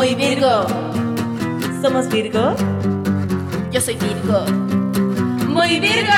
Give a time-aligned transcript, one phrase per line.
[0.00, 0.66] Muy Virgo.
[1.82, 2.56] ¿Somos Virgo?
[3.70, 4.46] Yo soy Virgo.
[5.46, 6.10] Muy Virgo.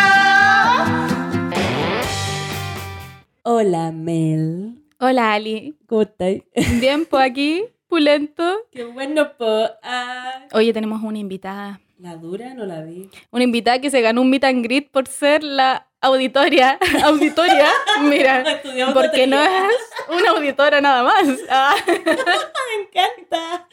[3.42, 4.84] Hola, Mel.
[5.00, 5.74] Hola Ali.
[5.88, 6.36] ¿Cómo estás?
[6.80, 8.44] Bien, pues aquí, pulento.
[8.70, 9.66] Qué bueno, po.
[9.82, 11.80] Ah, Oye, tenemos una invitada.
[12.02, 13.08] ¿La dura no la vi?
[13.30, 16.76] Una invitada que se ganó un meet and greet por ser la auditoria.
[17.04, 17.68] Auditoria,
[18.02, 18.40] mira.
[18.56, 19.76] Estudiamos Porque no es
[20.08, 21.28] una auditora nada más.
[21.48, 21.76] Ah.
[21.86, 23.68] Me encanta.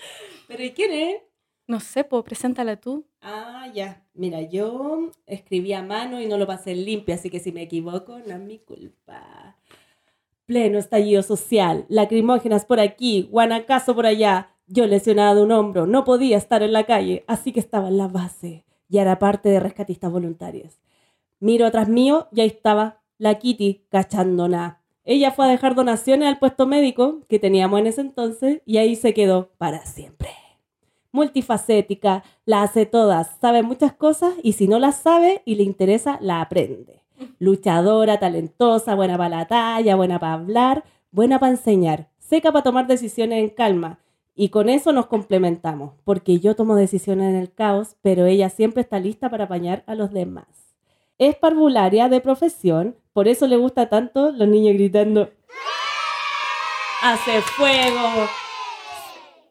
[0.47, 1.21] ¿Pero y quién es?
[1.65, 3.03] No sé, pues preséntala tú.
[3.19, 4.03] Ah, ya.
[4.13, 8.19] Mira, yo escribí a mano y no lo pasé limpio, así que si me equivoco,
[8.19, 9.57] no es mi culpa.
[10.45, 14.55] Pleno estallido social, lacrimógenas por aquí, guanacazo por allá.
[14.69, 17.97] Yo lesionada de un hombro, no podía estar en la calle, así que estaba en
[17.97, 20.79] la base y era parte de rescatistas voluntarios.
[21.41, 24.79] Miro atrás mío y ahí estaba la Kitty cachándola.
[25.03, 28.95] Ella fue a dejar donaciones al puesto médico que teníamos en ese entonces y ahí
[28.95, 30.29] se quedó para siempre
[31.11, 36.17] multifacética, la hace todas, sabe muchas cosas y si no las sabe y le interesa,
[36.21, 37.03] la aprende.
[37.39, 42.87] Luchadora, talentosa, buena para la talla, buena para hablar, buena para enseñar, seca para tomar
[42.87, 43.99] decisiones en calma.
[44.41, 48.81] Y con eso nos complementamos, porque yo tomo decisiones en el caos, pero ella siempre
[48.81, 50.45] está lista para apañar a los demás.
[51.17, 55.29] Es parvularia de profesión, por eso le gusta tanto los niños gritando.
[57.03, 58.29] Hace fuego,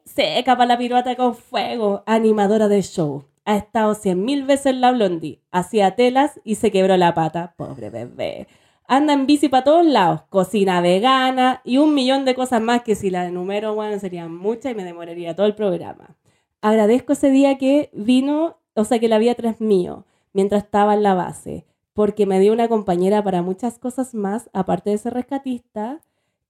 [0.05, 3.25] seca para la piruata con fuego, animadora de show.
[3.45, 7.53] Ha estado cien mil veces en la Blondie, hacía telas y se quebró la pata,
[7.57, 8.47] pobre bebé.
[8.91, 12.95] Anda en bici para todos lados, cocina vegana y un millón de cosas más que
[12.95, 16.17] si la enumero, bueno, serían muchas y me demoraría todo el programa.
[16.59, 21.03] Agradezco ese día que vino, o sea, que la vi atrás mío, mientras estaba en
[21.03, 25.99] la base, porque me dio una compañera para muchas cosas más, aparte de ser rescatista,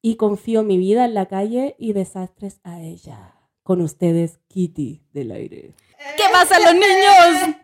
[0.01, 3.33] y confío mi vida en la calle y desastres a ella.
[3.63, 5.73] Con ustedes, Kitty del aire.
[6.15, 7.57] ¿Qué pasa, los niños?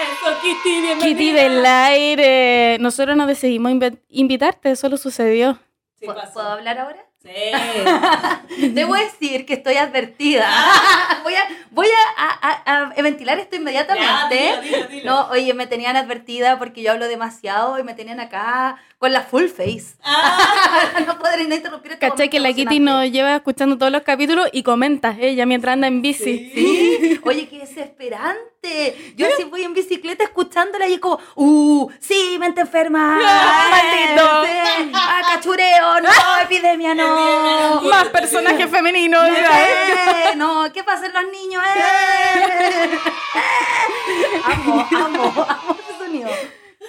[0.00, 1.04] Eso, Kitty, bienvenida.
[1.06, 2.78] Kitty del aire.
[2.80, 5.58] Nosotros no decidimos invi- invitarte, solo sucedió.
[5.98, 6.34] Sí, ¿Puedo, pasó.
[6.34, 7.04] puedo hablar ahora?
[7.22, 7.30] Sí.
[8.74, 10.48] Debo decir que estoy advertida.
[11.24, 11.86] voy a, voy
[12.16, 14.36] a, a- a- a ventilar esto inmediatamente.
[14.36, 15.04] Ya, dilo, dilo, dilo.
[15.12, 19.22] No, oye, me tenían advertida porque yo hablo demasiado y me tenían acá con la
[19.22, 19.96] full face.
[20.02, 24.02] Ah, no podré no interrumpir este ¿Cachai que la Kitty nos lleva escuchando todos los
[24.02, 26.50] capítulos y comenta ella mientras anda en bici?
[26.54, 29.14] Sí, oye, qué desesperante.
[29.16, 33.18] Yo así voy en bicicleta escuchándola y como, uh, sí, mente enferma.
[33.70, 34.44] Maldito.
[34.44, 36.08] Sí, ah, cachureo, no,
[36.42, 37.07] epidemia, no.
[37.90, 39.28] Más personajes femeninos.
[39.28, 41.62] Eh, no, ¿qué pasa en los niños?
[41.64, 42.98] Eh.
[44.44, 46.30] Amo, amo, amo ese sonido.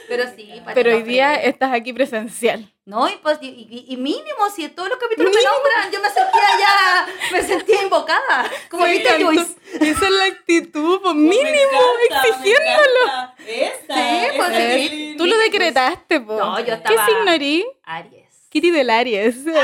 [0.08, 2.72] Pero sí, Pero hoy día estás aquí presencial.
[2.86, 7.08] No, y, pues, y, mínimo, si todos los capítulos me nombran, yo me sentía ya,
[7.32, 8.50] me sentía invocada.
[8.72, 9.24] Como Me viste.
[9.24, 9.56] Joyce.
[9.80, 13.34] Esa es la actitud, pues me mínimo, encanta, exigiéndolo.
[13.46, 15.16] Esa, Sí, pues, esa sí.
[15.18, 16.34] Tú lo decretaste, po.
[16.38, 17.66] No, yo ¿Qué estaba- signo eres?
[17.84, 18.19] Aries.
[18.50, 19.38] Kitty del Aries.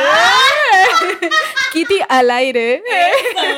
[0.77, 1.29] Ah.
[1.73, 2.83] Kitty al aire.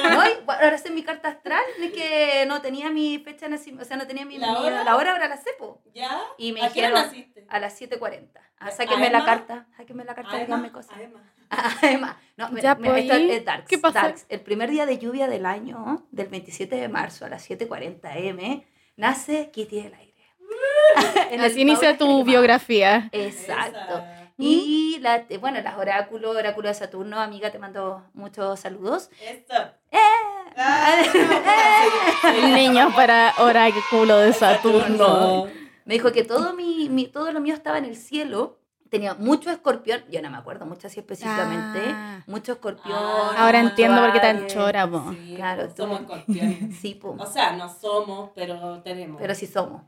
[0.09, 3.51] No, y bueno, ahora sé mi carta astral, es que no tenía mi fecha de
[3.51, 4.83] nacimiento, o sea, no tenía mi, ¿La mi- hora?
[4.83, 5.81] la hora, ahora la sepo.
[5.93, 6.19] ¿Ya?
[6.37, 7.45] Y me ¿A qué hora dijeron naciste?
[7.49, 8.29] a las 7.40.
[8.59, 10.91] Ah, sáquenme la carta, sáquenme la carta, díganme Además, cosas.
[10.95, 11.23] además.
[11.83, 13.31] Además, no, me- Ya, me- pues, esto ¿y?
[13.31, 14.01] es Darks, ¿Qué pasa?
[14.01, 14.25] Darks.
[14.29, 18.67] El primer día de lluvia del año, del 27 de marzo a las 7.40 m,
[18.95, 20.13] nace Kitty del aire.
[21.39, 23.09] Así inicia tu biografía.
[23.11, 23.77] Exacto.
[23.97, 24.16] Esa.
[24.37, 29.09] Y la, eh, bueno, las oráculos, oráculo de Saturno, amiga, te mando muchos saludos.
[29.21, 29.61] Eso.
[29.91, 29.97] ¡Eh!
[30.55, 30.95] Ah,
[32.55, 35.45] Niños para oráculo de Saturno.
[35.85, 38.59] Me dijo que todo, mi, mi- todo lo mío estaba en el cielo.
[38.89, 41.81] Tenía mucho escorpión, yo no me acuerdo mucho así específicamente.
[41.87, 42.21] Ah.
[42.25, 42.97] Mucho escorpión.
[42.97, 45.03] Ah, Ahora entiendo por qué tan chora, po.
[45.11, 46.77] Sí, Claro, somos escorpiones.
[46.81, 47.15] Sí, po.
[47.19, 49.19] O sea, no somos, pero tenemos.
[49.19, 49.81] pero sí somos.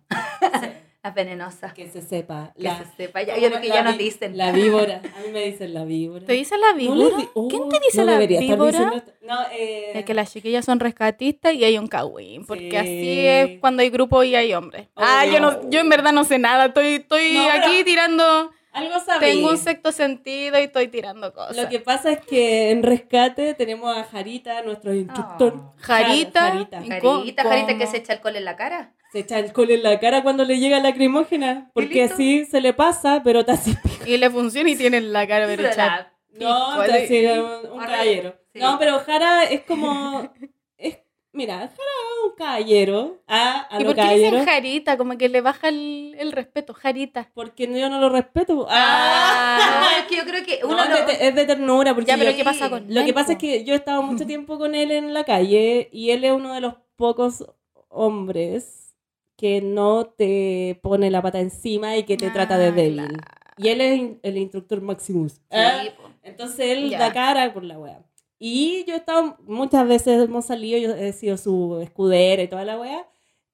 [0.60, 0.68] Sí,
[1.10, 1.74] Las venenosas.
[1.74, 2.54] que se sepa.
[2.56, 3.22] Que La, se sepa.
[3.24, 4.38] Ya, ¿cómo yo creo que la ya nos dicen.
[4.38, 5.02] La víbora.
[5.18, 6.26] A mí me dicen la víbora.
[6.26, 7.18] ¿Te dice la víbora?
[7.34, 8.40] oh, ¿Quién te dice no la víbora?
[8.40, 9.12] diciendo esto.
[9.22, 12.76] No, eh, Es que las chiquillas son rescatistas y hay un cagüín, porque Sí.
[12.78, 14.88] así es cuando hay grupo y hay hombres.
[14.96, 19.20] Ah, yo no, yo en verdad no sé nada, estoy, estoy aquí tirando, algo sabía.
[19.20, 21.58] tengo un sexto sentido y estoy tirando cosas.
[21.58, 25.54] Lo que pasa es que en rescate tenemos a Jarita, nuestro instructor.
[25.56, 25.74] Oh.
[25.78, 26.78] Jarita, Jarita.
[26.84, 27.24] ¿Y Jarita, cómo?
[27.50, 28.94] Jarita que se echa alcohol en la cara.
[29.12, 33.22] Se echa alcohol en la cara cuando le llega lacrimógena, porque así se le pasa,
[33.24, 33.76] pero te hace
[34.06, 35.86] Y le funciona y tiene la cara Pero derecha.
[35.88, 38.36] la- No, le- hace un, caballero.
[38.54, 38.60] Sí.
[38.60, 40.32] No, pero Jara es como.
[40.78, 41.00] es,
[41.32, 43.18] Mira, Jara es un caballero.
[43.28, 44.46] A, a ¿Y por qué dicen caballeros.
[44.46, 44.98] Jarita?
[44.98, 47.30] Como que le baja el, el respeto, Jarita.
[47.34, 48.68] Porque yo no lo respeto.
[48.70, 49.82] Ah.
[49.82, 51.94] No, es que yo creo que No, uno es, de, lo- te- es de ternura.
[51.96, 54.02] Porque Ya, pero yo- ¿qué pasa con Lo que pasa es que yo he estado
[54.04, 57.44] mucho tiempo con él en la calle y él es uno de los pocos
[57.90, 58.79] hombres
[59.40, 62.94] que no te pone la pata encima y que te trata de Ah, débil.
[62.96, 63.16] claro.
[63.58, 65.34] Y él es el instructor Maximus.
[65.34, 66.10] Sí, po.
[66.24, 67.00] Entonces él Ya.
[67.00, 68.04] da cara por la wea.
[68.38, 72.66] Y yo he estado, muchas veces hemos salido, yo he sido su escudera y toda
[72.66, 73.08] la wea.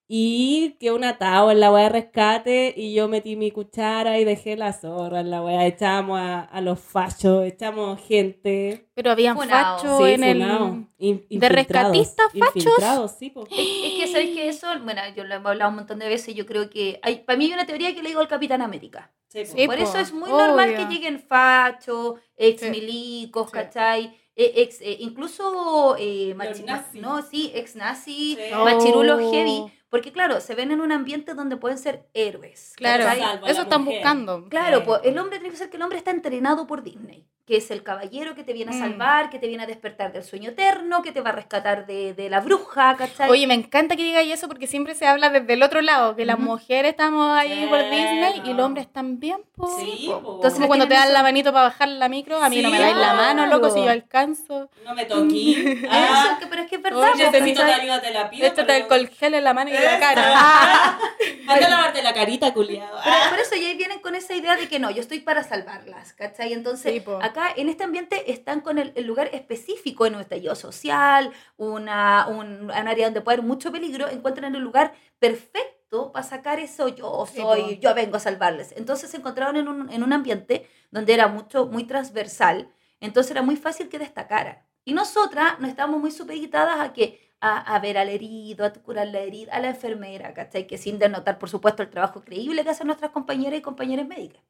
[0.07, 4.24] Y que un atado en la wea de rescate y yo metí mi cuchara y
[4.25, 5.66] dejé la zorra en la wea.
[5.66, 8.88] Echamos a, a los fachos, echamos gente.
[8.94, 9.78] Pero habían Funao.
[9.80, 10.86] fachos Sí, en el...
[11.00, 13.12] In- ¿De rescatistas fachos?
[13.18, 13.34] Sí.
[13.36, 16.36] Es, es que sabéis que eso, bueno, yo lo hemos hablado un montón de veces,
[16.36, 19.12] yo creo que hay, para mí hay una teoría que le digo al Capitán América.
[19.28, 19.57] Sí, po.
[19.57, 23.54] Sí, Por po, eso es muy normal que lleguen fachos, ex milicos, Sí.
[23.54, 24.18] ¿cachai?
[24.38, 27.00] Eh, ex, eh, incluso eh, machi- nazi.
[27.00, 28.54] no, sí, ex nazi, Sí.
[28.54, 29.31] machirulos Oh.
[29.31, 29.63] heavy,
[29.95, 32.74] porque claro, se ven en un ambiente donde pueden ser héroes.
[32.75, 33.06] Claro,
[33.47, 34.00] eso están mujer.
[34.01, 34.50] buscando.
[34.50, 37.57] Claro, pues el hombre tiene que ser que el hombre está entrenado por Disney, que
[37.57, 38.80] es el caballero que te viene a Mm.
[38.80, 42.13] salvar, que te viene a despertar del sueño eterno, que te va a rescatar de,
[42.15, 43.30] de la bruja, ¿cachai?
[43.30, 46.25] Oye, me encanta que digáis eso porque siempre se habla desde el otro lado, que
[46.25, 48.53] las mujeres estamos ahí Sí, por Disney y no.
[48.56, 49.68] los hombres también, po.
[49.80, 50.36] Sí, po.
[50.38, 52.69] Entonces, Como cuando te dan la eso- manito para bajar la micro, a mí no
[52.71, 53.92] me dais la mano, loco, si yo claro.
[54.01, 54.69] alcanzo.
[54.83, 55.56] No me toquí.
[55.86, 57.12] Eso, Ah, que- pero es que es verdad.
[57.13, 57.81] Oye, necesito ¿cachai?
[57.81, 58.47] ayuda, te la pido.
[58.47, 60.00] Échate el pero- colgel en la mano y en la Eso.
[60.00, 60.97] cara.
[61.47, 62.97] Anda a lavarte la carita, culiado.
[63.03, 66.13] Pero por eso ya vienen con esa idea de que no, yo estoy para salvarlas,
[66.13, 66.53] ¿cachai?
[66.53, 67.03] Entonces.
[67.36, 72.28] Acá en este ambiente están con el, el lugar específico en un estallido social, una,
[72.28, 76.88] un, un área donde puede haber mucho peligro, encuentran el lugar perfecto para sacar eso
[76.88, 78.74] yo soy, yo vengo a salvarles.
[78.78, 82.72] Entonces se encontraron en un, en un ambiente donde era mucho, muy transversal,
[83.02, 84.66] entonces era muy fácil que destacara.
[84.86, 89.08] Y nosotras nos estábamos muy supeditadas a que a, a ver al herido, a curar
[89.08, 90.68] la herida, a la enfermera, ¿cachai?
[90.68, 94.42] Que sin denotar, por supuesto, el trabajo increíble que hacen nuestras compañeras y compañeras médicas.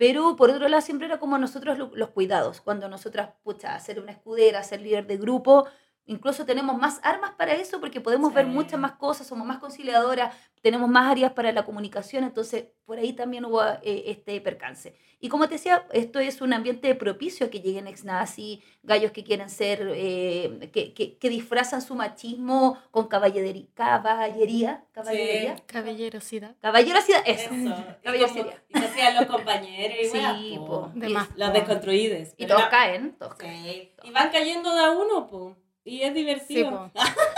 [0.00, 2.60] Pero por otro lado, siempre era como nosotros lo- los cuidados.
[2.60, 5.66] Cuando nosotras, pucha, ser una escudera, ser líder de grupo,
[6.06, 8.50] incluso tenemos más armas para eso porque podemos ver Sí.
[8.52, 13.12] muchas más cosas, somos más conciliadoras, tenemos más áreas para la comunicación, entonces por ahí
[13.12, 14.96] también hubo eh, este percance.
[15.18, 19.24] Y como te decía, esto es un ambiente propicio a que lleguen ex-nazi, gallos que
[19.24, 26.54] quieren ser, eh, que, que, que disfrazan su machismo con caballería, caballería, caballería, Caballerosidad.
[26.60, 27.50] caballerosidad, eso.
[27.54, 27.56] Eso.
[27.56, 30.66] Y, Cabello como- y hacían los compañeros y Sí, po.
[30.66, 30.90] po.
[30.94, 31.28] De Y- más.
[31.36, 32.34] Las desconstruidas.
[32.36, 33.64] Y todos la- caen, todos caen.
[33.64, 33.92] Sí.
[34.04, 35.56] Y van cayendo de a uno, po.
[35.86, 36.90] Y es divertido.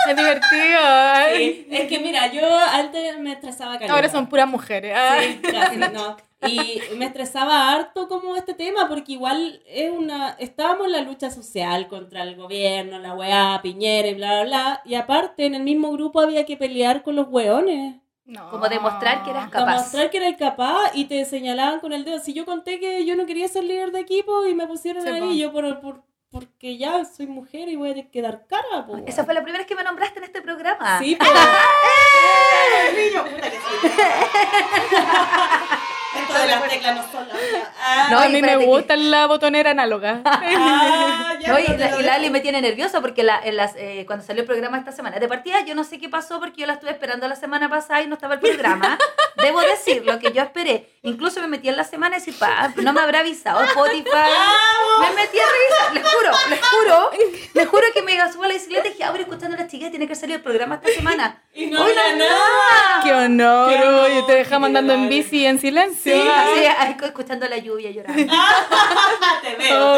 [0.08, 0.78] Es divertido.
[0.82, 1.66] ay.
[1.68, 2.40] Sí, Es que mira, yo
[2.72, 3.92] antes me estresaba caleta.
[3.94, 4.96] Ahora son puras mujeres.
[5.20, 6.16] Sí, casi, no.
[6.46, 10.30] Y me estresaba harto como este tema, porque igual es una.
[10.38, 14.82] Estábamos en la lucha social contra el gobierno, la weá, Piñera y bla, bla, bla.
[14.84, 17.96] Y aparte, en el mismo grupo había que pelear con los weones.
[18.24, 18.50] No.
[18.50, 19.74] Como demostrar que eras Capaz.
[19.74, 22.18] mostrar que era incapaz y te señalaban con el dedo.
[22.18, 25.08] Si yo conté que yo no quería ser líder de equipo y me pusieron Sí,
[25.08, 25.32] ahí, po.
[25.32, 29.00] yo por, por, porque ya soy mujer y voy a tener que dar cara, po.
[29.06, 30.98] Esa fue la primera vez que me nombraste en este programa.
[30.98, 31.24] Sí, po.
[32.96, 33.90] Niño, puta que soy.
[36.20, 37.36] Esto de las teclas no son las
[37.80, 40.20] Ah, No, a mí me que- gusta la botonera análoga.
[40.24, 43.74] ah, ya, No, y, no la, y Lali me tiene nerviosa porque la, en las,
[43.76, 46.62] eh, cuando salió el programa esta semana, de partida yo no sé qué pasó porque
[46.62, 48.98] yo la estuve esperando la semana pasada y no estaba el programa.
[49.36, 50.88] Debo decir lo que yo esperé.
[51.08, 54.08] Incluso me metí en la semana y decir, pa, no me habrá avisado Spotify.
[55.00, 57.10] Me metí a revisar, les juro, les juro,
[57.54, 59.90] les juro que me subo a la bicicleta y dije, ahora escuchando a las chicas,
[59.90, 61.42] tiene que salir el programa esta semana.
[61.54, 63.00] Y no Hoy no- nada.
[63.02, 63.68] ¡Qué honor!
[63.70, 66.12] Qué honor, Oye, te dejamos qué andando en bici en silencio.
[66.14, 68.32] Sí, así, ahí escuchando la lluvia llorando.
[69.42, 69.94] te veo,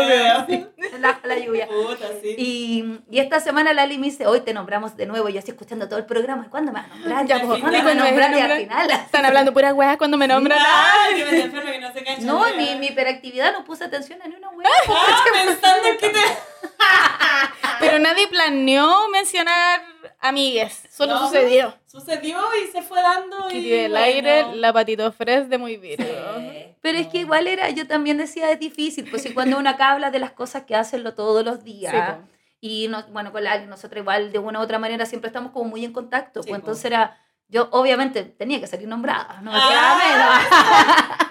[0.47, 0.71] te veo.
[0.99, 1.67] La, la lluvia.
[1.67, 2.35] Puta, sí.
[2.39, 5.29] Y, y esta semana Lali me dice, hoy te nombramos de nuevo.
[5.29, 6.45] Y yo estoy escuchando todo el programa.
[6.47, 7.27] ¿Y cuándo me vas a nombrar?
[7.27, 8.33] Ya, ¿Y pues, ¿Cuándo me vas a ¿cuándo me vas a nombrar?
[8.33, 8.91] Y al final.
[9.05, 10.59] Están hablando puras weas cuando me nombran.
[11.07, 12.21] Ay, que me que no se cacha.
[12.23, 14.69] No, mi, mi hiperactividad no puse atención a ni una wea.
[14.89, 16.19] Ah, pensando que te...
[17.81, 19.83] Pero nadie planeó mencionar
[20.21, 20.83] amigues.
[20.91, 21.27] Solo No.
[21.27, 21.75] sucedió.
[21.87, 23.55] Sucedió y se fue dando y...
[23.55, 24.05] Kitty del bueno.
[24.05, 26.05] aire, la patito fres de muy virgo.
[26.05, 26.77] Sí.
[26.81, 29.09] Pero es que igual era, yo también decía, es difícil.
[29.11, 31.93] Pues si cuando uno acá habla de las cosas que hacen lo todos los días.
[31.93, 32.29] Sí, po.
[32.61, 35.69] y no, bueno, con Lali, nosotros igual de una u otra manera siempre estamos como
[35.71, 36.43] muy en contacto.
[36.43, 36.65] Sí, pues po.
[36.65, 37.19] entonces era,
[37.51, 39.41] yo obviamente tenía que salir nombrada.
[39.43, 39.69] No me Ah.
[39.69, 41.31] quedaba menos.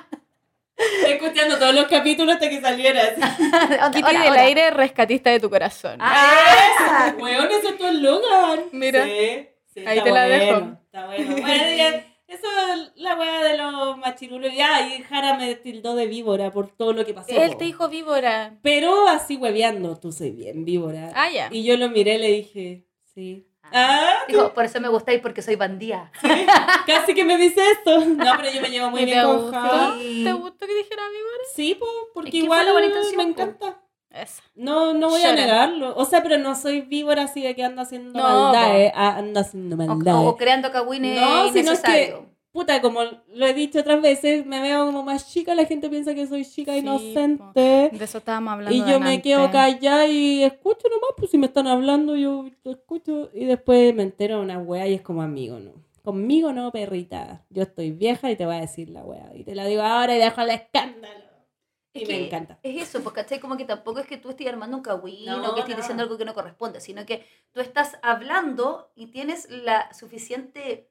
[0.78, 3.14] Estoy escuchando todos los capítulos hasta que salieras.
[3.92, 4.42] Kitty hola, del hola.
[4.44, 5.98] aire, rescatista de tu corazón.
[6.00, 8.62] Ah, Weón, eso es tu eslogan.
[8.72, 9.04] Mira.
[9.04, 10.78] Sí, sí, Ahí te la bueno, dejo.
[10.86, 11.32] Está bueno.
[11.42, 11.90] Bueno, ya,
[12.28, 14.54] eso es la wea de los machirulos.
[14.56, 17.30] Ya, y Jara me tildó de víbora por todo lo que pasó.
[17.30, 18.54] Él te dijo víbora.
[18.62, 21.12] Pero así hueveando, tú soy bien víbora.
[21.14, 21.50] Ah, ya.
[21.52, 23.49] Y yo lo miré y le dije, sí.
[23.74, 26.12] Ah, Dijo, por eso me gustáis porque soy bandía.
[26.86, 28.06] casi que me dice esto.
[28.06, 29.52] No, pero yo me llevo muy ¿Y bien te con.
[30.24, 31.44] ¿Te gustó que dijera víbora?
[31.56, 32.68] Sí, po, porque Es que igual
[33.18, 33.82] me encanta.
[34.12, 34.42] Eso.
[34.56, 35.96] No, no voy a negarlo.
[35.96, 38.92] O sea, pero no soy víbora así de que ando haciendo No, maldades.
[38.96, 40.28] Ah, ando haciendo O, maldades.
[40.28, 42.18] o creando cagüines No, sino es que,
[42.52, 46.14] puta, como lo he dicho otras veces, me veo como más chica, la gente piensa
[46.16, 47.90] que soy chica Sí, inocente.
[47.94, 48.76] De eso estábamos hablando.
[48.76, 52.72] Y yo me quedo callada y escucho nomás, pues si me están hablando, yo lo
[52.72, 53.30] escucho.
[53.34, 55.74] Y después me entero de una wea y es como amigo, ¿no?
[56.04, 57.46] Conmigo no, perrita.
[57.50, 59.32] Yo estoy vieja y te voy a decir la wea.
[59.36, 61.30] Y te la digo ahora y dejo el escándalo.
[61.94, 62.60] Y me encanta.
[62.64, 63.40] Es eso, porque ¿cachai?
[63.40, 65.82] Como que tampoco es que tú estés armando un cagüín No, o que estés no.
[65.82, 70.89] diciendo algo que no corresponde, sino que tú estás hablando y tienes la suficiente,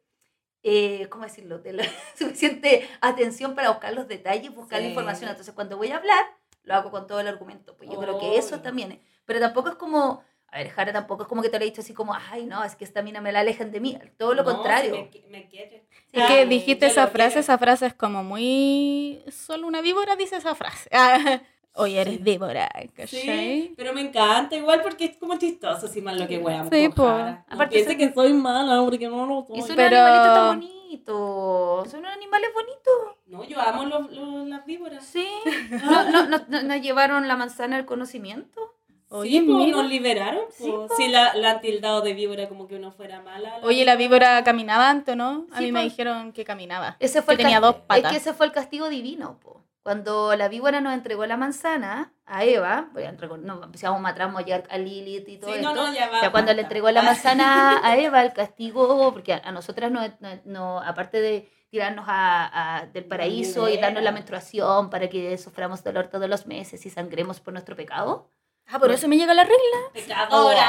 [0.62, 1.58] eh, ¿cómo decirlo?
[1.58, 1.84] De la
[2.18, 4.90] suficiente atención para buscar los detalles, buscar la Sí.
[4.90, 5.30] información.
[5.30, 6.24] Entonces, cuando voy a hablar,
[6.64, 7.76] lo hago con todo el argumento.
[7.76, 8.98] Pues yo creo que eso también es.
[9.24, 11.80] Pero tampoco es como, a ver, Jara, tampoco es como que te lo he dicho
[11.80, 13.98] así como, ay, no, es que esta mina me la alejan de mí.
[14.18, 15.08] Todo lo No, contrario.
[15.12, 15.86] si me me quiere.
[16.12, 17.40] Es Ah, que dijiste esa frase, quiero.
[17.40, 19.22] esa frase es como muy...
[19.30, 20.88] Solo una víbora dice esa frase.
[21.78, 22.22] Oye, eres Sí.
[22.22, 23.72] víbora, Sí, ¿cachai?
[23.76, 26.68] pero me encanta igual porque es como chistoso, si mal lo que weamos.
[26.72, 27.06] Sí, po.
[27.08, 29.68] Aparte piense son- que soy mala porque no lo Y soy.
[29.68, 31.90] son Pero- animalitos tan bonitos.
[31.90, 33.16] Son animales bonitos.
[33.26, 35.04] No, yo amo los, los- las víboras.
[35.04, 35.26] Sí.
[35.70, 38.74] ¿No, no, no, no- nos llevaron la manzana al conocimiento?
[39.10, 39.76] Oye, sí, po, mira.
[39.78, 40.42] nos liberaron.
[40.50, 40.86] Sí, po.
[40.96, 43.58] Sí, la, la han tildado de víbora como que uno fuera mala.
[43.62, 45.46] Oye, la víbora caminaba antes, ¿no?
[45.50, 46.96] A Sí, mí me dijeron que caminaba.
[47.00, 48.04] Ese fue Que el tenía dos patas.
[48.04, 49.57] Es que ese fue el castigo divino, po.
[49.82, 54.30] Cuando la víbora nos entregó la manzana a Eva, ya no, empezamos a matar
[54.68, 55.74] a Lilith y todo Sí, esto.
[55.74, 56.20] no, no, ya va.
[56.20, 57.00] Ya cuando le entregó la
[57.42, 62.04] manzana a Eva, el castigo, porque a, a nosotras no, no- no- aparte de tirarnos
[62.08, 66.84] a, a- del paraíso y darnos la menstruación para que suframos dolor todos los meses
[66.84, 68.28] y sangremos por nuestro pecado.
[68.70, 69.56] Ah, por eso me llega la regla.
[69.94, 70.66] Pecadora.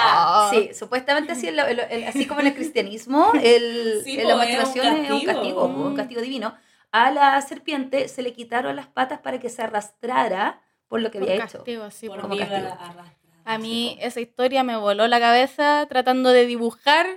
[0.47, 0.49] Oh.
[0.51, 4.29] Sí, supuestamente así, el- el- el- así como en el cristianismo, el, Sí, po, la
[4.29, 5.33] es un menstruación es un castigo.
[5.33, 5.95] castigo, po, un Mm.
[5.97, 6.55] castigo divino.
[6.91, 11.19] A la serpiente se le quitaron las patas para que se arrastrara por lo que
[11.19, 11.57] Por había hecho.
[11.59, 12.07] castigo, sí.
[12.07, 12.57] Por como castigo.
[12.57, 13.13] arrastrada.
[13.45, 17.07] A mí esa historia me voló la cabeza tratando de dibujar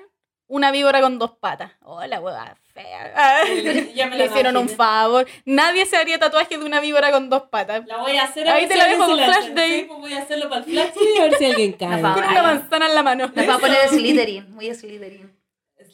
[0.47, 1.73] una víbora con dos patas.
[1.83, 3.13] Oh, la hueva fea.
[3.17, 3.41] Ah,
[3.95, 5.27] Ya me Le la hicieron un favor.
[5.47, 7.87] Nadie se haría tatuaje de una víbora con dos patas.
[7.87, 9.85] La voy a hacer Ahí ver te si la dejo con la flash day.
[9.85, 12.03] Pues voy a hacerlo para el flash day a ver si alguien cae.
[12.03, 13.33] Con una manzana en la mano.
[13.35, 15.35] Nos va a poner Slytherin, muy Slytherin.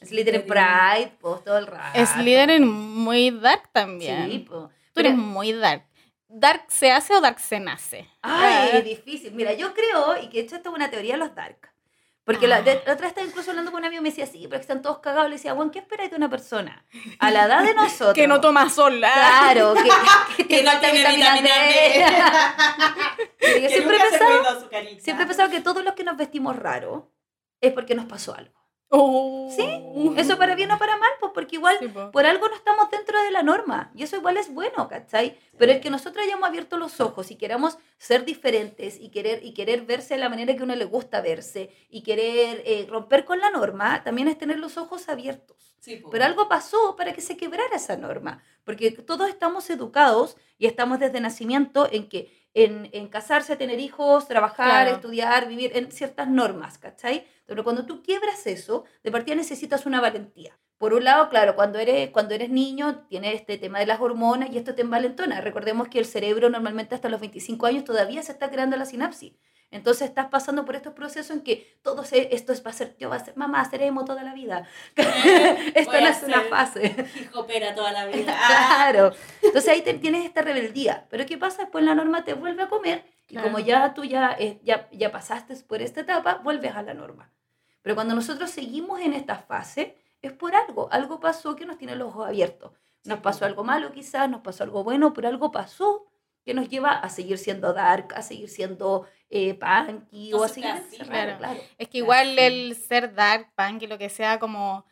[0.03, 2.05] Slytherin Pride, pues todo el rato.
[2.07, 4.31] Slytherin muy dark también.
[4.31, 4.71] Sí, po.
[4.93, 5.85] Tú eres muy dark.
[6.29, 8.07] ¿Dark se hace o dark se nace?
[8.23, 8.81] Ay, Ah.
[8.81, 9.33] difícil.
[9.33, 11.73] Mira, yo creo, y que de hecho esto es una teoría de los dark.
[12.25, 12.63] Porque la, Ah.
[12.63, 14.63] la otra vez estaba incluso hablando con un amigo y me decía, sí, pero que
[14.63, 15.31] están todos cagados.
[15.31, 16.85] Le decía, bueno, ¿qué esperáis de una persona?
[17.21, 18.13] A la edad de nosotros.
[18.15, 19.03] Que no toma sol.
[19.03, 19.49] ah.
[19.53, 22.05] Claro, que, que, Que no tiene vitamina D.
[23.39, 27.11] Pero yo siempre he, pensado, siempre he pensado que todos los que nos vestimos raro
[27.63, 28.58] es porque nos pasó algo.
[28.91, 29.53] Oh.
[29.55, 29.85] Sí,
[30.17, 32.11] Eso para bien o para mal, pues porque igual Sí, po.
[32.11, 33.91] por algo no estamos dentro de la norma.
[33.95, 35.39] Y eso igual es bueno, ¿cachai?
[35.59, 39.53] Pero el que nosotros hayamos abierto los ojos y queramos ser diferentes y querer, y
[39.53, 43.39] querer verse de la manera que uno le gusta verse y querer eh, romper con
[43.41, 45.75] la norma, también es tener los ojos abiertos.
[45.81, 46.03] Sí.
[46.11, 50.99] Pero algo pasó para que se quebrara esa norma, porque todos estamos educados y estamos
[50.99, 54.91] desde nacimiento en que en, en casarse, tener hijos, trabajar, Claro.
[54.97, 57.27] estudiar, vivir en ciertas normas, ¿cachai?
[57.49, 60.59] Pero cuando tú quiebras eso, de partida necesitas una valentía.
[60.77, 64.51] Por un lado, claro, cuando eres, cuando eres niño, tienes este tema de las hormonas
[64.53, 65.41] y esto te envalentona.
[65.41, 69.33] Recordemos que el cerebro normalmente hasta los 25 años todavía se está creando la sinapsis.
[69.71, 72.97] Entonces estás pasando por estos procesos en que todo se, esto es, va a ser,
[72.99, 74.67] yo va a ser, mamá, seremos toda la vida.
[74.97, 76.95] esto voy no es una fase.
[77.21, 78.37] Hijo pera toda la vida.
[78.47, 79.13] Claro.
[79.43, 81.07] Entonces ahí te- tienes esta rebeldía.
[81.11, 81.63] Pero ¿qué pasa?
[81.63, 83.49] Después la norma te vuelve a comer y Claro.
[83.49, 87.31] como ya tú ya, eh, ya, ya pasaste por esta etapa, vuelves a la norma.
[87.89, 90.93] Pero cuando nosotros seguimos en esta fase, es por algo.
[90.93, 92.73] Algo pasó que nos tiene los ojos abiertos.
[93.05, 96.05] Nos pasó algo malo quizás, nos pasó algo bueno, pero algo pasó
[96.45, 100.69] que nos lleva a seguir siendo dark, a seguir siendo eh, punky o a seguir
[100.69, 101.39] así, claro.
[101.39, 101.61] claro.
[101.79, 104.85] Es que igual el ser dark, punk y lo que sea, como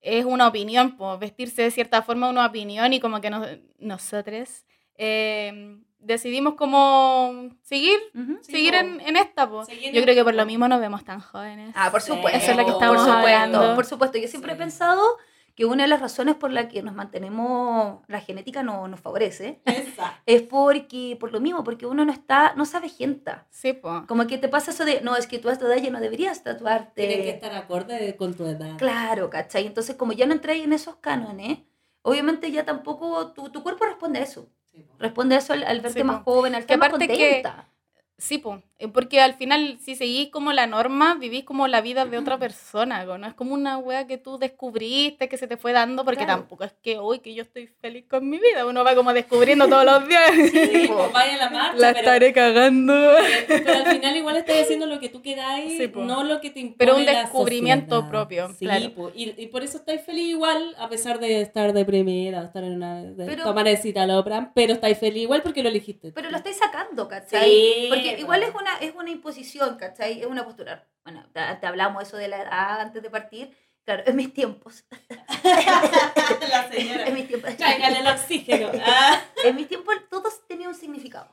[0.00, 3.48] es una opinión, vestirse de cierta forma es una opinión y como que nos,
[3.80, 8.38] nosotros eh, decidimos como seguir, Ujú.
[8.42, 8.78] Sí, seguir po.
[8.80, 9.48] en, en esta.
[9.66, 11.72] Seguir Yo creo que por lo mismo nos vemos tan jóvenes.
[11.76, 12.38] Ah, por Sí, supuesto.
[12.38, 13.74] Eso es lo que por estamos supuesto, hablando.
[13.74, 14.58] Por supuesto, yo siempre he Sí.
[14.60, 15.02] pensado
[15.54, 19.60] que una de las razones por la que nos mantenemos, la genética no nos favorece,
[19.66, 20.20] Esa.
[20.26, 23.30] es porque, por lo mismo, porque uno no está, no sabe gente.
[23.50, 24.02] Sí, pues.
[24.08, 26.00] Como que te pasa eso de, no, es que tú a esta edad ya no
[26.00, 27.06] deberías tatuarte.
[27.06, 28.76] Tiene que estar acorde con tu edad.
[28.78, 29.66] Claro, ¿cachai?
[29.66, 31.58] Entonces, como ya no entras en esos cánones,
[32.02, 34.48] obviamente ya tampoco, tu, tu cuerpo responde a eso.
[34.98, 37.68] Responde eso al, al verte Sí, más joven, al Que más aparte que- contenta.
[38.24, 38.60] Sí, pues.
[38.78, 42.38] Eh, Porque al final, si seguís como la norma, vivís como la vida de otra
[42.38, 43.26] persona, ¿no?
[43.26, 46.40] Es como una wea que tú descubriste, que se te fue dando, porque Claro.
[46.40, 49.68] tampoco es que hoy que yo estoy feliz con mi vida, uno va como descubriendo
[49.68, 50.30] todos los días.
[50.50, 50.96] Sí, po.
[50.96, 52.94] pues vaya a la marcha, La pero, estaré cagando.
[53.46, 56.00] pero al final igual estás haciendo lo que tú queráis, Sí, po.
[56.00, 58.90] no lo que te impone Pero un descubrimiento propio, Sí, claro.
[58.94, 59.12] po.
[59.14, 63.02] y, y por eso estáis feliz igual, a pesar de estar deprimida, estar en una...
[63.02, 66.10] de Pero- tomar el citalopram, pero estáis feliz igual porque lo elegiste.
[66.12, 67.50] Pero lo estáis sacando, ¿cachai?
[67.50, 68.20] Sí, Porque pues.
[68.22, 70.20] igual es una, es una imposición, ¿cachai?
[70.20, 70.86] Es una postura.
[71.04, 73.56] Bueno, te, hablamos eso de la edad antes de partir.
[73.84, 74.84] Claro, en mis tiempos.
[76.50, 77.06] la señora.
[77.06, 77.56] En mis tiempos.
[77.56, 78.70] Tráigale el oxígeno.
[78.86, 79.22] Ah.
[79.44, 81.28] En mis tiempos todos tenían un significado.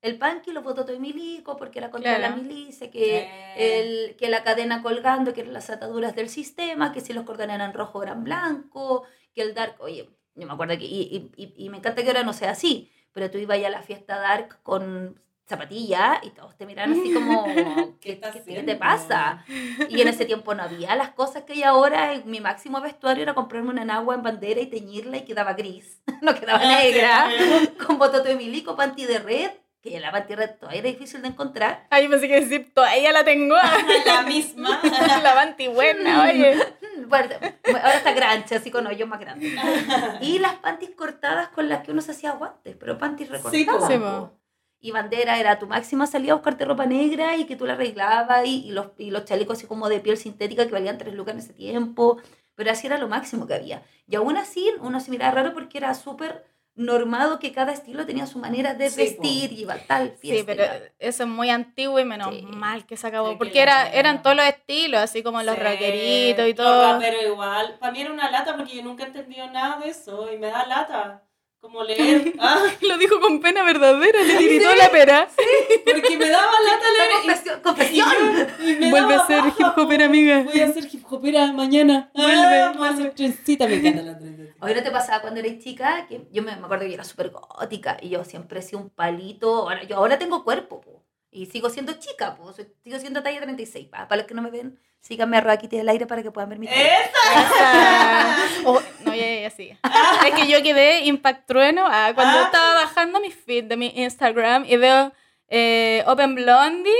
[0.00, 2.34] El panqui lo votó todo milico porque era contra Claro.
[2.34, 7.00] la milicia, que, el, que la cadena colgando, que eran las ataduras del sistema, que
[7.00, 10.84] si los cordones eran rojo eran blanco, que el dark, oye, yo me acuerdo que,
[10.86, 13.70] y, y- y- y me encanta que ahora no sea así, pero tú ibas a
[13.70, 15.22] la fiesta dark con
[15.52, 18.72] zapatilla y todos te miran así como, ¿Qué ¿qué, estás qué- qué haciendo?
[18.72, 19.44] te pasa?
[19.88, 22.14] Y en ese tiempo no había las cosas que hay ahora.
[22.14, 26.02] y Mi máximo vestuario era comprarme una enagua en bandera y teñirla y quedaba gris.
[26.22, 27.28] No quedaba Ah, negra.
[27.36, 27.68] sí.
[27.86, 29.50] Con bototo de milico, panty de red,
[29.82, 31.86] que la panty red todavía era difícil de encontrar.
[31.90, 33.56] Ay, pensé que decir, todavía la tengo.
[34.06, 34.80] La misma.
[35.22, 36.54] la banti buena, oye.
[36.54, 37.34] Mm, Bueno,
[37.66, 39.52] ahora está grancha, así con hoyos más grandes.
[40.20, 43.88] Y las panties cortadas con las que uno se hacía guantes, pero panties recortadas.
[43.88, 44.30] Sí, po.
[44.84, 48.44] Y bandera era tu máxima salida a buscarte ropa negra y que tú la arreglabas
[48.44, 51.34] y, y los, y los chalecos así como de piel sintética que valían tres lucas
[51.34, 52.18] en ese tiempo.
[52.56, 53.82] Pero así era lo máximo que había.
[54.08, 58.26] Y aún así uno se miraba raro porque era súper normado que cada estilo tenía
[58.26, 60.64] su manera de Sí, vestir y iba tal Sí, pero
[60.98, 62.42] eso es muy antiguo y menos Sí.
[62.42, 63.36] mal que se acabó.
[63.38, 66.92] Porque era, eran todos los estilos, así como los Sí, raqueritos y todo.
[66.94, 67.76] raperos igual.
[67.78, 70.48] Para mí era una lata porque yo nunca he entendido nada de eso y me
[70.48, 71.22] da lata.
[71.62, 72.32] Como leer.
[72.40, 75.28] Ah, Lo dijo con pena verdadera, le tiritó la pera.
[75.84, 77.62] porque me daba lata leer.
[77.62, 78.08] Confesión.
[78.60, 80.42] y me Vuelve daba a ser hip hopera, amiga.
[80.42, 82.10] Voy a ser hip hopera mañana.
[82.14, 83.68] Vuelve, Ah, voy a hacer trencita.
[83.68, 84.54] Me encanta la trencita.
[84.60, 87.04] Hoy no te pasaba cuando eres chica, que yo me, me acuerdo que yo era
[87.04, 89.54] súper gótica y yo siempre he sido un palito.
[89.68, 91.01] Ahora, yo ahora tengo cuerpo, po,
[91.32, 93.88] y sigo siendo chica, po, soy- sigo siendo talla 36.
[93.88, 96.48] pa- Para los que no me ven, síganme a Roaquite del aire para que puedan
[96.50, 97.00] ver mi talla.
[97.00, 98.36] Esa.
[98.66, 99.76] Oh, no, ya, ya, sigue.
[100.26, 102.42] Es que yo quedé impactrueno ah, cuando Ah.
[102.44, 105.12] estaba bajando mi feed de mi Instagram y veo
[105.48, 106.92] eh, Open Blondie,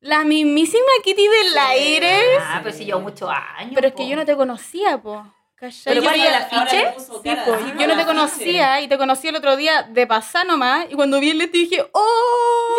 [0.00, 1.58] la mismísima Kitty del Sí.
[1.58, 2.20] aire.
[2.40, 3.72] Ah, pero si llevo muchos años.
[3.74, 5.26] Pero es que yo no te conocía, po.
[5.60, 6.94] Pero Yo ¿cuál veía- era el afiche?
[6.98, 7.30] Sí,
[7.78, 11.18] yo no te conocía y te conocí el otro día de pasar nomás y cuando
[11.18, 12.76] vi el dije, ¡oh!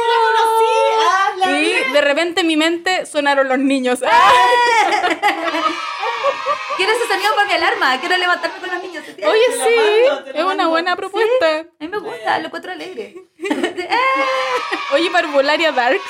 [1.12, 4.00] Ah, la Y de repente en mi mente sonaron los niños.
[4.10, 4.32] ¡Ah!
[6.78, 8.00] Quiero ese sonido para mi alarma.
[8.00, 9.04] Quiero levantarme con los niños.
[9.10, 9.76] Oye, Te sí,
[10.08, 11.60] mando, es una buena propuesta.
[11.60, 13.16] A mí me gusta, lo encuentro alegre.
[14.94, 16.02] Oye, Parvularia Darks,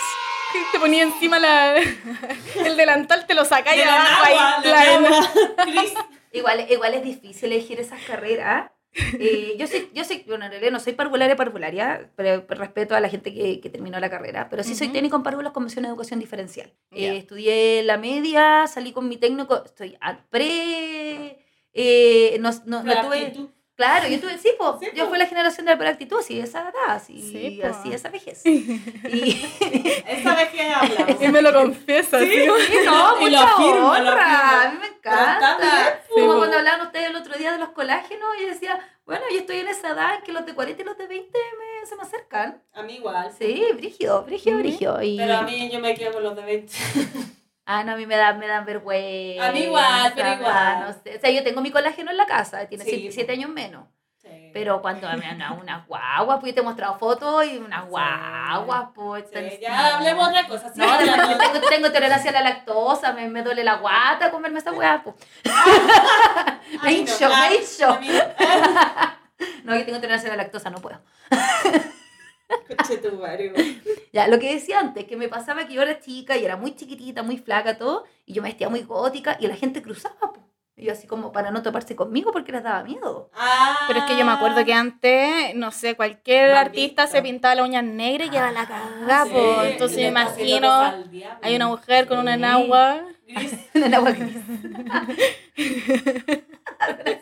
[0.72, 1.78] te ponía encima la,
[2.56, 4.36] el delantal, te lo sacáis la abajo ahí.
[4.70, 6.08] la- la.
[6.32, 8.72] Igual, igual es difícil elegir esas carreras.
[9.20, 13.00] Eh, yo soy, yo soy, bueno, en realidad no soy parvularia, parvularia, pero respeto a
[13.00, 15.86] la gente que, que terminó la carrera, pero sí soy técnico en párvulos con mención
[15.86, 16.74] en educación diferencial.
[16.92, 19.96] Eh, estudié la media, salí con mi técnico, estoy
[20.32, 23.50] pre, eh, no, no, no tuve, Actitud.
[23.80, 25.10] Claro, yo tuve, sí, po, Sí, yo po.
[25.12, 27.68] fui la generación de la preactitud, sí, esa edad, así, Sí, po.
[27.68, 28.46] así, esa vejez.
[28.46, 28.82] Y,
[30.08, 31.16] Esa vez que hablamos.
[31.22, 32.28] Y me lo confiesa, Sí.
[32.30, 32.46] ¿sí?
[32.86, 34.14] No, Y lo mucha lo honra.
[34.14, 34.62] afirma.
[34.64, 36.02] A mí me encanta.
[36.10, 36.38] Como po.
[36.40, 39.68] cuando hablaban ustedes el otro día de los colágenos y decía, bueno, yo estoy en
[39.70, 42.62] esa edad en que los de 40 y los de 20 me, se me acercan.
[42.74, 43.32] A mí igual.
[43.40, 45.02] Sí, brígido, brígido, brígido.
[45.02, 45.18] Y...
[45.18, 46.74] Pero a mí yo me quedo con los de 20.
[47.72, 49.48] Ah, no, a mí me dan, me dan vergüenza.
[49.48, 50.54] A mí igual, pero igual.
[50.54, 51.18] da, no sé.
[51.18, 53.32] O sea, yo tengo mi colágeno en la casa, tiene Sí, 7 po.
[53.34, 53.86] años menos.
[54.18, 54.50] Sí.
[54.54, 57.90] Pero cuando me dan unas guaguas, pues yo te he mostrado fotos y unas Sí.
[57.90, 59.26] guaguas, pues.
[59.32, 60.74] Sí, ya hablemos otra cosa.
[60.74, 60.80] sí.
[60.80, 64.58] No, de verdad, tengo, tengo tolerancia a la lactosa, me, me duele la guata comerme
[64.60, 65.04] esa weá.
[65.04, 65.16] pues.
[66.84, 68.00] Me hincho, no, me hincho.
[69.64, 71.00] No, yo tengo tolerancia a la lactosa, no puedo.
[74.14, 76.76] Ya, lo que decía antes, que me pasaba que yo era chica y era muy
[76.76, 80.46] chiquitita, muy flaca, todo, y yo me vestía muy gótica y la gente cruzaba, pues.
[80.76, 83.30] Y yo así como para no toparse conmigo porque les daba miedo.
[83.36, 83.78] Ah.
[83.88, 87.18] Pero es que yo me acuerdo que antes, no sé, cualquier artista visto.
[87.18, 89.32] se pintaba la uña negra y era la cagada, Sí.
[89.66, 90.94] Entonces me imagino,
[91.42, 92.38] hay una mujer con una Sí.
[92.38, 93.04] enagua.
[93.36, 93.54] Gris.
[93.74, 94.36] En el agua gris.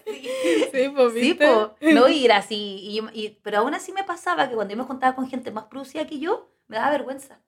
[0.05, 0.29] sí.
[0.71, 1.75] Sí, pues, Sí, po.
[1.81, 2.55] No, era así.
[2.81, 5.65] Y, y- pero aún así me pasaba que cuando yo me juntaba con gente más
[5.65, 7.41] producida que yo, me daba vergüenza.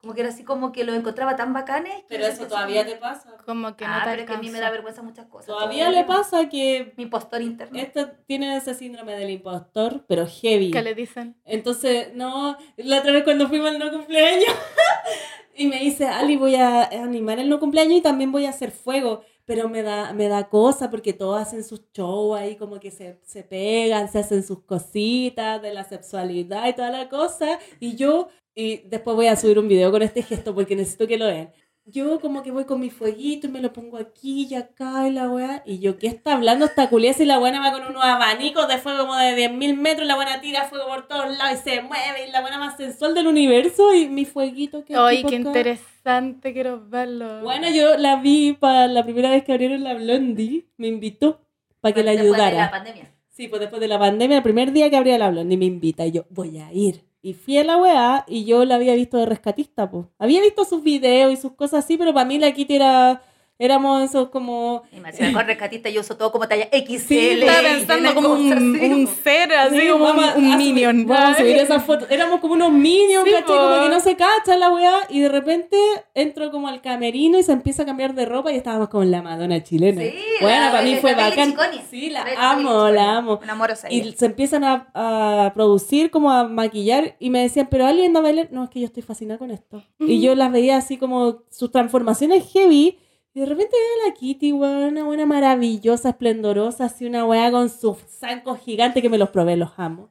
[0.00, 1.92] Como que era así como que los encontraba tan bacanes.
[2.02, 3.36] que Pero eso todavía te pasa.
[3.44, 5.46] Como que no Ah, te pero es que a mí me da vergüenza muchas cosas.
[5.46, 7.78] Todavía le pasa que Mi postor interno.
[7.78, 10.70] esta tiene ese síndrome del impostor, pero heavy.
[10.70, 11.36] ¿Qué le dicen?
[11.44, 14.46] Entonces, no, la otra vez cuando fuimos al no cumpleaños,
[15.56, 19.22] dice, Ali, voy a animar el no cumpleaños y también voy a hacer fuego.
[19.44, 23.18] Pero me da, me da cosa porque todos hacen sus shows ahí, como que se,
[23.24, 27.58] se pegan, se hacen sus cositas de la sexualidad y toda la cosa.
[27.80, 28.28] Y yo,
[28.60, 31.52] y después voy a subir un video con este gesto porque necesito que lo vean
[31.90, 35.10] yo como que voy con mi fueguito y me lo pongo aquí y acá y
[35.10, 35.62] la weá.
[35.64, 37.14] Y yo, ¿qué está hablando esta culia?
[37.14, 40.40] Si la buena va con unos abanicos de fuego como de 10.000 metros, la buena
[40.40, 43.94] tira fuego por todos lados y se mueve y la buena más sensual del universo
[43.94, 47.40] y mi fueguito que Ay, qué interesante, quiero verlo.
[47.40, 51.40] Bueno, yo la vi para la primera vez que abrieron la Blondie, me invitó
[51.80, 52.34] para que la ayudara.
[52.34, 53.14] Después de la pandemia.
[53.30, 56.04] Sí, pues después de la pandemia, el primer día que abría la Blondie me invita
[56.04, 57.07] y yo, voy a ir.
[57.22, 60.06] Y fui a la weá y yo la había visto de rescatista, pues.
[60.18, 63.22] Había visto sus videos y sus cosas así, pero para mí la Kitty era...
[63.60, 64.84] Éramos esos como...
[65.04, 66.96] Hacía con rescatista yo uso todo como talla XL.
[66.98, 71.06] Sí, Estaba pensando como un, un ser, así Sí, como un, un minion.
[71.06, 72.08] Vamos a subir esas fotos.
[72.10, 73.56] Éramos como unos minions, Sí, ¿cachai?
[73.56, 74.94] Como que no se cacha la weá.
[75.08, 75.76] Y de repente
[76.14, 79.22] entro como al camerino y se empieza a cambiar de ropa y estábamos con la
[79.22, 80.02] Madonna chilena.
[80.02, 81.54] Sí, bueno, la- para mí fue bacán.
[81.90, 83.40] Sí, la La amo, la amo.
[83.42, 87.86] Una amorosa Y se empiezan a, a producir, como a maquillar, y me decían, pero
[87.86, 88.48] alguien anda a bailar.
[88.52, 89.82] No, es que yo estoy fascinada con esto.
[89.98, 92.98] Y yo las veía así como sus transformaciones heavy,
[93.34, 97.68] de repente veo a la Kitty, weón, una buena maravillosa, esplendorosa, así una weá con
[97.68, 100.10] sus zancos gigantes que me los probé, los amo.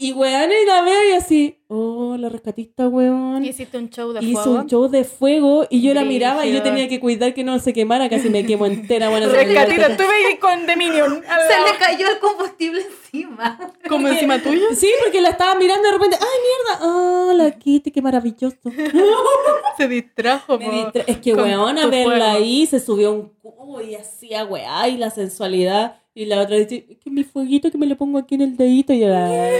[0.00, 3.44] Y weón, y la veo y así, oh, la rescatista, weón.
[3.44, 4.58] Y hiciste un show de Hizo fuego.
[4.60, 7.58] un show de fuego y yo la miraba y yo tenía que cuidar que no
[7.58, 9.10] se quemara, casi me quemo entera.
[9.10, 11.24] Me Rescatita, estuve ahí con The Minion.
[11.28, 13.58] al Se le cayó el combustible encima.
[13.88, 14.66] Como encima tuyo.
[14.76, 16.78] Sí, porque la estaba mirando y de repente, ¡ay, mierda!
[16.80, 18.56] ¡Ah, la Kitty, qué maravilloso!
[19.76, 20.58] Se distrajo.
[20.58, 22.24] Me distra- es que, weona, tu verla fuego.
[22.36, 25.96] ahí, se subió a un cubo y hacía weá y la sensualidad.
[26.18, 28.56] Y la otra dice, es que mi fueguito que me lo pongo aquí en el
[28.56, 28.92] dedito.
[28.92, 29.52] Y "Ay,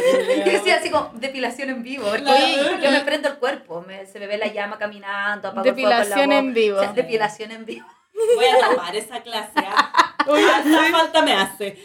[0.45, 2.05] Yo decía así como depilación en vivo.
[2.09, 2.81] porque Claro.
[2.83, 5.89] yo me prendo el cuerpo, me- se me ve la llama caminando, apago el fuego
[5.89, 6.39] con la Depilación boca.
[6.39, 6.79] en vivo.
[6.79, 7.87] O sea, depilación en vivo.
[8.37, 9.53] voy a tomar esa clase.
[9.57, 10.15] ¿ah?
[10.27, 11.79] Tanta falta me hace.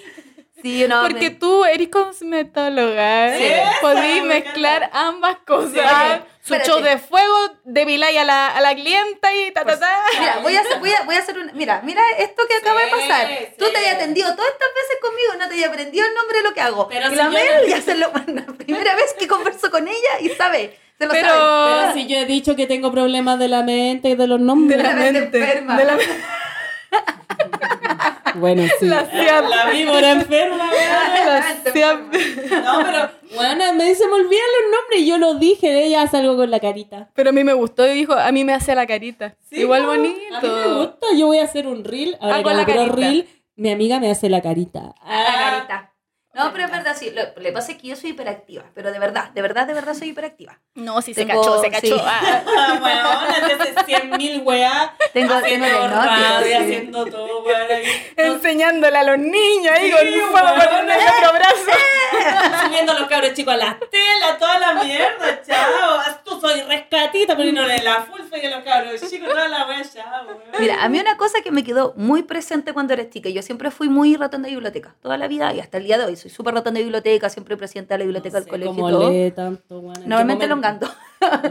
[0.63, 3.37] Sí, no, Porque me- tú eres cosmetóloga.
[3.37, 3.61] Sí, ¿eh?
[3.61, 5.71] esa, Podís me mezclar ambas cosas.
[5.71, 6.69] Sí, Su espérate.
[6.69, 10.03] show de fuego, depiláis a la, a la clienta y ta, ta, ta.
[10.19, 11.53] Mira, voy a hacer, voy a, voy a hacer una.
[11.53, 13.27] Mira, mira esto que acaba de Sí, pasar.
[13.57, 13.71] Tú sí.
[13.71, 16.53] te hayas atendido todas estas veces conmigo, no te hayas aprendido el nombre de lo
[16.53, 16.87] que hago.
[16.89, 18.11] Pero y si la yo Mel ya se lo.
[18.27, 20.77] La primera vez que converso con ella y sabe.
[20.99, 21.81] Se lo Pero- sabe.
[21.81, 24.77] Pero si yo he dicho que tengo problemas de la mente y de los nombres.
[24.77, 25.77] De la mente enferma.
[25.77, 25.97] De la-
[28.35, 28.85] Bueno, sí.
[28.87, 29.03] La
[29.49, 30.69] La víbora enferma,
[31.25, 32.09] la mente cian-
[32.63, 36.17] No, pero, bueno, me dice, me olvidan los nombres y yo lo dije, ella hace
[36.17, 37.09] algo con la carita.
[37.13, 39.35] Pero a mí me gustó y dijo, a mí me hace la carita.
[39.49, 40.19] Sí, Igual no, bonito.
[40.35, 42.17] A mí me gusta, yo voy a hacer un reel.
[42.19, 42.95] Ahora Hago que la carita.
[42.95, 44.93] reel, mi amiga me hace la carita.
[45.01, 45.35] A la
[45.67, 45.92] carita.
[46.33, 47.11] No, pero es verdad, sí.
[47.11, 48.63] Lo, que pasa es que yo soy hiperactiva.
[48.73, 50.59] Pero de verdad, de verdad, de verdad soy hiperactiva.
[50.73, 51.95] No, sí, se Tengo- cachó, se cachó.
[51.95, 52.01] sí.
[52.03, 53.09] Ah, bueno,
[53.61, 54.95] hace 100 mil weá.
[55.13, 56.53] Tengo, tengo haciendo diagnóstico, radio, sí.
[56.53, 57.67] haciendo todo, weón.
[58.17, 60.31] enseñándole a los niños ahí Sí, con weón.
[60.31, 61.71] por el otro brazo.
[62.65, 65.99] Subiendo a los cabros chicos a las telas, toda la mierda, chao.
[66.23, 70.25] Tú soy rescatita, poniéndole la full fe a los cabros chicos, toda la weá, chao,
[70.27, 70.39] weón.
[70.59, 73.69] Mira, a mí una cosa que me quedó muy presente cuando era chica, yo siempre
[73.69, 76.17] fui muy ratón de biblioteca, toda la vida y hasta el día de hoy.
[76.23, 79.09] Soy súper ratón de biblioteca, siempre presidenta de la biblioteca del colegio y ¿Cómo todo.
[79.11, 80.87] lee tanto, qué Normalmente momento?
[80.87, 80.89] elongando.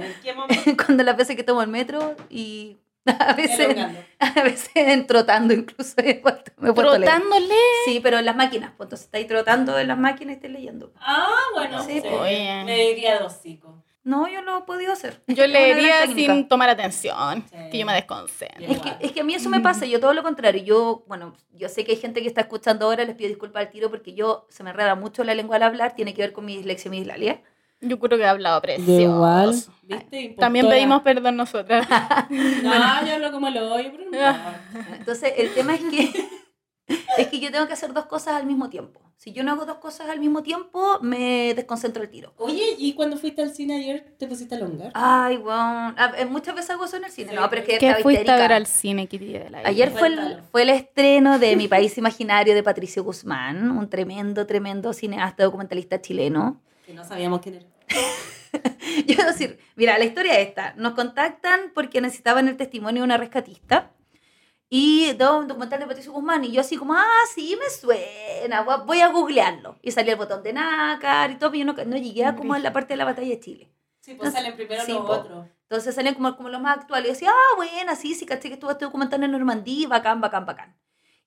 [0.06, 0.84] ¿En qué momento?
[0.86, 2.78] cuando las veces que tomo el metro y
[3.18, 3.76] a veces,
[4.18, 5.94] a veces trotando incluso.
[5.96, 6.72] Me.
[6.74, 7.54] Trotándole.
[7.84, 8.70] Sí, pero en las máquinas.
[8.78, 10.92] Pues entonces estáis trotando en las máquinas y estáis leyendo.
[11.00, 12.08] Ah, bueno, Sí, sí.
[12.08, 12.62] Oye.
[12.64, 13.84] Me diría de hocico.
[14.04, 15.22] No, yo lo he podido hacer.
[15.28, 17.56] Yo leería sin tomar atención, Sí.
[17.70, 18.64] que yo me desconcentro.
[18.66, 20.62] Es que, es que a mí eso me pasa, yo todo lo contrario.
[20.64, 23.70] Yo, bueno, yo sé que hay gente que está escuchando ahora, les pido disculpas al
[23.70, 26.44] tiro porque yo se me enreda mucho la lengua al hablar, tiene que ver con
[26.44, 27.42] mi dislexia y mi dislalia.
[27.80, 29.00] Yo creo que he hablado Yo precioso.
[29.00, 29.54] igual.
[29.82, 30.36] ¿Viste?
[30.38, 31.86] También pedimos perdón nosotras.
[32.62, 34.94] No, yo hablo como el hoyo, pero no.
[34.96, 36.28] Entonces, el tema es que,
[37.18, 39.00] es que yo tengo que hacer dos cosas al mismo tiempo.
[39.22, 42.34] Si yo no hago dos cosas al mismo tiempo, me desconcentro el tiro.
[42.38, 44.90] Oye, ¿y cuando fuiste al cine ayer te pusiste a longar?
[44.94, 45.94] Ay, bueno,
[46.28, 47.30] muchas veces hago eso en el cine.
[47.30, 47.36] Sí.
[47.36, 48.36] No, pero es que ¿Qué fuiste a histérica.
[48.36, 49.68] ver al cine, Kitty de la vida?
[49.68, 54.44] Ayer fue el, fue el estreno de Mi País Imaginario de Patricio Guzmán, un tremendo,
[54.44, 56.60] tremendo cineasta documentalista chileno.
[56.84, 57.66] Que no sabíamos quién era.
[59.06, 60.74] Yo quiero decir, mira, la historia es esta.
[60.76, 63.92] Nos contactan porque necesitaban el testimonio de una rescatista
[64.74, 66.44] y de un documental de Patricio Guzmán.
[66.44, 69.76] Y yo así como, ah, sí, me suena, voy a- a googlearlo.
[69.82, 72.56] Y salía el botón de nácar y todo, pero yo no, no llegué a como
[72.56, 73.68] en la parte de la batalla de Chile.
[74.00, 75.12] Sí, pues Entonces, salen primero sí, los po.
[75.12, 75.46] otros.
[75.64, 77.04] Entonces salían como, como los más actuales.
[77.04, 80.22] Y yo decía, ah, bueno, sí, sí, caché que estuvo este documental en Normandía, bacán,
[80.22, 80.74] bacán, bacán.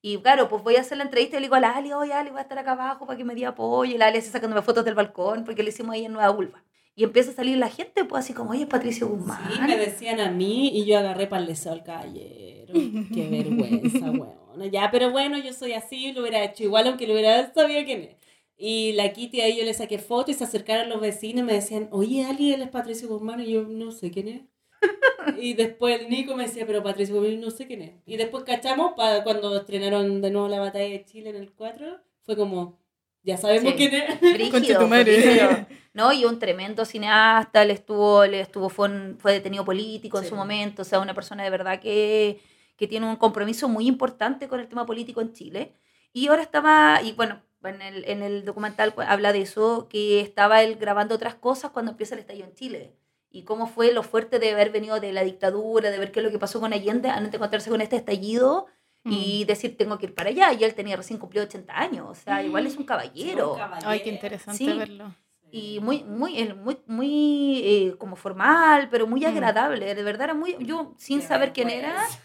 [0.02, 2.14] Y claro, pues voy a hacer la entrevista y le digo a la Ali, oye,
[2.14, 3.94] Ali, voy a estar acá abajo para que me dé apoyo.
[3.94, 6.64] Y la Ali así sacándome fotos del balcón porque lo hicimos ahí en Nueva Ulva.
[6.96, 9.52] Y empieza a salir la gente, pues así como, oye, es Patricio Guzmán.
[9.52, 12.74] Sí, me decían a mí y yo agarré para el sol caballero.
[13.14, 14.72] Qué vergüenza, weón.
[14.72, 18.04] Ya, pero bueno, yo soy así, lo hubiera hecho igual, aunque lo hubiera sabido quién
[18.04, 18.16] es.
[18.58, 21.54] Y la Kitty ahí yo le saqué foto y se acercaron los vecinos y me
[21.54, 23.42] decían, oye, Ali, él es Patricio Guzmán.
[23.42, 24.42] Y yo no sé quién es.
[25.38, 27.92] y después el Nico me decía, pero Patricio Guzmán no sé quién es.
[28.06, 32.00] Y después cachamos para cuando estrenaron de nuevo la batalla de Chile en el 4,
[32.22, 32.80] fue como,
[33.26, 33.78] ya sabemos Sí.
[33.78, 34.22] quién es.
[34.22, 35.68] Brígido, tu madre.
[35.96, 40.26] No, y un tremendo cineasta, le estuvo, le estuvo, fue, un- fue detenido político en
[40.26, 40.30] Sí.
[40.32, 42.42] su momento, o sea, una persona de verdad que,
[42.76, 45.72] que tiene un compromiso muy importante con el tema político en Chile.
[46.12, 50.62] Y ahora estaba, y bueno, en el, en el documental habla de eso, que estaba
[50.64, 52.94] él grabando otras cosas cuando empieza el estallido en Chile.
[53.32, 56.26] Y cómo fue lo fuerte de haber venido de la dictadura, de ver qué es
[56.26, 58.66] lo que pasó con Allende, antes de encontrarse con este estallido
[59.06, 59.48] y Mm.
[59.48, 60.52] decir, tengo que ir para allá.
[60.54, 64.10] Y él tenía recién cumplido 80 años, o sea, igual es un caballero Ay, qué
[64.10, 64.74] interesante Sí.
[64.78, 65.14] verlo.
[65.52, 69.26] y muy muy muy muy eh, como formal pero muy Mm.
[69.28, 72.20] agradable de verdad era muy yo sin Qué saber quién era vergüenza.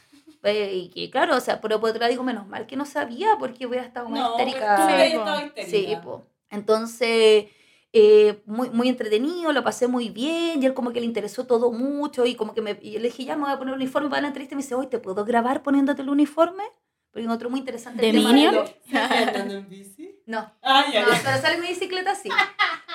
[0.45, 2.87] eh, y que claro o sea pero por otro lado digo menos mal que no
[2.87, 5.71] sabía porque hubiera estado más No, pero histérica tú estado histérica.
[5.71, 6.25] sí po.
[6.51, 7.47] entonces
[7.93, 11.73] eh, muy, muy entretenido, lo pasé muy bien, y él como que le interesó todo
[11.73, 13.81] mucho, y como que me, y yo le dije, ya me voy a poner el
[13.81, 16.63] uniforme para la entrevista, y me dice, hoy ¿te puedo grabar poniéndote el uniforme?
[17.11, 18.55] Porque encontró muy interesante el ¿De tema Minion?
[18.55, 20.21] lo- ¿Estás andando en bici?
[20.27, 22.29] No, Ah, ya, no, pero sale en mi bicicleta sí.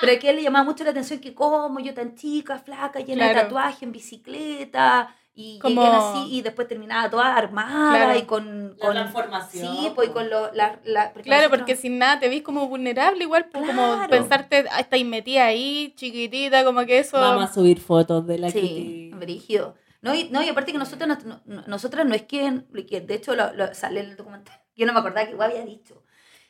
[0.00, 2.58] Pero es que a él le llamaba mucho la atención que como yo tan chica,
[2.58, 3.48] flaca, llena de Claro.
[3.48, 8.18] tatuaje en bicicleta y Como- así y después terminaba toda armada Claro.
[8.18, 9.76] y con, La con transformación.
[9.76, 12.66] sí, pues y con lo, la, la- porque Claro, porque sin nada te ves como
[12.68, 14.08] vulnerable igual, pues como Claro.
[14.08, 17.20] pensarte, ah, estáis metida ahí, chiquitita, como que eso...
[17.20, 19.10] Vamos a subir fotos de la sí, Kitty.
[19.14, 19.74] brígido.
[20.00, 23.02] No, y, no, y aparte que nosotros, no, no- no- nosotras no es que, que
[23.02, 25.66] de hecho lo, lo- sale en el documental, yo no me acordaba que igual había
[25.66, 26.02] dicho.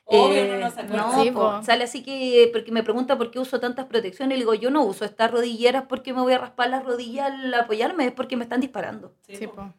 [0.09, 0.97] Obvio, Eh, no acuerda.
[0.97, 1.62] no, Sí, po, po.
[1.64, 4.71] sale así que, porque me pregunta por qué uso tantas protecciones, y le digo, yo
[4.71, 8.37] no uso estas rodilleras porque me voy a raspar las rodillas al apoyarme, es porque
[8.37, 9.12] me están disparando.
[9.29, 9.55] Sí, po.
[9.57, 9.73] po.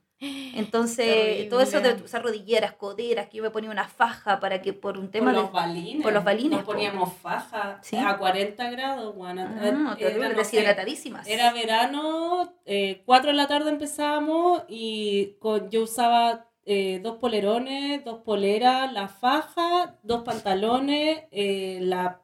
[0.56, 4.74] Entonces, todo eso de usar rodilleras, coderas, que yo me ponía una faja para que
[4.74, 5.42] por un tema por de...
[5.44, 6.04] los balines.
[6.04, 6.72] por los balines, Nos po.
[6.72, 7.98] poníamos faja Sí.
[7.98, 9.54] a 40 grados, guana.
[9.92, 11.28] Ah, terrible, Era, deshidratadísimas.
[11.28, 18.04] Era verano, eh, 4 de la tarde empezábamos y con, yo usaba eh, dos polerones,
[18.06, 22.22] dos poleras, la faja, dos pantalones, eh, la,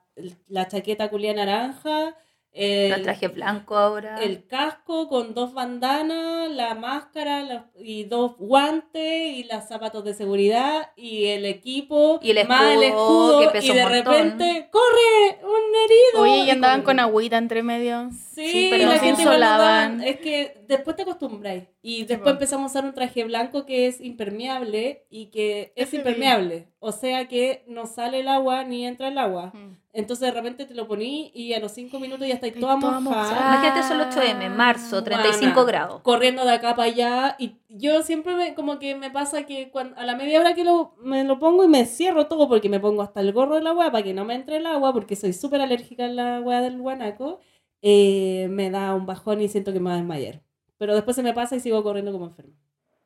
[0.49, 2.15] la chaqueta culia naranja,
[2.53, 4.17] el, el traje blanco ahora.
[4.23, 10.13] el casco con dos bandanas, la máscara la- y dos guantes y los zapatos de
[10.13, 15.39] seguridad y el equipo Y el más el escudo, que escudo y de repente ¡corre!
[15.43, 16.21] ¡un herido!
[16.21, 18.09] Oye, y andaban con agüita entre medio.
[18.11, 21.63] Sí, Sí, pero la se gente da- Es que después te acostumbras.
[21.81, 26.67] Y después empezamos a usar un traje blanco que es impermeable y que es impermeable.
[26.79, 29.51] O sea que no sale el agua ni entra el agua.
[29.53, 29.77] Mm.
[29.95, 33.31] Entonces de repente te lo poní y a los cinco minutos ya estáis toda mojada.
[33.53, 35.67] Imagínate son los 8M, marzo, 35 Guana.
[35.67, 36.01] grados.
[36.01, 37.35] Corriendo de acá para allá.
[37.37, 40.63] Y yo siempre me, como que me pasa que cuando, a la media hora que
[40.63, 43.61] lo, me lo pongo y me cierro todo porque me pongo hasta el gorro de
[43.61, 46.37] la agua para que no me entre el agua porque soy súper alérgica a la
[46.37, 47.39] agua del guanaco.
[47.83, 50.41] eh, me da un bajón y siento que me va a desmayar.
[50.79, 52.53] Pero después se me pasa y sigo corriendo como enfermo.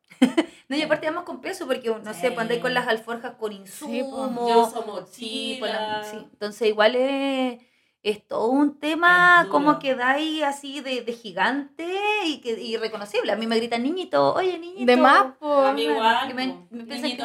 [0.70, 3.54] No, y aparte vamos con peso, porque no sé, pues andáis con las alforjas con
[3.54, 5.08] insumos.
[5.12, 6.04] Sí, pues la- mochila.
[6.04, 6.18] sí.
[6.34, 7.62] Entonces igual es,
[8.04, 11.86] es todo un tema como que ahí así de, de gigante
[12.26, 13.32] y, que, y reconocible.
[13.32, 14.86] A mí me gritan niñito, oye niñito.
[14.86, 15.28] De más.
[15.42, 17.18] A mí sí,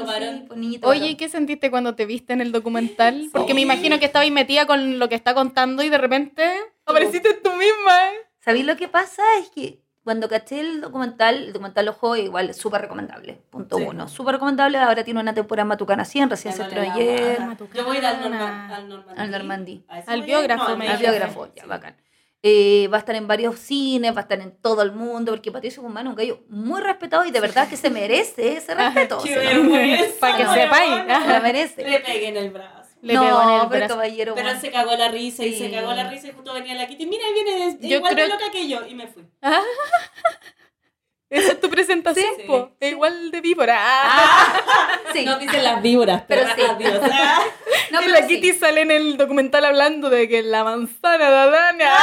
[0.47, 3.29] pues, niñito Oye, ¿y qué sentiste cuando te viste en el documental?
[3.33, 3.65] Porque me Sí.
[3.65, 6.49] imagino que estabas metida con lo que está contando y de repente
[6.87, 8.11] apareciste tú misma.
[8.13, 8.17] ¿eh?
[8.39, 9.23] ¿Sabéis lo que pasa?
[9.41, 13.85] Es que cuando caché el documental, el documental Ojo igual súper recomendable, punto Sí.
[13.89, 14.09] uno.
[14.09, 17.39] Súper recomendable, ahora tiene una temporada en Matucana 100, recién se estrenó ayer.
[17.75, 19.21] Yo voy a ir al, Norma- al Normandí.
[19.21, 19.85] Al Normandí.
[19.89, 21.69] ¿A eso Al biógrafo, No, me Al biógrafo, ya, Sí.
[21.69, 21.97] bacán.
[22.45, 25.53] Eh, va a estar en varios cines, va a estar en todo el mundo, porque
[25.53, 29.19] Patricio Guzmán es un gallo muy respetado y de verdad que se merece ese respeto.
[29.23, 30.91] Qué se lo- vergüenza, Pa' que sepáis.
[31.25, 31.89] se lo merece.
[31.89, 32.82] Le pegué en el brazo.
[33.03, 33.89] Le no, pegó en el pero brazo.
[33.95, 34.35] caballero.
[34.35, 37.05] Pero se cagó la risa y se cagó la risa y justo venía la Kitty.
[37.07, 38.87] Mira, ahí viene de- Yo igual creo- de loca que yo.
[38.87, 39.25] Y me fui.
[41.31, 42.43] Esa es tu presentación, Sí.
[42.47, 42.73] po.
[42.79, 43.77] Es igual de víbora.
[43.81, 44.99] Ah.
[45.15, 45.25] Sí.
[45.25, 46.63] No dicen las víboras, Pero pero, sí.
[46.87, 47.01] adiós.
[47.91, 48.35] No, y pero la sí.
[48.41, 51.95] Kitty sale en el documental hablando de que la manzana de Adana.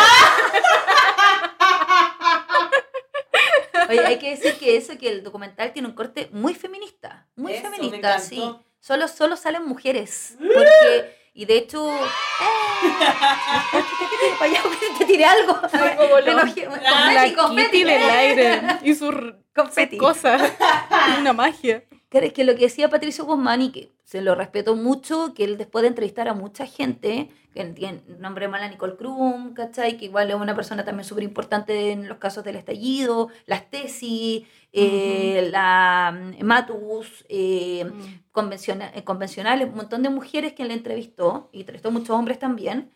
[3.90, 7.28] Oye, hay que decir que eso, que el documental tiene un corte muy feminista.
[7.36, 8.44] Muy Eso, feminista, sí.
[8.80, 10.36] Solo, solo salen mujeres.
[10.40, 11.94] Porque, y de hecho.
[11.94, 12.00] ¡Eh!
[14.40, 14.62] Para allá,
[14.98, 15.60] te tiré algo.
[15.74, 16.66] Me enojé.
[16.66, 17.72] La Confeti, confeti.
[17.72, 19.14] Kitty del aire y sus
[20.00, 20.42] cosas.
[21.20, 21.84] Una magia.
[22.10, 25.58] Que, que lo que decía Patricio Guzmán y que se lo respeto mucho, que él
[25.58, 29.98] después de entrevistar a mucha gente, que tiene nombre mala Nicole Krum, ¿cachai?
[29.98, 34.44] Que igual es una persona también súper importante en los casos del estallido, las tesis,
[34.74, 38.22] eh, la mm, Matus, eh, Mm.
[38.32, 42.90] convenciona- eh, convencionales, un montón de mujeres que él entrevistó, y entrevistó muchos hombres también,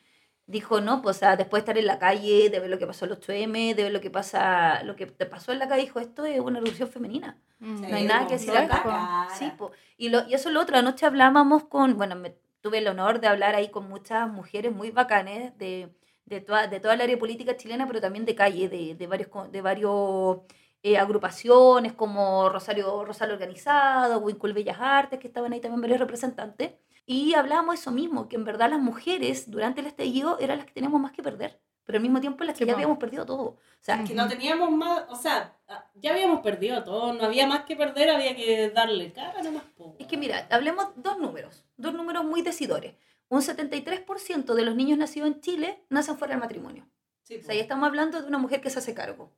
[0.45, 2.87] dijo, no, pues o sea, después de estar en la calle, de ver lo que
[2.87, 5.83] pasó el 8M, de ver lo que pasa, lo que te pasó en la calle,
[5.83, 7.37] dijo, esto es una revolución femenina.
[7.59, 7.89] Mm.
[7.89, 8.73] No hay nada que decir Lógico.
[8.73, 9.27] acá.
[9.37, 9.71] Sí, po.
[9.97, 13.19] Y, lo, y eso es lo otro, anoche hablábamos con, bueno, me, tuve el honor
[13.19, 15.93] de hablar ahí con muchas mujeres muy bacanes de,
[16.25, 19.29] de, toda, de toda el área política chilena, pero también de calle, de, de varios,
[19.51, 20.39] de varios
[20.81, 26.71] eh, agrupaciones como Rosario Rosario Organizado, Wincul Bellas Artes, que estaban ahí también varios representantes.
[27.05, 30.73] Y hablábamos eso mismo, que en verdad las mujeres durante el estallido eran las que
[30.73, 33.41] teníamos más que perder, pero al mismo tiempo las que Sí, ya habíamos perdido todo.
[33.43, 34.03] O sea.
[34.05, 35.57] Que no teníamos más, o sea,
[35.95, 39.63] ya habíamos perdido todo, no había más que perder, había que darle cara nomás.
[39.77, 39.95] po.
[39.99, 42.95] Es que mira, hablemos dos números, dos números muy decidores.
[43.27, 46.87] Un 73% de los niños nacidos en Chile nacen fuera del matrimonio.
[47.23, 47.45] Sí, O po.
[47.47, 49.31] sea, ya estamos hablando de una mujer que se hace cargo.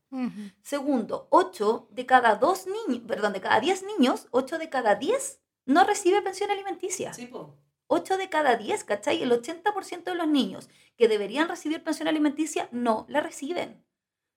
[0.61, 5.39] Segundo, 8 de cada dos niños, perdón, de cada 10 niños, 8 de cada 10
[5.65, 7.13] no recibe pensión alimenticia.
[7.13, 7.57] Sí, po.
[7.87, 9.21] 8 de cada 10, ¿cachai?
[9.21, 13.85] El 80% de los niños que deberían recibir pensión alimenticia no la reciben.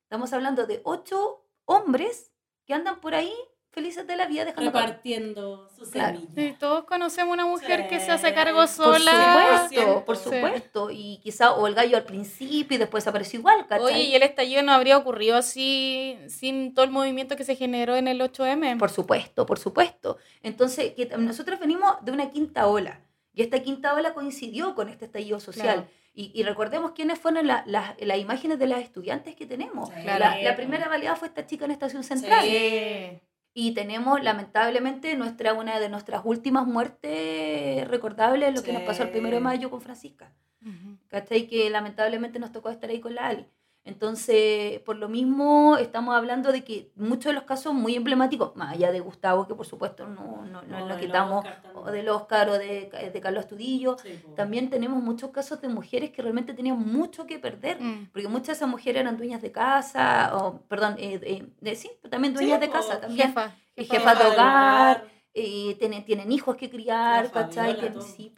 [0.03, 2.33] Estamos hablando de 8 hombres
[2.67, 3.35] que andan por ahí
[3.79, 6.19] felices de la vida dejando repartiendo sus Claro.
[6.19, 6.35] semillas.
[6.35, 9.67] Sí, todos conocemos una mujer que se hace cargo por Por sola.
[9.69, 10.25] supuesto, por Sí.
[10.25, 10.91] supuesto.
[10.91, 13.85] Y quizá, o el gallo al principio y después apareció igual, ¿cachai?
[13.87, 17.95] Oye, y el estallido no habría ocurrido así sin todo el movimiento que se generó
[17.97, 18.77] en el 8M.
[18.79, 20.19] Por supuesto, por supuesto.
[20.43, 23.01] Entonces, que nosotros venimos de una quinta ola.
[23.35, 25.65] Y esta quinta ola coincidió con este estallido social.
[25.85, 25.89] Claro.
[26.15, 29.89] Y, y recordemos quiénes fueron la- las- las imágenes de las estudiantes que tenemos.
[29.91, 30.03] Sí.
[30.05, 32.45] La, la primera baleada fue esta chica en Estación Central.
[32.45, 33.21] Sí.
[33.61, 39.11] Y tenemos, lamentablemente, nuestra, una de nuestras últimas muertes recordables, lo que nos pasó el
[39.11, 39.45] primero de Sí.
[39.45, 40.33] mayo con Francisca.
[40.65, 40.97] Ujú.
[41.09, 41.49] ¿cachai?
[41.49, 43.47] Que lamentablemente nos tocó estar ahí con la Ali.
[43.89, 48.75] Entonces, por lo mismo, estamos hablando de que muchos de los casos muy emblemáticos, más
[48.75, 51.91] allá de Gustavo, que por supuesto no, no, no O lo del quitamos, Oscar o
[51.91, 53.89] del Oscar o de, de Carlos Sí,
[54.23, 54.35] po.
[54.35, 58.09] también tenemos muchos casos de mujeres que realmente tenían mucho que perder, Mm.
[58.13, 61.91] porque muchas de esas mujeres eran dueñas de casa, o perdón, eh, eh, de- sí,
[62.11, 63.57] también dueñas Sí, de casa, también, Jefa.
[63.75, 67.79] y jefa jefa de hogar, eh, tienen, tienen hijos que criar, ¿cachai?
[67.79, 68.35] Que, sí,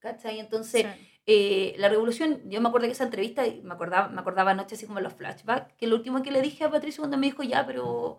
[0.00, 0.40] ¿cachai?
[0.40, 1.08] Entonces, Sí.
[1.26, 4.86] Eh, la revolución, yo me acuerdo de esa entrevista me acordaba, me acordaba anoche así
[4.86, 7.64] como los flashbacks, que lo último que le dije a Patricio cuando me dijo, ya,
[7.66, 8.18] pero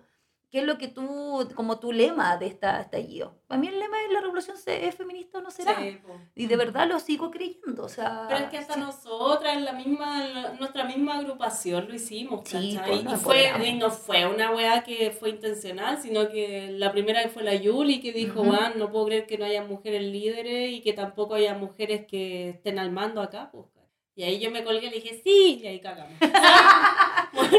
[0.54, 3.34] ¿qué es lo que tú, como tu lema de esta estallido?
[3.48, 5.76] Para mí el lema de la revolución se- es feminista o no será.
[5.82, 6.14] Sí, po.
[6.36, 8.26] Y de verdad lo sigo creyendo, o sea...
[8.30, 8.80] Pero es que hasta sí.
[8.80, 13.14] nosotras, en la misma, en nuestra misma agrupación lo hicimos, Sí, pues, y, fue,
[13.48, 13.68] empoderamos.
[13.68, 18.00] y no fue una weá que fue intencional, sino que la primera fue la Yuli
[18.00, 18.42] que dijo.
[18.44, 22.50] "Weón, no puedo creer que no haya mujeres líderes y que tampoco haya mujeres que
[22.50, 23.66] estén al mando acá, pues.
[24.16, 26.14] Y ahí yo me colgué y le dije, sí, y ahí cagamos.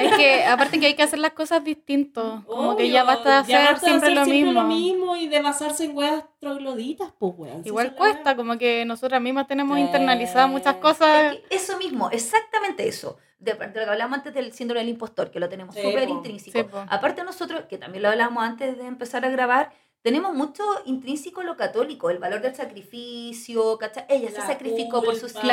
[0.00, 2.44] Es que aparte que hay que hacer las cosas distintos.
[2.44, 4.62] Como que ya basta de hacer basta de siempre, hacer lo, siempre mismo.
[4.62, 7.62] lo mismo y de basarse en weas trogloditas, pues weón.
[7.64, 9.82] Igual cuesta, como que nosotras mismas tenemos Sí.
[9.82, 11.34] internalizadas muchas cosas.
[11.34, 13.18] Es que eso mismo, exactamente eso.
[13.38, 16.58] De, de lo que hablamos antes del síndrome del impostor, que lo tenemos súper intrínseco.
[16.80, 16.86] Sí.
[16.88, 19.70] Aparte nosotros, que también lo hablamos antes de empezar a grabar,
[20.04, 24.04] tenemos mucho intrínseco lo católico, el valor del sacrificio, ¿cachai?
[24.10, 25.48] Ella se sacrificó por sus hijos,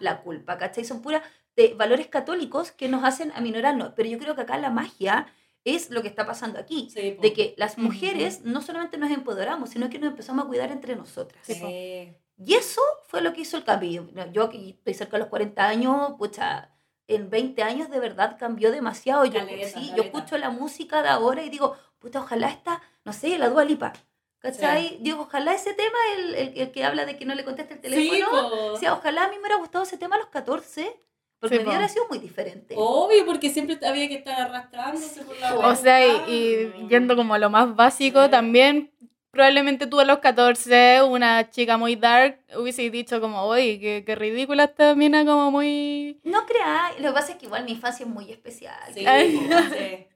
[0.00, 0.84] la culpa, ¿cachai?
[0.84, 1.22] Son puras
[1.56, 3.94] de valores católicos que nos hacen aminorarnos.
[3.96, 5.28] Pero yo creo que acá la magia
[5.64, 6.90] es lo que está pasando aquí.
[6.90, 7.16] Sí.
[7.22, 10.94] De que las mujeres no solamente nos empoderamos, sino que nos empezamos a cuidar entre
[10.94, 11.42] nosotras.
[11.46, 12.14] Sí.
[12.36, 14.10] Y eso fue lo que hizo el cambio.
[14.30, 16.70] Yo que estoy cerca de los 40 años, pucha,
[17.14, 19.24] en 20 años de verdad cambió demasiado.
[19.24, 20.18] Yo, Caleta, sí, yo caleta.
[20.18, 23.92] escucho la música de ahora y digo, puta, ojalá esta, no sé, la Dua Lipa.
[24.38, 24.96] ¿Cachai?
[25.00, 27.80] Digo, ojalá ese tema, el, el, el que habla de que no le contesta el
[27.80, 30.98] Sí, teléfono, o sea, ojalá a mí me hubiera gustado ese tema a los 14,
[31.38, 31.70] porque Sí, mi po.
[31.70, 32.74] vida hubiera sido muy diferente.
[32.78, 37.34] Obvio, porque siempre había que estar arrastrándose por la O sea, y, y yendo como
[37.34, 38.30] a lo más básico, Sí.
[38.30, 38.90] también
[39.30, 44.14] probablemente tú a los 14, una chica muy dark, hubiese dicho como, oye, qué, qué
[44.16, 46.18] ridícula esta mina, como muy...
[46.24, 48.74] No creáis, lo que pasa es que igual mi infancia es muy especial.
[48.92, 49.48] Sí, sí,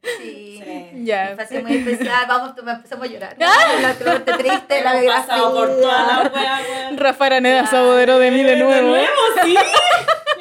[0.02, 0.60] Sí.
[0.64, 0.64] sí.
[0.94, 1.30] Mi Ya.
[1.30, 3.36] infancia es muy especial, vamos, me empezamos a llorar.
[3.38, 3.46] ¿no?
[3.80, 5.80] La parte triste, la pasado por biografía.
[5.80, 6.96] toda la wea, weón.
[6.98, 8.96] Rafa Araneda se apoderó de mí de nuevo.
[9.44, 9.56] sí.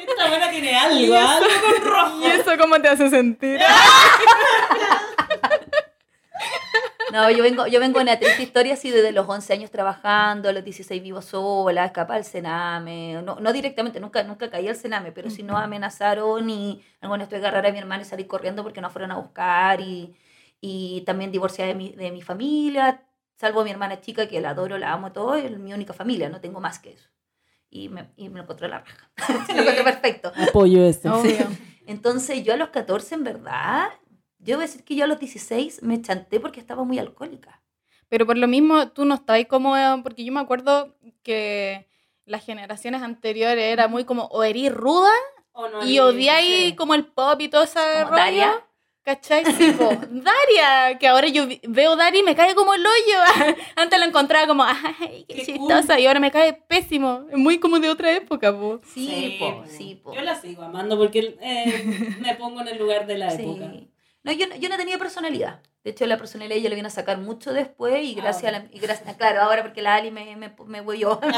[0.06, 2.20] Esta buena tiene algo, algo con rojo.
[2.22, 3.58] ¿Y eso cómo te hace sentir?
[7.12, 10.48] No, yo vengo, yo vengo de una triste historia así desde los 11 años trabajando,
[10.48, 13.20] a los 16 vivo sola, escapar al Sename.
[13.22, 17.36] No, no directamente, nunca, nunca caí al Sename, pero si no amenazaron y alguna que
[17.36, 20.16] agarrar a mi hermano y salir corriendo porque no fueron a buscar y,
[20.60, 23.02] y también divorciada de mi, de mi familia.
[23.36, 26.40] salvo mi hermana chica, que la adoro, la amo todo, es mi única familia, no
[26.40, 27.08] tengo más que eso.
[27.70, 29.10] Y me, y me lo encontré la raja.
[29.54, 30.32] lo encontré perfecto.
[30.48, 31.20] Apoyo eso.
[31.20, 31.46] Obvio.
[31.86, 33.88] Entonces yo a los 14, en verdad,
[34.44, 37.62] yo voy a decir que yo a los 16 me chanté porque estaba muy alcohólica.
[38.08, 41.88] Pero por lo mismo, tú no estabas como, porque yo me acuerdo que
[42.26, 45.10] las generaciones anteriores era muy como, o erí ruda
[45.84, 48.16] y odiáis como el pop y todo Como rollo.
[48.16, 48.64] Daria.
[49.02, 49.44] ¿Cachai?
[49.44, 49.90] Sí, po.
[50.10, 53.54] Daria, que ahora yo veo Daria y me cae como el hoyo.
[53.76, 57.26] Antes la encontraba como, ay, qué, Qué chistosa, y ahora me cae pésimo.
[57.30, 58.80] Es muy como de otra época, po.
[58.94, 60.14] Sí, po, sí, po.
[60.14, 63.42] Yo la sigo amando porque eh, me pongo en el lugar de la Sí.
[63.42, 63.72] época.
[64.24, 65.60] No, yo, no- yo no tenía personalidad.
[65.84, 68.58] De hecho, la personalidad yo la vine a sacar mucho después y Ah, gracias a
[68.58, 68.66] la...
[68.72, 71.20] Y gracias, claro, ahora porque la Ali me, me, me huelló.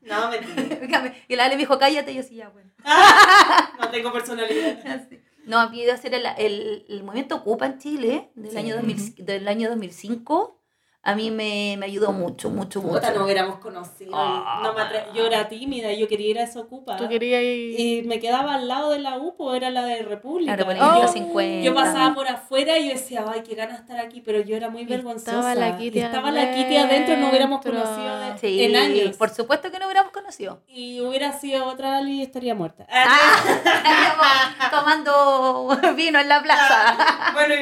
[0.00, 1.14] no, mentira.
[1.28, 2.70] y la Ale me dijo, cállate, y yo sí, ya, bueno.
[3.80, 4.78] No tengo personalidad.
[4.86, 5.20] Así.
[5.44, 8.58] No, a mí hacer el, el, el movimiento Ocupa en Chile del, Sí.
[8.58, 10.61] año 2000 del año 2005,
[11.04, 12.94] a mí me, me ayudó mucho, mucho, mucho.
[13.00, 14.12] Puta, no hubiéramos conocido.
[14.14, 14.60] Ah.
[14.62, 16.96] No me atre- yo era tímida, yo quería ir a esa ocupa.
[16.96, 17.80] Tú querías ir...
[17.80, 20.54] Y me quedaba al lado de la UPO, era la de República.
[20.56, 21.02] Claro, por Oh.
[21.02, 21.64] el 50.
[21.64, 24.70] Yo pasaba por afuera y yo decía, ay, qué ganas estar aquí, pero yo era
[24.70, 25.32] muy vergonzosa.
[25.38, 29.16] estaba la Kitty Y estaba la Kitty adentro, no hubiéramos conocido de- Sí, en años.
[29.16, 30.62] por supuesto que no hubiéramos conocido.
[30.68, 32.86] Y hubiera sido otra Ali y estaría muerta.
[32.88, 36.96] Ah, tomando vino en la plaza.
[37.32, 37.54] bueno,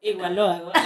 [0.00, 0.72] igual lo hago.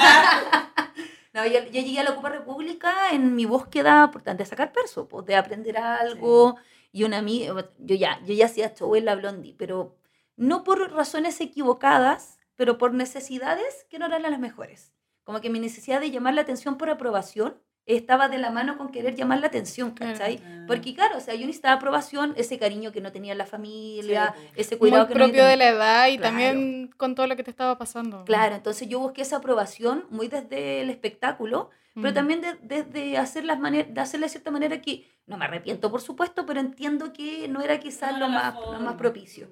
[1.33, 4.73] No, yo, yo llegué a la Copa República en mi búsqueda por tanto, de sacar
[4.73, 6.57] perso, pues, de aprender algo.
[6.93, 9.97] Y una amiga, yo ya, yo ya hacía show en la Blondie, pero
[10.37, 14.93] no por razones equivocadas, pero por necesidades que no eran las mejores.
[15.23, 18.91] Como que mi necesidad de llamar la atención por aprobación estaba de la mano con
[18.91, 19.91] querer llamar la atención.
[19.93, 20.41] ¿cachai?
[20.45, 20.65] Ah.
[20.67, 24.49] Porque claro, o sea, yo necesitaba aprobación, ese cariño que no tenía la familia, Sí,
[24.57, 25.49] ese Muy cuidado que no propio tenía.
[25.49, 26.31] de la edad y Claro.
[26.31, 28.25] también con todo lo que te estaba pasando.
[28.25, 32.15] Claro, entonces yo busqué esa aprobación muy desde el espectáculo, pero Mm.
[32.15, 35.91] también de- desde hacer las maneras, de hacerla de cierta manera que, no me arrepiento
[35.91, 38.79] por supuesto, pero entiendo que no era quizás No lo, más, lo forma.
[38.81, 39.49] más propicio.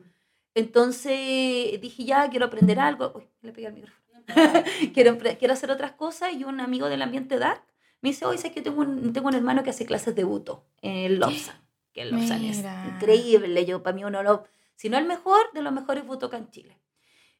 [0.55, 3.12] Entonces dije, ya, quiero aprender algo.
[3.14, 3.99] Uy, le pegué al micrófono.
[4.95, 7.62] quiero, quiero hacer otras cosas y un amigo del ambiente dark
[8.01, 10.65] me dice, oye, sé que tengo un, tengo un hermano que hace clases de buto
[10.83, 11.57] en Lobsan,
[11.93, 14.45] que el Lobsan es increíble, yo para mí uno lo,
[14.77, 16.79] si no el mejor, de los mejores butoka en Chile.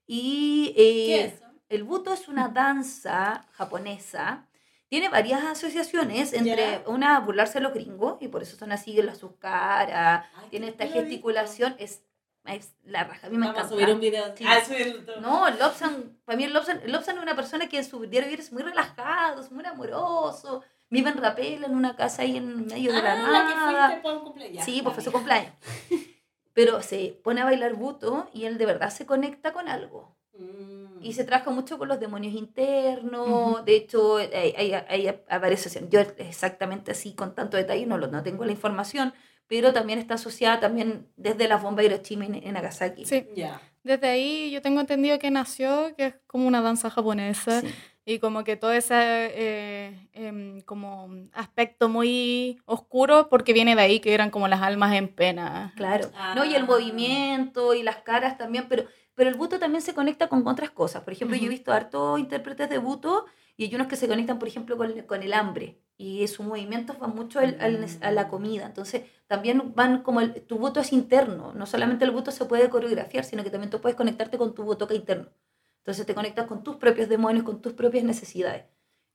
[0.07, 1.45] Y ¿Qué eh, es eso?
[1.69, 4.47] el buto es una danza japonesa.
[4.89, 6.83] Tiene varias asociaciones, entre Ya.
[6.87, 10.67] una burlarse a los gringos, y por eso son así las sus caras, Ay, tiene
[10.67, 12.03] qué esta gesticulación, es,
[12.55, 13.75] es la raja, a mí me Vamos a encanta.
[13.83, 14.37] subir un video.
[14.37, 14.45] Sí.
[14.47, 14.61] Ah.
[15.21, 18.53] No, el Lobsan, para mí el Lobsan es una persona que en su diario es
[18.53, 23.03] muy relajado, es muy amoroso, vive en Rapel, en una casa ahí en medio de
[23.03, 23.95] la Ah, la nada.
[23.97, 24.65] que por un cumpleaños.
[24.65, 25.53] Sí, pues fue su cumpleaños.
[26.53, 30.17] Pero se pone a bailar buto y él de verdad se conecta con algo.
[30.37, 31.03] Mm.
[31.03, 33.29] Y se trabaja mucho con los demonios internos.
[33.29, 33.65] Ujú.
[33.65, 38.51] De hecho, hay varias Yo exactamente así, con tanto detalle, no, lo, no tengo la
[38.53, 39.15] información.
[39.49, 43.05] Pero también está asociada también desde las bombas de Hiroshima en, Nagasaki.
[43.07, 43.61] Sí, Ya.
[43.83, 47.63] desde ahí yo tengo entendido que nació, que es como una danza japonesa.
[47.63, 47.69] Sí.
[48.05, 54.01] Y como que todo ese eh, em, como aspecto muy oscuro, porque viene de ahí,
[54.01, 55.73] que eran como las almas en pena.
[55.77, 56.11] Claro.
[56.35, 56.67] No, y el Ah.
[56.67, 58.85] movimiento y las caras también, pero,
[59.15, 61.03] pero el buto también se conecta con otras cosas.
[61.03, 63.27] Por ejemplo, yo he visto hartos intérpretes de buto
[63.59, 65.79] y hay unos que se conectan, por ejemplo, con, el- con el hambre.
[66.01, 68.67] Y sus movimientos van mucho al- al- a la comida.
[68.67, 71.53] Entonces, también van como el, tu buto es interno.
[71.55, 74.63] No solamente el buto se puede coreografiar, sino que también tú puedes conectarte con tu
[74.63, 75.29] butoca interno.
[75.79, 78.65] Entonces, te conectas con tus propios demonios, con tus propias necesidades.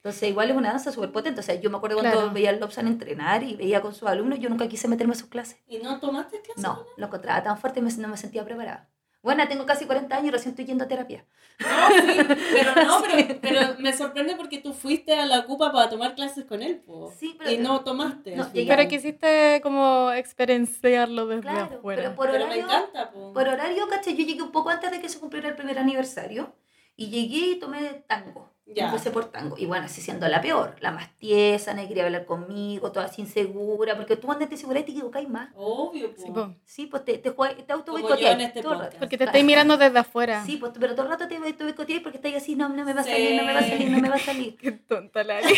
[0.01, 1.39] Entonces, igual es una danza súper potente.
[1.39, 2.33] O sea, yo me acuerdo cuando Claro.
[2.33, 5.29] veía al Lobsan entrenar y veía con sus alumnos, yo nunca quise meterme a sus
[5.29, 5.59] clases.
[5.65, 6.61] ¿Y no tomaste clase?
[6.61, 8.89] No, lo encontraba tan fuerte y me- no me sentía preparada.
[9.23, 11.25] Bueno, tengo casi 40 años y recién estoy yendo a terapia.
[11.59, 12.17] No, sí,
[12.53, 16.43] pero no, pero, pero me sorprende porque tú fuiste a la Cupa para tomar clases
[16.45, 17.11] con él, po.
[17.17, 18.35] Sí, pero- y no tomaste.
[18.35, 18.49] No.
[18.53, 22.01] Pero quisiste como experienciarlo desde Claro, afuera.
[22.03, 23.31] pero por Pero me horario, encanta, po.
[23.33, 24.15] por horario, ¿cachai?
[24.15, 26.53] Yo llegué un poco antes de que se cumpliera el primer aniversario
[26.97, 28.52] y llegué y tomé tango.
[28.73, 28.85] Ya.
[28.85, 29.57] Empecé por tango.
[29.57, 33.21] Y bueno, así siendo la peor, la más tiesa, nadie quería hablar conmigo, toda así
[33.21, 35.49] insegura, porque tú antes te seguras y te equivocáis más.
[35.55, 36.21] Obvio, po.
[36.21, 36.55] Sí, po.
[36.65, 38.97] Sí, pues te, te, auto este.
[38.99, 40.43] Porque te estáis mirando desde afuera.
[40.45, 42.93] Sí, pues, pero todo el rato te, te boicoteas porque estás así, no, no me
[42.93, 43.11] va a Sí.
[43.11, 44.57] salir, no me va a salir, no me va a salir.
[44.61, 45.55] Qué tonta la sí.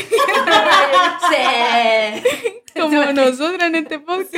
[2.82, 4.36] Como nosotras en este podcast.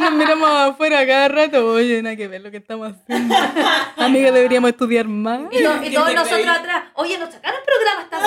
[0.00, 1.66] Nos miramos afuera cada rato.
[1.72, 3.34] Oye, nada que ver lo que estamos haciendo.
[3.96, 5.40] Amiga, deberíamos estudiar más.
[5.50, 6.48] Y, to- y ¿Quién todos nosotros creí?
[6.48, 8.18] atrás, oye, nos sacaron programa esta.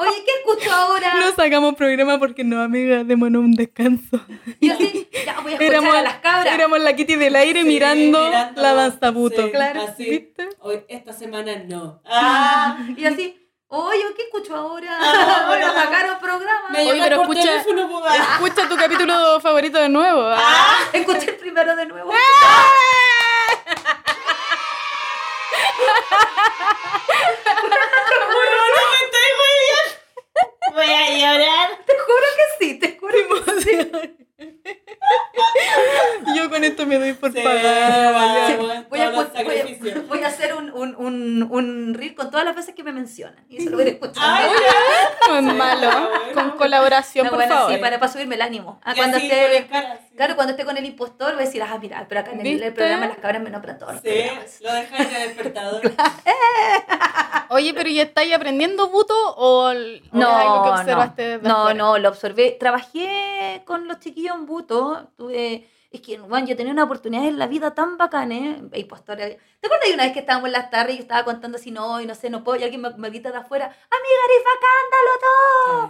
[0.00, 1.12] Oye, ¿qué escucho ahora?
[1.18, 4.20] No sacamos programa porque no, amiga, démonos un descanso.
[4.60, 6.54] Y así, ya voy a escuchar Éramos, a las cabras.
[6.54, 9.42] éramos la Kitty del aire Sí, mirando, mirando, la danza puto.
[9.46, 10.08] sí, claro, así.
[10.08, 10.48] ¿viste?
[10.60, 12.00] Hoy, esta semana no.
[12.04, 14.98] Ah, Y así, Oye, ¿qué escucho ahora?
[14.98, 15.74] Ah, Voy a bueno.
[15.74, 16.68] sacar un programa.
[16.70, 18.16] Me Oye, pero por escucha- teléfono, ah.
[18.16, 20.22] Escucha tu capítulo favorito de nuevo.
[20.24, 20.78] Ah.
[20.92, 22.10] Escuché el primero de nuevo.
[27.28, 29.86] Bueno, me estoy muy bien.
[30.74, 31.68] Voy a llorar.
[31.84, 34.57] Te juro que sí, te juro que sí.
[36.34, 38.56] Yo con esto me doy por Sí, pagada.
[38.56, 42.82] Voy voy voy a hacer un, un, un, un reel con todas las veces que
[42.84, 43.44] me mencionan.
[43.48, 44.20] Y eso lo voy a ir escuchando.
[44.30, 44.50] Ay,
[45.28, 45.90] No es Sí, malo.
[45.90, 46.08] bueno.
[46.34, 47.72] Con colaboración, No, por bueno, favor.
[47.72, 48.80] sí, para, para subirme el ánimo.
[48.84, 50.16] Ah, cuando así, esté, cara, sí.
[50.16, 52.62] claro, cuando esté con el impostor, voy a decir, ah, mira, pero acá en el,
[52.62, 54.60] el programa Las Cabras me nombran todos los Sí, programas.
[54.60, 55.80] lo dejáis de despertador.
[57.50, 59.74] Oye, pero ¿ya estáis aprendiendo buto o, o
[60.12, 61.74] No, es algo que no, observaste no, afuera?
[61.74, 62.56] no, lo observé.
[62.60, 64.57] Trabajé con los chiquillos en Buto.
[64.66, 68.62] Tuve, es que, bueno, yo tenía una oportunidad en la vida tan bacana, ¿eh?
[68.74, 69.26] Impostora.
[69.26, 71.70] ¿Te acuerdas de una vez que estábamos en las tardes y yo estaba contando así,
[71.70, 74.44] no, y no sé, no puedo, y alguien me, me grita de afuera, amiga, eres
[74.44, 74.88] bacán,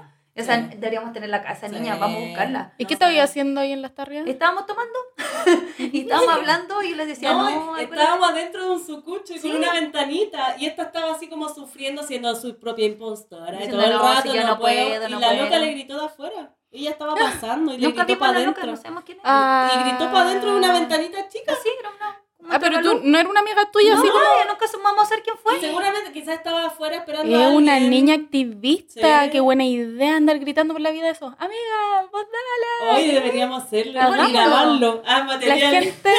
[0.00, 0.18] todo.
[0.34, 0.76] Esa, Sí.
[0.76, 1.74] deberíamos tenerla acá, esa Sí.
[1.74, 2.72] niña, vamos a buscarla.
[2.78, 4.24] ¿Y No qué estabas haciendo ahí en las tardes?
[4.24, 4.96] Estábamos tomando
[5.78, 9.48] y estábamos hablando y les decía, no, No, estábamos adentro de un sucucho y Sí.
[9.50, 13.54] con una ventanita y esta estaba así como sufriendo siendo su propia impostora.
[13.54, 14.86] Y Diciendo, todo el "No, rato si yo no, no puedo.
[14.88, 15.42] puedo, y no la puedo".
[15.44, 16.54] loca le gritó de afuera.
[16.70, 18.66] Ella estaba pasando y le nunca gritó a para la adentro.
[18.66, 19.02] no.
[19.24, 19.70] Ah.
[19.74, 21.54] Y gritó para adentro de una ventanita chica.
[21.62, 24.22] Sí, era una, una Ah, pero tú no era una amiga tuya, no, así como...
[24.22, 25.56] ya nunca vamos a saber quién fue.
[25.56, 27.90] Y seguramente quizás estaba afuera esperando a Es una alguien.
[27.90, 29.30] niña activista, Sí.
[29.30, 31.26] qué buena idea andar gritando por la vida de eso.
[31.38, 32.24] Amiga, vos
[32.82, 32.92] dale.
[32.98, 33.92] Hoy deberíamos hacerlo
[34.28, 35.02] y grabarlo.
[35.06, 35.82] Ah, La material.
[35.84, 36.12] gente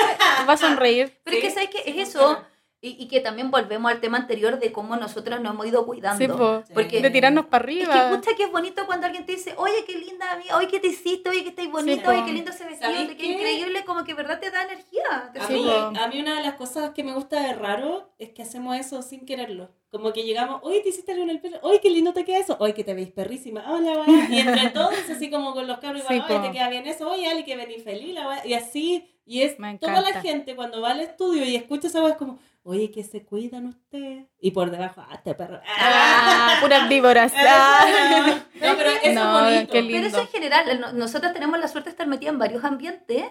[0.48, 1.16] va a sonreír.
[1.24, 2.42] Pero es que Sí, sabes que sí es eso,
[2.82, 6.18] y, y que también volvemos al tema anterior de cómo nosotros nos hemos ido cuidando.
[6.26, 6.64] Sí, po.
[6.74, 8.16] Porque De tirarnos para es que arriba.
[8.16, 10.88] pucha que es bonito cuando alguien te dice, oye, qué linda amiga, oye, qué te
[10.88, 12.10] hiciste, oye, que estáis bonito, po.
[12.12, 13.26] oye, qué lindo ese vestido, ¿Sabéis qué qué?
[13.26, 15.30] increíble, como que verdad te da energía.
[15.34, 15.70] te A Sí, mí,
[16.00, 19.02] a mí una de las cosas que me gusta de raro es que hacemos eso
[19.02, 19.70] sin quererlo.
[19.92, 22.38] Como que llegamos, oye, te hiciste algo en el pelo, oye, qué lindo te queda
[22.38, 24.06] eso, oye, que te veis perrísima, hola.
[24.30, 27.28] Y entre todos, así como con los cabros, Sí, oye, te queda bien eso, oye,
[27.28, 28.46] Ali, que venís feliz, la.
[28.46, 32.16] Y así, y es toda la gente cuando va al estudio y escucha esa es
[32.18, 32.40] como,
[32.70, 34.26] oye, que se cuidan ustedes.
[34.40, 35.60] Y por debajo, ah, este perro.
[35.80, 37.34] Ah, puras víboras.
[37.38, 37.86] Ah.
[38.60, 39.72] No, pero eso No, es bonito.
[39.74, 40.08] qué Pero lindo.
[40.10, 43.24] eso en general, no- nosotros tenemos la suerte de estar metidas en varios ambientes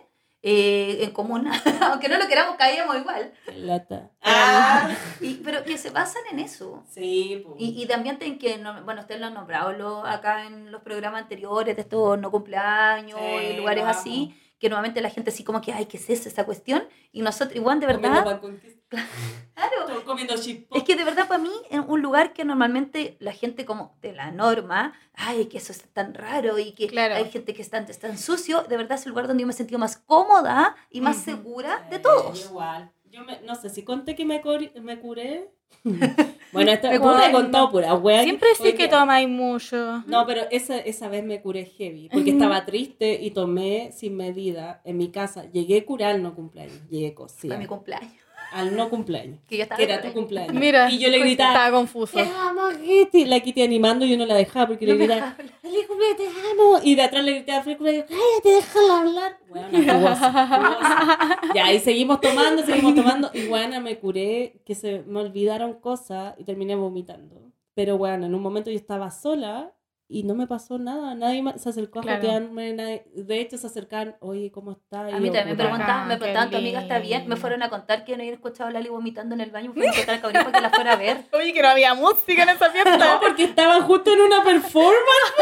[0.43, 1.51] eh, en común,
[1.83, 3.33] aunque no lo queramos, caíamos igual.
[3.57, 4.11] Lata.
[4.23, 4.89] Ah,
[5.21, 6.83] Y, pero que se basan en eso.
[6.89, 7.57] sí, po.
[7.59, 10.71] Y, y de ambiente en que, no- bueno, ustedes lo han nombrado lo- acá en
[10.73, 15.31] los programas anteriores de estos no cumpleaños Sí, y lugares así, que normalmente la gente
[15.31, 16.85] así como que, ay, ¿qué es eso, esa cuestión?
[17.13, 18.41] Y nosotros, igual, de verdad,
[18.89, 23.65] claro, Comiendo es que de verdad para mí, en un lugar que normalmente la gente
[23.65, 27.15] como de la norma, ay, que eso es tan raro y que Claro.
[27.15, 29.47] hay gente que es tan, es tan sucio, de verdad es el lugar donde yo
[29.47, 31.25] me he sentido más cómoda y más Ujú.
[31.25, 32.47] segura de todos.
[32.51, 32.93] Igual.
[33.11, 34.43] Yo me, no sé si conté que me,
[34.83, 35.51] me curé.
[36.53, 37.71] bueno, esto Me curé, contado no.
[37.73, 38.23] pura wea.
[38.23, 40.03] Siempre sí que tomáis mucho.
[40.07, 42.09] No, pero esa, esa vez me curé heavy.
[42.13, 45.45] Porque estaba triste y tomé sin medida en mi casa.
[45.51, 46.89] Llegué a curar no cumpleaños.
[46.89, 47.51] Llegué cosida.
[47.51, 48.13] Para mi cumpleaños.
[48.53, 49.39] Al no cumpleaños.
[49.49, 50.55] Que yo estaba Que era tu cumpleaños.
[50.55, 52.15] Mira, y yo le pues, gritaba, Estaba confuso.
[52.19, 53.25] te amo, Kitty.
[53.27, 55.37] La Kitty animando y yo no la dejaba porque No le gritaba.
[55.61, 56.81] ¡Feliz cumpleaños, te amo!
[56.83, 58.07] Y de atrás le gritaba, ¡Feliz cumpleaños!
[58.09, 59.39] ¡Cállate, déjala hablar!
[59.49, 61.41] Bueno, jugosa.
[61.55, 63.31] Ya, y seguimos tomando, seguimos tomando.
[63.35, 67.53] Y bueno, me curé que se me olvidaron cosas y terminé vomitando.
[67.75, 69.73] Pero bueno, en un momento yo estaba sola
[70.11, 71.15] y no me pasó nada.
[71.15, 72.23] Nadie se acercó a Claro.
[72.23, 72.73] jotearme.
[72.73, 75.13] nadie- De hecho, se acercaban, oye, ¿cómo estás?
[75.13, 77.29] A mí también me preguntaban, me preguntaban, ¿tu amiga está bien?
[77.29, 79.75] Me fueron a contar que no habían escuchado a Lali vomitando en el baño, me
[79.75, 81.25] fueron a contar al cabrón para que la fuera a ver.
[81.33, 83.21] Oye, que no había música en esa No, fiesta.
[83.21, 85.35] porque estaban justo en una performance,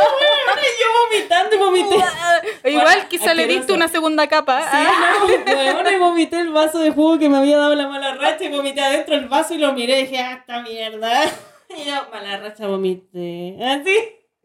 [0.57, 2.05] y yo vomitando y vomité.
[2.69, 4.63] Igual Bueno, quizá le diste una segunda capa.
[4.63, 5.15] Sí, Ah.
[5.47, 8.45] no, weona, y vomité el vaso de jugo que me había dado la mala racha
[8.45, 11.23] y vomité adentro el vaso y lo miré y dije, ah, esta mierda.
[11.69, 13.59] Y yo, mala racha, vomité.
[13.63, 13.95] Así.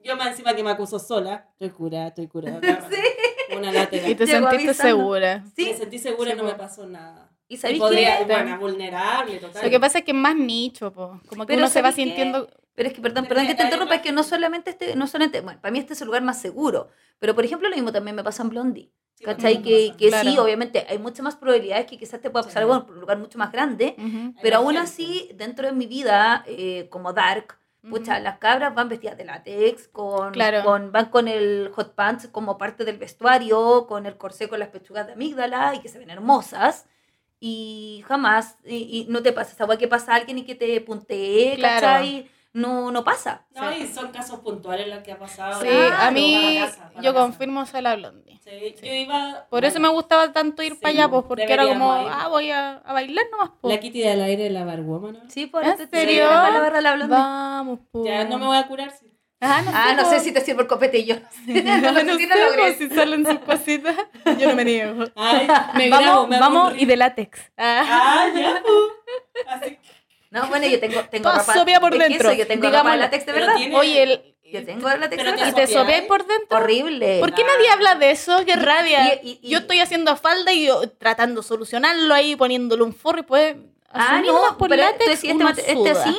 [0.03, 1.47] Yo más encima que me acuso sola.
[1.53, 2.59] Estoy curada, estoy curada.
[2.89, 3.55] Sí.
[3.57, 4.09] Una lateral.
[4.11, 4.97] Y te Llegó sentiste avisando.
[5.03, 5.43] segura.
[5.55, 5.65] Sí.
[5.65, 7.29] Me sentí segura Sí, y no me pasó nada.
[7.49, 9.63] ¿Y Y sabéis podría, bueno, vulnerable, total.
[9.65, 11.19] Lo que pasa es que es más nicho, po.
[11.27, 12.01] Como que Pero uno se va ¿sabes qué?
[12.03, 12.49] sintiendo.
[12.73, 15.05] Pero es que, perdón, Pero perdón que te interrumpa, es que no solamente este, no
[15.05, 16.87] solamente, bueno, para mí este es el lugar más seguro,
[17.19, 19.61] pero por ejemplo lo mismo también me pasa en Blondie, Sí, ¿cachai?
[19.61, 20.31] Que, que Claro.
[20.31, 22.69] sí, obviamente hay muchas más probabilidades que quizás te pueda pasar Sí.
[22.71, 25.85] algo en un lugar mucho más grande, Ujú, pero más aún así, dentro de mi
[25.87, 27.57] vida, eh, como dark,
[27.89, 30.63] Pucha, las cabras van vestidas de látex, con, Claro.
[30.63, 34.69] con, van con el hot pants como parte del vestuario, con el corsé con las
[34.69, 36.85] pechugas de amígdala y que se ven hermosas.
[37.39, 40.53] Y jamás, y, y no te pasa esa agua que pasa a alguien y que
[40.53, 41.81] te puntee, Claro.
[41.81, 42.29] ¿cachai?
[42.53, 43.45] No, no pasa.
[43.55, 45.61] No, y son casos puntuales los que ha pasado.
[45.61, 45.95] Sí, Claro.
[45.99, 47.23] a mí, Para casa, para yo casa.
[47.25, 48.39] confirmo, soy la blondie.
[48.43, 49.45] Sí, yo iba...
[49.49, 52.07] Por eso me gustaba tanto ir Sí, para allá, pues, porque era como, ir.
[52.11, 53.73] ah, voy a, a bailar nomás, pues.
[53.73, 55.13] La Kitty del aire, la barwoman.
[55.13, 55.29] ¿no?
[55.29, 56.23] Sí, por ¿En eso serio?
[56.27, 57.15] Sí, la barra la blonde.
[57.15, 58.05] Vamos, pues.
[58.05, 58.91] Ya no me voy a curar.
[58.91, 59.07] sí.
[59.43, 60.23] Ah, no sé, Ah, no sé pues.
[60.23, 61.15] si te sirve el copete y yo.
[61.47, 63.95] no, no sé si sé, lo pues, si salen sus cositas,
[64.39, 65.05] yo no me niego.
[65.15, 67.39] Ay, me grabo, vamos, me vamos y de látex.
[67.57, 67.83] Ah.
[67.87, 68.61] Ah, ya.
[68.63, 69.49] uh.
[69.49, 70.00] Así que-
[70.31, 72.29] No, bueno, yo tengo, tengo Todo ropa por de dentro.
[72.29, 73.55] queso, yo tengo ropa Digamos, de látex de verdad.
[73.57, 75.55] tiene- Oye, el- Yo tengo látex de te ¿y verdad.
[75.55, 76.57] te sopeáis por dentro?
[76.57, 77.19] Horrible.
[77.19, 78.43] ¿Por qué nadie habla de eso?
[78.45, 79.13] ¡Qué rabia!
[79.21, 82.93] Y- y- y- yo estoy haciendo falda y yo tratando de solucionarlo ahí, poniéndole un
[82.93, 83.55] forro y pues...
[83.93, 86.17] Ah, así no, nomás por pero látex, este, este así.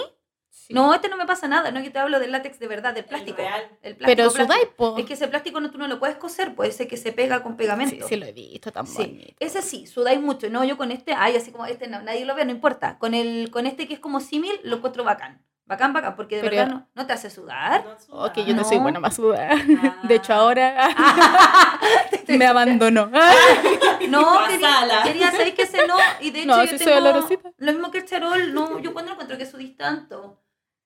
[0.72, 0.74] Sí.
[0.74, 1.70] No, este no me pasa nada.
[1.70, 3.36] No, yo te hablo del látex de verdad, del plástico.
[3.36, 3.60] real.
[3.82, 4.44] El plástico, Pero plástico.
[4.46, 4.96] sudáis, po.
[4.98, 7.42] Es que ese plástico no, tú no lo puedes coser, puede ser que se pega
[7.42, 8.08] con Sí, pegamento.
[8.08, 9.36] sí lo he visto, tan Sí, bonito.
[9.40, 10.48] ese sí, sudáis mucho.
[10.50, 12.98] No, yo con este, ay, así como este, no, nadie lo ve, no importa.
[12.98, 15.42] Con el, con este que es como símil, lo encuentro bacán.
[15.64, 17.84] Bacán, bacán, porque de Pero- verdad no, no te hace sudar.
[17.84, 18.26] No suda.
[18.26, 18.68] Ok, yo no, No.
[18.68, 19.52] soy buena para sudar.
[19.82, 20.00] Ah.
[20.02, 20.88] De hecho, ahora
[22.28, 23.10] me abandonó.
[24.08, 25.96] No, quería, quería saber que ese no.
[26.20, 28.52] Y de hecho, No, yo sí tengo lo mismo que el charol.
[28.52, 30.41] No, yo cuando encuentro que sudís tanto.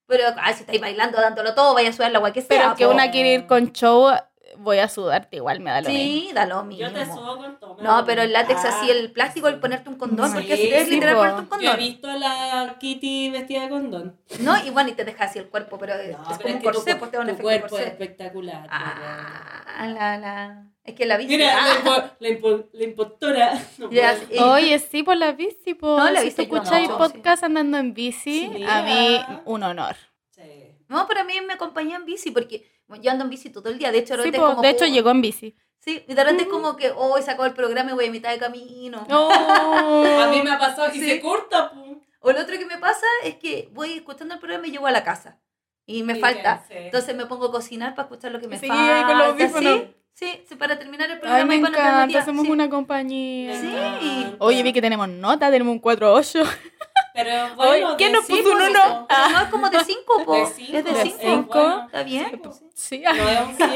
[0.07, 2.49] Pero, ay, si estáis bailando, dándolo todo, vaya a sudar la agua que sea.
[2.49, 2.93] Pero que po.
[2.93, 4.13] una quiere ir con show,
[4.59, 6.03] voy a sudarte igual, me da lo mismo.
[6.29, 6.87] Sí, da lo mismo.
[6.87, 7.77] Yo te subo con todo.
[7.83, 10.69] No, pero el látex Ah, así, el plástico, el ponerte un condón, Sí, porque así
[10.73, 11.21] es sí, literal po.
[11.21, 11.77] ponerte un Yo he condón.
[11.79, 14.17] visto a la Kitty vestida de condón.
[14.41, 16.55] No, y bueno, y te deja así el cuerpo, pero es No, como pero un
[16.57, 17.87] es tu corsé, cu- pues te da un tu efecto cuerpo es corsé.
[17.89, 18.67] espectacular.
[18.71, 20.63] Ah, la, la.
[20.85, 21.37] Es que la bici.
[21.37, 23.53] Mira, ah, la, impo- la, impo- la impostora.
[23.79, 24.03] No puedo.
[24.31, 24.39] sí.
[24.39, 25.97] Oye, sí, por la bici, po.
[25.99, 29.21] No, la si bici tú yo escucháis no, podcast andando en bici, Sí, a mí
[29.45, 29.97] un honor.
[30.31, 30.43] Sí.
[30.89, 33.69] No, pero a mí me acompañó en bici, porque bueno, yo ando en bici todo
[33.69, 33.91] el día.
[33.93, 35.55] De hecho, de Sí, repente po, es como, de hecho oh, llegó en bici.
[35.79, 38.11] Sí, y de repente es como que hoy se acabó el programa y voy a
[38.11, 39.07] mitad de camino.
[39.11, 39.31] Oh.
[40.23, 41.09] A mí me ha pasado y Sí.
[41.09, 42.01] se corta, pum.
[42.21, 44.91] O lo otro que me pasa es que voy escuchando el programa y llego a
[44.91, 45.39] la casa.
[45.85, 46.65] Y me Sí, falta.
[46.67, 46.81] que sí.
[46.87, 49.07] Entonces me pongo a cocinar para escuchar lo que me Sí, falta.
[49.53, 49.75] con los.
[49.85, 49.95] ¿sí?
[50.13, 52.51] Sí, sí, para terminar el programa Ay, me y para encanta, Sí.
[52.51, 53.61] una compañía.
[54.01, 54.35] Sí.
[54.39, 56.43] Oye, vi que tenemos nota, tenemos un 4-8.
[57.17, 58.81] Pero bueno, ¿quién nos puso un sí, uno?
[58.83, 59.07] po.
[59.09, 60.35] Pero no es como de 5, po.
[60.37, 61.19] De cinco, es de de 5.
[61.23, 61.83] cinco.
[61.87, 62.41] ¿Está bien?
[62.53, 62.61] Sí.
[62.79, 63.73] Sí, No es un 7.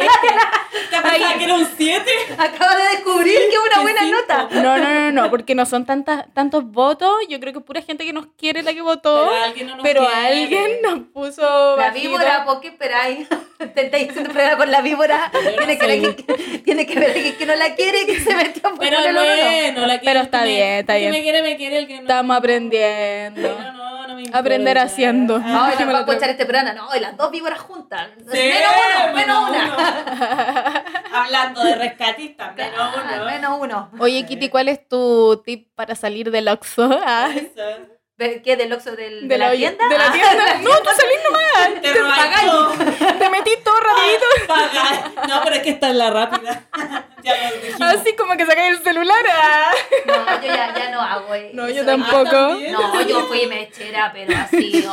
[0.90, 2.10] ¿Te pensaba que era un 7?
[2.36, 4.16] Acabo de descubrir que es una buena cinco.
[4.20, 4.48] nota.
[4.50, 7.10] No, no, no, no, porque no son tantas, tantos votos.
[7.30, 9.30] Yo creo que pura gente que nos quiere la que votó.
[9.30, 10.26] Pero alguien no nos Pero quiere.
[10.42, 11.76] alguien nos puso.
[11.76, 12.08] La bajito.
[12.10, 13.26] víbora, ¿por qué esperáis?
[13.74, 15.30] Te estáis haciendo prueba con la víbora.
[15.32, 18.34] No Tiene que, ver que, tiene que ver que, que no la quiere, que se
[18.34, 19.30] metió por Pero ponerlo uno.
[19.30, 21.12] bueno, la que Pero está el bien, está el bien.
[21.12, 22.00] que me quiere, me quiere, el que no.
[22.02, 23.29] Estamos aprendiendo.
[23.34, 24.38] Pero no, no me importa.
[24.38, 25.38] Aprender haciendo.
[25.38, 26.72] No, Ah, y nos Déjame va a la escuchar este programa.
[26.72, 28.08] No, y las dos víboras juntas.
[28.18, 28.72] Sí, menos
[29.06, 30.84] uno, menos una.
[31.12, 33.24] Hablando de rescatistas, menos Ah, uno.
[33.26, 33.90] Menos uno.
[33.98, 36.88] Oye, Kitty, ¿cuál es tu tip para salir del Oxxo?
[37.06, 37.99] Ah, Eso.
[38.20, 38.54] ¿Ver ¿Qué?
[38.54, 39.88] ¿Del Oxxo del, de, de la, la, tienda?
[39.88, 40.54] De la Ah, tienda.
[40.62, 41.80] No, tú salís nomás.
[41.80, 44.26] Te robáis Te metí todo rapidito.
[44.46, 45.10] Pagar.
[45.28, 46.68] No, pero es que esta es la rápida.
[47.22, 47.84] ya lo.
[47.86, 49.24] Así como que sacáis el celular.
[49.32, 49.70] ah.
[50.06, 51.50] No, yo ya, ya no hago eso.
[51.54, 52.24] No, yo Ah, tampoco.
[52.30, 52.72] también.
[52.72, 54.86] No, yo fui mechera, pero así.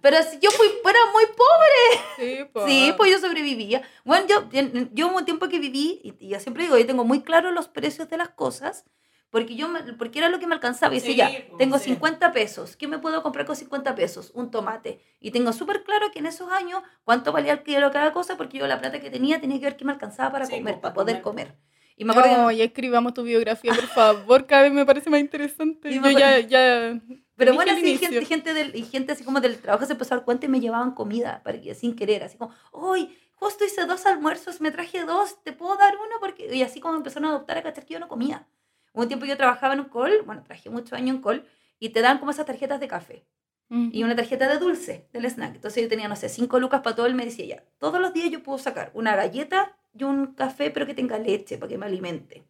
[0.00, 2.04] Pero si yo fui, era muy pobre.
[2.18, 2.66] Sí, po.
[2.68, 3.82] Sí, pues yo sobrevivía.
[4.04, 4.44] Bueno, yo,
[4.92, 7.50] yo hubo un tiempo que viví, y, y yo siempre digo, yo tengo muy claro
[7.50, 8.84] los precios de las cosas,
[9.32, 10.94] porque yo me- porque era lo que me alcanzaba.
[10.94, 11.86] Y decía, Sí, ya, pues, tengo sí.
[11.90, 14.30] 50 pesos, ¿qué me puedo comprar con 50 pesos?
[14.34, 15.00] Un tomate.
[15.18, 18.58] Y tengo súper claro que en esos años, cuánto valía el kilo cada cosa, porque
[18.58, 20.82] yo la plata que tenía tenía que ver qué me alcanzaba para Sí, comer, pues,
[20.82, 21.46] para poder comer.
[21.48, 21.72] comer.
[21.96, 24.46] Y me acuerdo que- No, ya escribamos tu biografía, por favor.
[24.46, 25.90] Cada vez me parece más interesante.
[25.90, 27.00] Y Yo ya, ya.
[27.36, 30.18] Pero bueno, sí, gente, gente, del, y gente así como del trabajo se empezó a
[30.18, 33.16] dar cuenta y me llevaban comida para que, sin querer, así como, ¡Uy!
[33.34, 36.14] Justo hice dos almuerzos, me traje dos, ¿te puedo dar uno?
[36.20, 36.54] Porque...
[36.54, 38.46] Y así como empezaron a adoptar a cachar que yo no comía.
[38.92, 41.46] Un tiempo yo trabajaba en un call, bueno, trabajé muchos años en call,
[41.78, 43.24] y te dan como esas tarjetas de café
[43.72, 43.88] Mm.
[43.90, 45.54] y una tarjeta de dulce del snack.
[45.54, 47.24] Entonces yo tenía, no sé, cinco lucas para todo el mes.
[47.24, 50.92] Decía ya, todos los días yo puedo sacar una galleta y un café, pero que
[50.92, 52.44] tenga leche para que me alimente.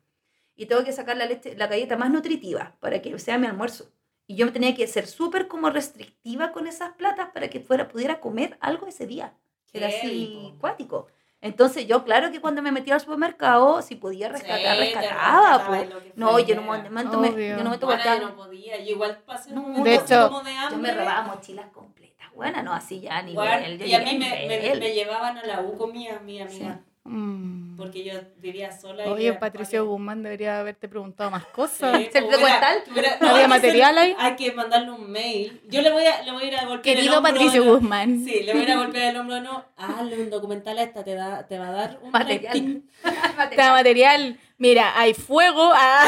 [0.57, 3.93] Y tengo que sacar la, leche, la galleta más nutritiva para que sea mi almuerzo.
[4.26, 8.18] Y yo tenía que ser súper como restrictiva con esas platas para que fuera, pudiera
[8.18, 9.32] comer algo ese día.
[9.72, 11.07] Era así cuático.
[11.43, 15.59] Entonces yo, claro que cuando me metía al supermercado, si podía rescatar, Sí, rescataba.
[15.59, 15.88] rescataba pues.
[16.14, 18.90] No, yo en un momento me, yo en un momento Bueno, yo no podía, yo
[18.93, 20.93] igual pasé No, un momento de hecho, como de yo hambre.
[20.93, 22.28] me robaba mochilas completas.
[22.34, 23.34] Bueno, no, así ya nivel.
[23.34, 26.40] Bueno, yo y a mí me, me, me llevaban a la U con mi, mi
[26.40, 27.76] amiga, Mm.
[27.76, 29.05] porque yo vivía sola.
[29.05, 29.84] y Oye, Patricio.
[29.86, 32.00] Guzmán debería haberte preguntado más Sí, cosas.
[32.12, 34.14] ¿Se hubiera- ¿No hay había que material ahí?
[34.18, 35.61] Hay que mandarle un mail.
[35.68, 37.32] Yo le voy a, le voy a ir a golpear el Querido hombro.
[37.32, 37.72] Patricio no.
[37.72, 38.24] Guzmán.
[38.24, 39.64] Sí, le voy a ir a golpear el hombro, no.
[39.76, 42.82] Hazle un documental a esta, te, da, te va a dar un Material.
[43.50, 44.38] Está material.
[44.59, 46.07] Mira, hay fuego, ah,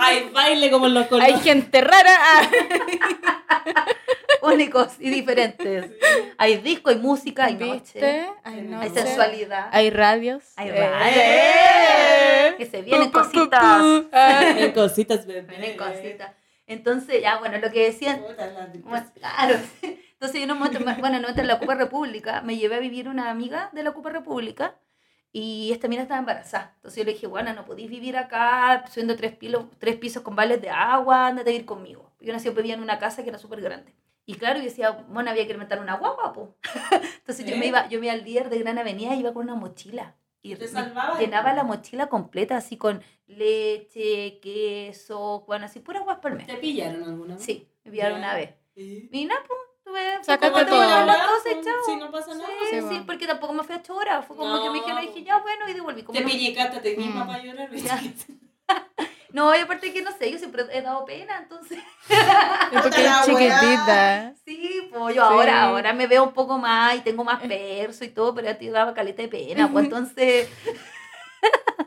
[0.00, 1.42] Hay baile como en los hay colegios.
[1.42, 2.10] gente rara.
[2.20, 3.86] ah.
[4.44, 5.90] Únicos y diferentes.
[6.38, 8.06] Hay disco, hay música, hay noche, ¿Viste?
[8.42, 10.44] Hay, Hay hay noche, sensualidad, hay radios.
[10.56, 10.80] hay Eh.
[10.80, 13.82] radio, que se vienen cositas.
[14.12, 15.42] Ven cositas, bebé.
[15.42, 16.32] Vienen cositas.
[16.66, 18.22] Entonces, ya, bueno, lo que decían,
[18.84, 19.58] Bueno, claro.
[19.82, 23.30] Entonces, yo un momento, bueno, momento en la Ocupa República, me llevé a vivir una
[23.30, 24.74] amiga de la Ocupa República
[25.30, 26.72] y esta mina estaba embarazada.
[26.76, 30.36] Entonces yo le dije, bueno, no podéis vivir acá subiendo tres, pilos, tres pisos con
[30.36, 32.10] vales de agua, ándate a ir conmigo.
[32.20, 33.92] Yo nací vivía en una casa que era súper grande.
[34.26, 36.56] Y claro, yo decía, bueno, había que inventar una guagua, po.
[37.18, 37.68] Entonces yo me ¿Eh?
[37.68, 40.16] iba, yo me iba al líder de Gran Avenida y iba con una mochila.
[40.42, 40.66] Y ¿Te
[41.18, 46.46] llenaba la mochila completa, así con leche, queso, bueno, así pura guas por mes.
[46.46, 47.42] ¿Te pillaron alguna vez?
[47.44, 48.26] Sí, me pillaron Ya.
[48.26, 48.50] una vez.
[48.76, 49.08] ¿Y?
[49.10, 50.82] Y nada, pues, tuve como todo.
[51.86, 52.48] Si no pasa nada.
[52.70, 54.26] Sí, Sí, sí, porque tampoco me fui a ocho horas.
[54.26, 55.00] Fue como que me dijeron, No.
[55.10, 56.02] dije, ya, bueno, y devolví.
[56.02, 57.26] Como Te no, pillicaste ti misma Mm.
[57.26, 57.70] para llorar.
[59.34, 61.78] No, y aparte que no sé, yo siempre he dado pena, entonces.
[62.08, 64.32] Es porque es chiquitita.
[64.44, 65.28] Sí, pues yo Sí.
[65.34, 68.54] ahora, ahora me veo un poco más y tengo más perso y todo, pero a
[68.54, 70.48] ti daba caleta de pena, pues entonces.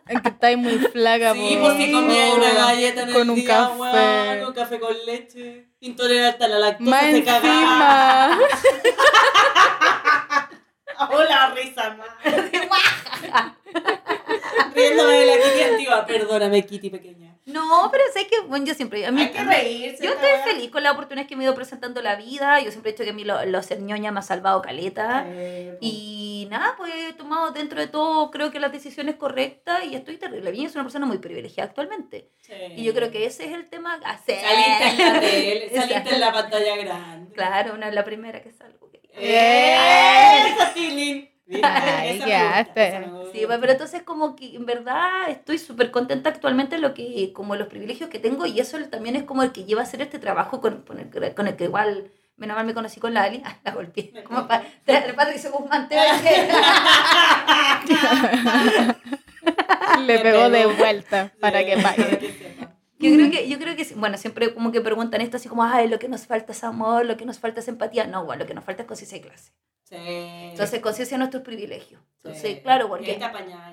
[0.10, 1.34] Es que estáis muy flaca.
[1.34, 1.64] Sí, po.
[1.66, 3.74] pues si comía una galleta en Con el un día, café.
[3.80, 8.38] weón, un café con leche, intolerante a la lactosa, Más se cagaba.
[11.12, 12.10] Hola, risa más.
[14.76, 16.06] Riéndome de la Kitty antigua.
[16.06, 17.37] Perdóname, Kitty pequeña.
[17.48, 19.06] No, pero sé que, bueno, yo siempre.
[19.06, 20.04] A mí, Hay que reírse.
[20.04, 22.60] Yo estoy feliz con las oportunidades que me he ido presentando la vida.
[22.60, 25.24] Yo siempre he dicho que a mí lo, lo ser ñoña me ha salvado caleta.
[25.28, 25.78] Eh.
[25.80, 30.18] Y nada, pues he tomado dentro de todo, creo que las decisiones correctas y estoy
[30.18, 30.70] terrible bien.
[30.70, 32.32] Soy una persona muy privilegiada actualmente.
[32.41, 32.54] Sí.
[32.76, 33.98] Y yo creo que ese es el tema.
[34.04, 34.41] Hacer.
[34.41, 37.34] Saliste en la tele, saliste en la pantalla grande.
[37.34, 38.91] Claro, una es la primera que salgo.
[39.20, 39.78] ¡Eh!
[41.64, 42.60] Ay, ya.
[43.32, 47.56] Sí, pero entonces como que en verdad estoy súper contenta actualmente en lo que, como
[47.56, 50.20] los privilegios que tengo y eso también es como el que lleva a hacer este
[50.20, 53.24] trabajo con, con el, que- con el que igual, menos mal me conocí con la
[53.24, 56.50] Ali, ah, la golpeé, como pa, el Patricio Guzmán, te dije.
[60.06, 62.04] Le pegó de vuelta para que pague.
[62.04, 62.20] para.
[63.00, 65.88] Yo creo que, yo creo que, bueno, siempre como que preguntan esto así como, ay,
[65.88, 68.08] lo que nos falta es amor, lo que nos falta es empatía.
[68.08, 69.52] No, bueno, lo que nos falta es conciencia de clase.
[69.88, 69.96] Sí.
[69.96, 72.02] Entonces, conciencia de nuestros privilegios.
[72.18, 72.62] Entonces, Sí.
[72.62, 73.18] claro, porque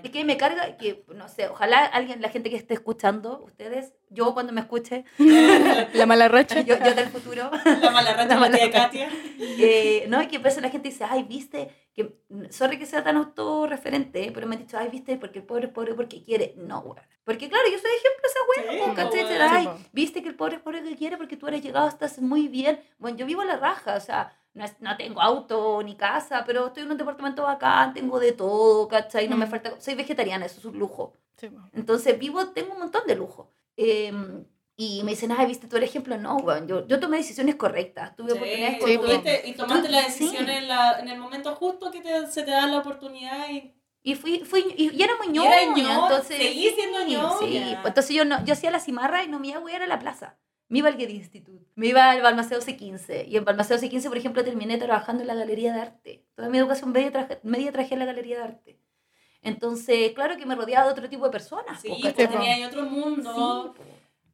[0.05, 3.95] es que me carga que, no sé, ojalá alguien, la gente que esté escuchando, ustedes,
[4.11, 5.05] yo cuando me escuche,
[5.95, 6.61] La mala rocha.
[6.61, 7.51] yo, yo del futuro,
[7.81, 8.85] La mala racha La mala de racha.
[8.85, 9.09] Katia.
[9.39, 12.17] eh, no, y que a veces la gente dice, ay, viste, que,
[12.51, 15.73] sorry que sea tan autorreferente, pero me han dicho, ay, viste, porque el pobre es
[15.73, 16.55] pobre porque quiere.
[16.57, 17.01] No, güey.
[17.25, 19.51] Porque claro, yo soy ejemplo de esa weón.
[19.51, 19.89] Ay, Sí, po.
[19.93, 22.81] viste que el pobre es pobre que quiere porque tú eres llegado, estás muy bien.
[22.99, 26.44] Bueno, yo vivo en la raja, o sea, no, es- no tengo auto ni casa,
[26.46, 29.28] pero estoy en un departamento bacán, tengo de todo, ¿cachai?
[29.28, 29.50] No me Mm.
[29.50, 31.12] falta, soy vegetariana, eso es un lujo.
[31.36, 31.61] Sí, po.
[31.72, 33.50] Entonces vivo, tengo un montón de lujo.
[33.76, 34.12] Eh,
[34.76, 36.16] y me dicen, ay, viste tú el ejemplo.
[36.16, 39.88] No, weón, yo, yo tomé decisiones correctas, tuve oportunidades Sí, Sí, con- tuviste- y tomaste
[39.88, 40.24] la Sí.
[40.24, 43.72] decisión en, la, en el momento justo que te- se te da la oportunidad y
[44.07, 46.36] Y fui, fui y, y era muy ñoña, era entonces...
[46.36, 47.38] seguí siendo ñoña.
[47.38, 49.82] Sí, pues, entonces yo, no, yo hacía la cimarra y no me iba a huear
[49.82, 50.36] a la plaza.
[50.75, 53.29] Me iba al Getty Institute, me iba al Balmaceo C15.
[53.29, 56.27] Y en Balmaceo C15, por ejemplo, terminé trabajando en la Galería de Arte.
[56.35, 58.81] Toda mi educación media traje, media traje en la Galería de Arte.
[59.41, 61.81] Entonces, claro que me rodeaba de otro tipo de personas.
[61.81, 63.72] sí, po, pues tenía otro mundo.
[63.77, 63.83] Sí.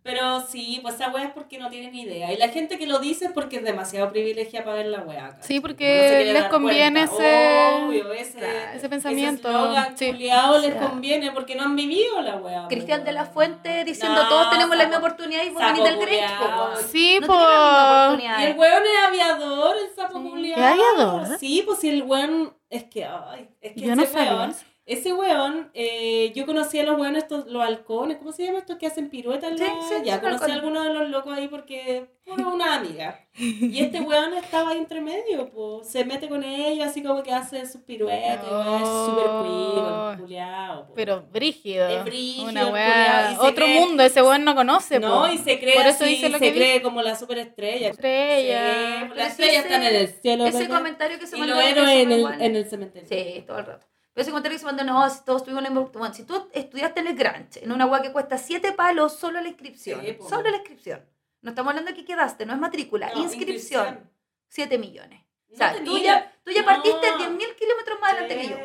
[0.02, 2.32] Pero sí, pues esa wea es porque no tienen idea.
[2.32, 5.28] Y la gente que lo dice es porque es demasiado privilegiada para ver la wea.
[5.28, 5.42] ¿cachai?
[5.42, 9.48] Sí, No porque les conviene ese, Obvio, ese, Claro, ese pensamiento.
[9.48, 10.06] Ese eslogan Sí.
[10.06, 12.66] culiao les conviene porque no han vivido la wea.
[12.68, 13.24] Cristian po, de la.
[13.26, 16.76] Fuente diciendo No, todos tenemos la misma oportunidad y vos venís del weón.
[16.90, 18.40] Sí, no oportunidad.
[18.40, 20.50] Y el weón es aviador, el sapo Sí.
[20.52, 21.38] ¿Es aviador?
[21.38, 22.54] Sí, pues si el weón.
[22.70, 24.54] Es que, ay, es que Yo no ese sabía weón.
[24.90, 28.76] Ese weón, eh, yo conocí a los weones, estos, los halcones, ¿cómo se llama estos
[28.76, 29.56] que hacen piruetas?
[29.56, 33.20] Sí, sí, ya, conocí a algunos de los locos ahí porque fueron una amiga.
[33.38, 37.32] Y este weón estaba ahí entre medio, pues, se mete con ellos, así como que
[37.32, 39.42] hace sus piruetas, y weón, es súper Oh.
[39.44, 40.94] cuido, culiao, po.
[40.94, 41.88] Pero brígido.
[41.88, 45.28] Es brígido, Una y se Otro cree- mundo, ese weón no conoce, No, po.
[45.28, 47.90] y se cree Por eso así, dice lo se que cree como la superestrella.
[47.90, 49.12] Estrella.
[49.14, 52.10] Las estrellas están en el cielo, Ese comentario que se Y mandó que héroes en
[52.12, 53.08] el, en el cementerio.
[53.08, 53.86] Sí, todo el rato.
[54.12, 56.48] Pero ese comentario que se mandó, no, si todos tuvimos la misma bueno, Si tú
[56.52, 60.00] estudiaste en el Granche, en una agua que cuesta 7 palos solo la inscripción.
[60.04, 60.28] Sí, po.
[60.28, 61.04] solo la inscripción.
[61.42, 64.10] No estamos hablando de que quedaste, no es matrícula, No, inscripción.
[64.48, 65.22] 7 millones.
[65.48, 66.66] O No sea, tenía- tú ya, tú ya no.
[66.66, 68.56] partiste 10.000 kilómetros más adelante que yo.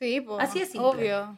[0.00, 0.40] Sí, po.
[0.40, 0.74] Así es.
[0.76, 1.36] Obvio.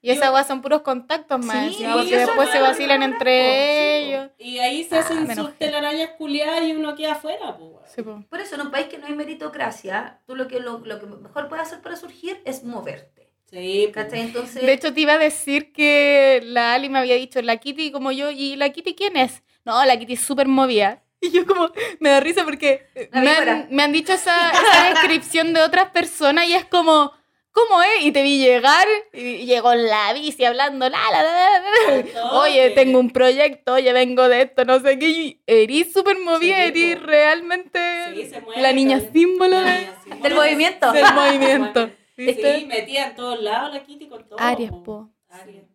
[0.00, 1.56] Y esa weá son puros contactos más.
[1.66, 3.50] Sí, encima, porque eso después no se vacilan entre po.
[3.50, 4.30] Sí, ellos.
[4.38, 7.90] Y ahí se Ah, hacen me sus telarañas culiadas y uno queda afuera, pues.
[7.92, 8.22] Sí, po.
[8.30, 11.06] Por eso, en un país que no hay meritocracia, tú lo que, lo, lo que
[11.06, 13.32] mejor puedes hacer para surgir es moverte.
[13.50, 14.06] Sí, pues.
[14.06, 14.20] ¿Cachai?
[14.20, 17.90] Entonces, De hecho, te iba a decir que la Ali me había dicho, la Kitty
[17.90, 19.42] como yo, ¿y la Kitty quién es?
[19.64, 21.02] No, la Kitty es súper movida.
[21.22, 25.52] Y yo como, me da risa porque me han, me han dicho esa, esa descripción
[25.52, 27.12] de otras personas y es como,
[27.52, 28.04] ¿cómo es?
[28.04, 32.32] Y te vi llegar y llegó en la bici hablando, la, la, la, la.
[32.40, 35.08] Oye, tengo un proyecto, oye, vengo de esto, no sé qué.
[35.08, 37.78] Y eres súper movida, Sí, realmente
[38.14, 40.92] Sí, se mueve, la niña símbolo La de- niña símbolo Del movimiento.
[40.92, 41.90] del movimiento.
[42.16, 44.38] Sí, metía en todos lados la Kitty con todo.
[44.38, 45.10] Aries, po.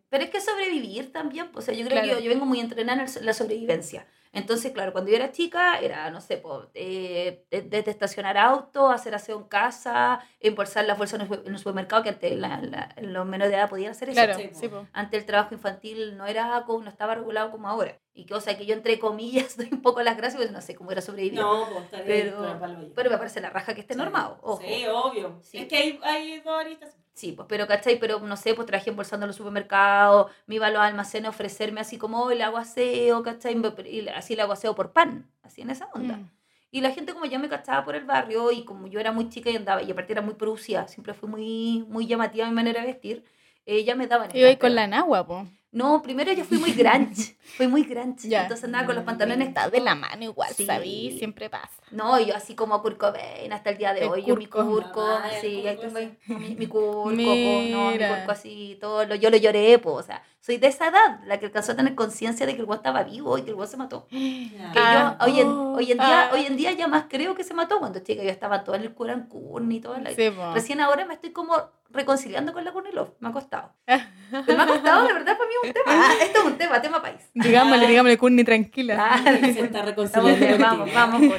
[0.08, 2.06] Pero es que sobrevivir también, pues, o sea, yo creo Claro.
[2.06, 4.06] que yo, yo vengo muy entrenada en el- la sobrevivencia.
[4.36, 8.90] Entonces, claro, cuando yo era chica, era, no sé, po, eh, de- desde estacionar auto,
[8.90, 12.36] hacer aseo en casa, embolsar las bolsas en el, su- en el supermercado, que antes
[12.36, 14.16] la- la- los menores de edad podían hacer eso.
[14.16, 14.58] Claro, Sí, po.
[14.58, 14.86] sí, po.
[14.92, 17.98] Antes el trabajo infantil no era como, no estaba regulado como ahora.
[18.14, 20.60] Y que, o sea, que yo entre comillas doy un poco las gracias, pues no
[20.60, 21.40] sé cómo era sobrevivir.
[21.40, 22.58] No, pues Pero-
[22.94, 23.98] pero, me parece la raja que esté Sí.
[23.98, 24.60] normado, ojo.
[24.62, 25.38] Sí, obvio.
[25.42, 25.58] Sí.
[25.58, 26.96] Es que hay, hay dos aristas.
[27.16, 27.98] Sí, pues, pero, ¿cachai?
[27.98, 31.30] Pero, no sé, pues trabajé embolsando en los supermercados, me iba a los almacenes a
[31.30, 33.56] ofrecerme así como, hoy le hago aseo, ¿cachai?
[33.86, 36.18] Y así le hago aseo por pan, así en esa onda.
[36.18, 36.30] Mm.
[36.72, 39.30] Y la gente como ya me cachaba por el barrio y como yo era muy
[39.30, 42.82] chica y andaba, y aparte era muy producida, siempre fui muy, muy llamativa mi manera
[42.82, 43.24] de vestir,
[43.64, 45.46] ella me daban Y hoy estas con la nagua, po.
[45.72, 48.42] No, primero yo fui muy grunge, fui muy grunge, Ya.
[48.42, 50.64] entonces andaba con los pantalones Está de la mano igual, Sí.
[50.64, 51.68] sabí, siempre pasa.
[51.90, 53.02] No, yo así como Kurt
[53.50, 55.06] hasta el día de El hoy, yo mi Curco.
[55.40, 55.98] sí, ahí tengo
[56.38, 60.22] mi, mi curco, no, mi curco así, todo, lo, yo lo lloré, po, o sea,
[60.40, 63.02] soy de esa edad, la que alcanzó a tener conciencia de que el guau estaba
[63.02, 64.06] vivo y que el guau se mató.
[64.08, 65.16] Que Ah.
[65.20, 66.30] yo hoy en, hoy, en día, ah.
[66.32, 68.82] hoy en día ya más creo que se mató cuando chica, yo estaba todo en
[68.82, 69.96] el Curancurni y todo.
[70.14, 70.30] Sí.
[70.54, 71.54] Recién ahora me estoy como
[71.96, 73.72] reconciliando con la Love, me ha costado.
[73.86, 75.84] Pero me ha costado, de verdad, para mí es un tema.
[75.86, 77.30] Ah, esto es un tema, tema país.
[77.34, 78.96] Digámosle, digámosle, Curni, tranquila.
[78.98, 80.46] Ah, Se está reconciliando.
[80.46, 81.32] bien, vamos, vamos.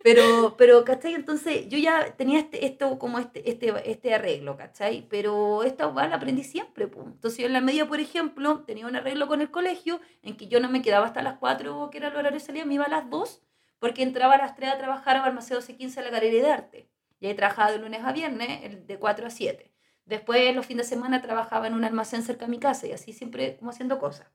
[0.00, 1.14] Pero, pero, ¿cachai?
[1.14, 5.06] Entonces, yo ya tenía este, esto como este, este, este arreglo, ¿cachai?
[5.10, 7.04] Pero esta weá la aprendí siempre, pues.
[7.06, 10.46] Entonces, yo en la media, por ejemplo, tenía un arreglo con el colegio en que
[10.46, 12.84] yo no me quedaba hasta las 4, que era el horario de salida, me iba
[12.84, 13.42] a las 2,
[13.80, 16.88] porque entraba a las 3 a trabajar a Balmaceo C15 a la Galería de Arte.
[17.20, 19.72] Y ahí trabajaba de lunes a viernes, el- de 4 a 7.
[20.04, 23.12] Después, los fines de semana, trabajaba en un almacén cerca de mi casa y así
[23.12, 24.26] siempre como haciendo cosas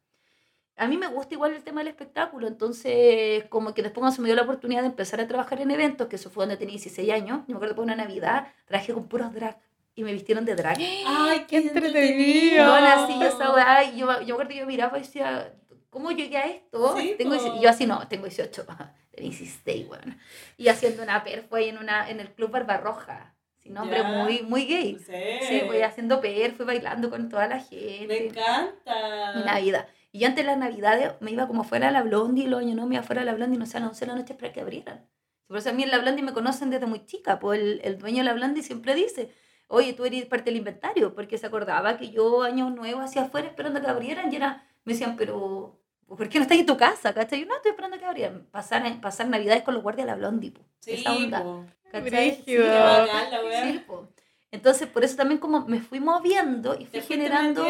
[0.75, 4.21] a mí me gusta igual el tema del espectáculo, entonces como que después cuando se
[4.21, 6.73] me dio la oportunidad de empezar a trabajar en eventos, que eso fue donde tenía
[6.73, 9.59] 16 años, yo me acuerdo por una Navidad, trabajé con puros drag
[9.95, 10.77] y me vistieron de drag.
[11.05, 12.65] Ay, Qué entretenido.
[12.81, 15.53] Nací yo esa weá y yo, yo me acuerdo que yo miraba y decía,
[15.91, 16.97] ¿cómo llegué a esto?
[16.97, 17.39] Sí, tengo, po.
[17.39, 18.65] 18 y yo así no, tengo 18,
[19.13, 20.15] tengo 16, bueno.
[20.57, 24.65] Y haciendo una perfo ahí en, una, en el Club Barbarroja, sin nombre muy, muy
[24.65, 24.97] gay.
[24.99, 28.07] Sí, Sí, voy haciendo per, fui bailando con toda la gente.
[28.07, 29.33] Me encanta.
[29.35, 29.87] Mi Navidad.
[30.11, 32.75] Y yo antes de las Navidades me iba como fuera a la Blondie los años
[32.75, 34.33] no me iba fuera a la Blondie, no sé, a las 11 de la noche
[34.35, 35.07] para que abrieran.
[35.47, 37.97] Por eso a mí en la Blondie me conocen desde muy chica, pues el, el
[37.97, 39.31] dueño de la Blondie siempre dice,
[39.67, 43.47] oye, tú eres parte del inventario, porque se acordaba que yo años nuevos hacia afuera
[43.47, 45.79] esperando que abrieran y era, me decían, pero
[46.15, 47.13] ¿por qué no estás en tu casa?
[47.13, 47.41] ¿Cachai?
[47.41, 48.45] Yo no, estoy esperando que abrieran.
[48.51, 50.65] Pasar, pasar Navidades con los guardias de la Blondie, pues.
[50.79, 51.43] Sí, esa onda.
[51.43, 51.65] po.
[51.91, 52.41] ¿cachai?
[52.43, 53.71] Sí, bacán la wea.
[53.71, 54.07] sí, po.
[54.51, 57.65] Entonces, por eso también como me fui moviendo y fui generando...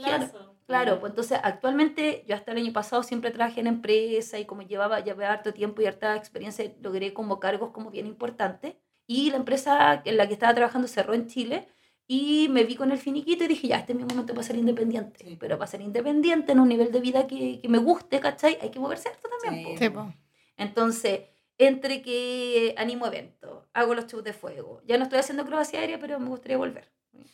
[0.00, 0.48] lazo.
[0.68, 4.60] Claro, pues entonces actualmente yo hasta el año pasado siempre trabajé en empresa y como
[4.60, 8.74] llevaba, llevaba harto tiempo y harta experiencia, logré como cargos como bien importantes.
[9.06, 11.68] Y la empresa en la que estaba trabajando cerró en Chile
[12.10, 14.56] y me vi con el finiquito y dije, ya, este es mi momento para ser
[14.56, 15.24] independiente.
[15.24, 15.36] Sí.
[15.38, 18.58] Pero para ser independiente en un nivel de vida que, que me guste, ¿cachai?
[18.62, 19.66] Hay que moverse harto también.
[19.66, 19.72] Sí.
[19.74, 19.78] po.
[19.78, 20.14] Sí, po.
[20.56, 21.20] Entonces,
[21.58, 25.98] entre que animo eventos, hago los shows de fuego, ya no estoy haciendo acrobacia aérea,
[26.00, 26.88] pero me gustaría volver.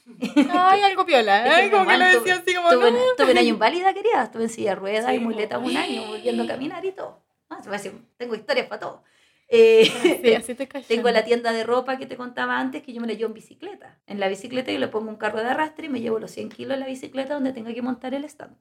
[0.50, 1.46] Ay, algo piola.
[1.46, 2.98] Es que Ay, como que igual lo decía así como, Tuve, no.
[3.16, 4.24] tuve un año inválida, querida.
[4.24, 7.22] Estuve en silla de ruedas Sí, y muleta un año, volviendo a caminar y todo.
[7.48, 9.02] Ah, se me hace- tengo historias para todo.
[9.48, 9.84] Eh,
[10.22, 10.88] Sí, así te callas.
[10.88, 13.34] tengo la tienda de ropa que te contaba antes, que yo me la llevo en
[13.34, 13.98] bicicleta.
[14.06, 16.48] En la bicicleta yo le pongo un carro de arrastre y me llevo los 100
[16.48, 18.56] kilos en la bicicleta donde tenga que montar el stand.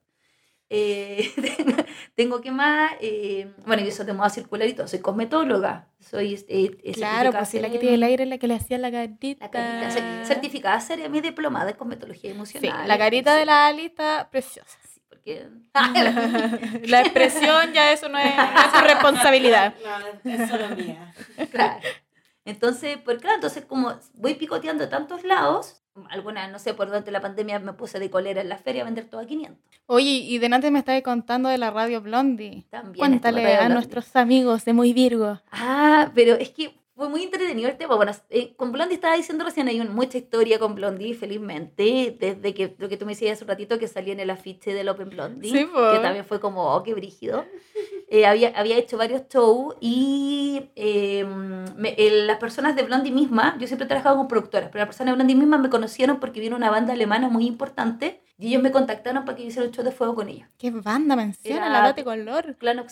[0.70, 1.30] Eh,
[2.14, 6.34] tengo que más, eh, bueno, yo soy de moda circular y todo, soy cosmetóloga, soy
[6.48, 8.78] eh, eh, Claro, pues si la que tiene el aire es la que le hacía
[8.78, 9.44] la carita.
[9.44, 12.88] la carita, cer- certificada y diplomada en cosmetología Sí, emocional.
[12.88, 14.78] la carita de la Ali está preciosa.
[15.24, 15.48] Porque...
[16.88, 19.74] La expresión ya eso no es, no es su responsabilidad.
[20.24, 21.14] No, es solo mía.
[21.50, 21.80] Claro.
[22.44, 27.10] Entonces, pues claro, entonces como voy picoteando de tantos lados, algunas, no sé, por durante
[27.10, 29.58] la pandemia me puse de colera en la feria a vender todo a 500.
[29.86, 32.66] Oye, y delante me estabas contando de la radio Blondie.
[32.68, 35.40] También Cuéntale a nuestros amigos de Muy Virgo.
[35.52, 37.96] Ah, pero es que fue muy entretenido el tema.
[37.96, 42.54] Bueno, eh, con Blondie estaba diciendo recién, hay un- mucha historia con Blondie, felizmente, desde
[42.54, 44.88] que lo que tú me decías hace un ratito, que salí en el afiche del
[44.88, 47.44] Open Blondie, Sí, que también fue como, oh, qué brígido.
[48.08, 51.24] Eh, había, había hecho varios shows y eh,
[51.76, 55.12] me- las personas de Blondie misma, yo siempre he trabajado con productoras, pero las personas
[55.12, 58.72] de Blondie misma me conocieron porque vino una banda alemana muy importante Y ellos me
[58.72, 60.48] contactaron para que yo hiciera un show de fuego con ellos.
[60.58, 61.56] ¿Qué banda menciona?
[61.56, 62.56] Era- La date color.
[62.56, 62.84] Clan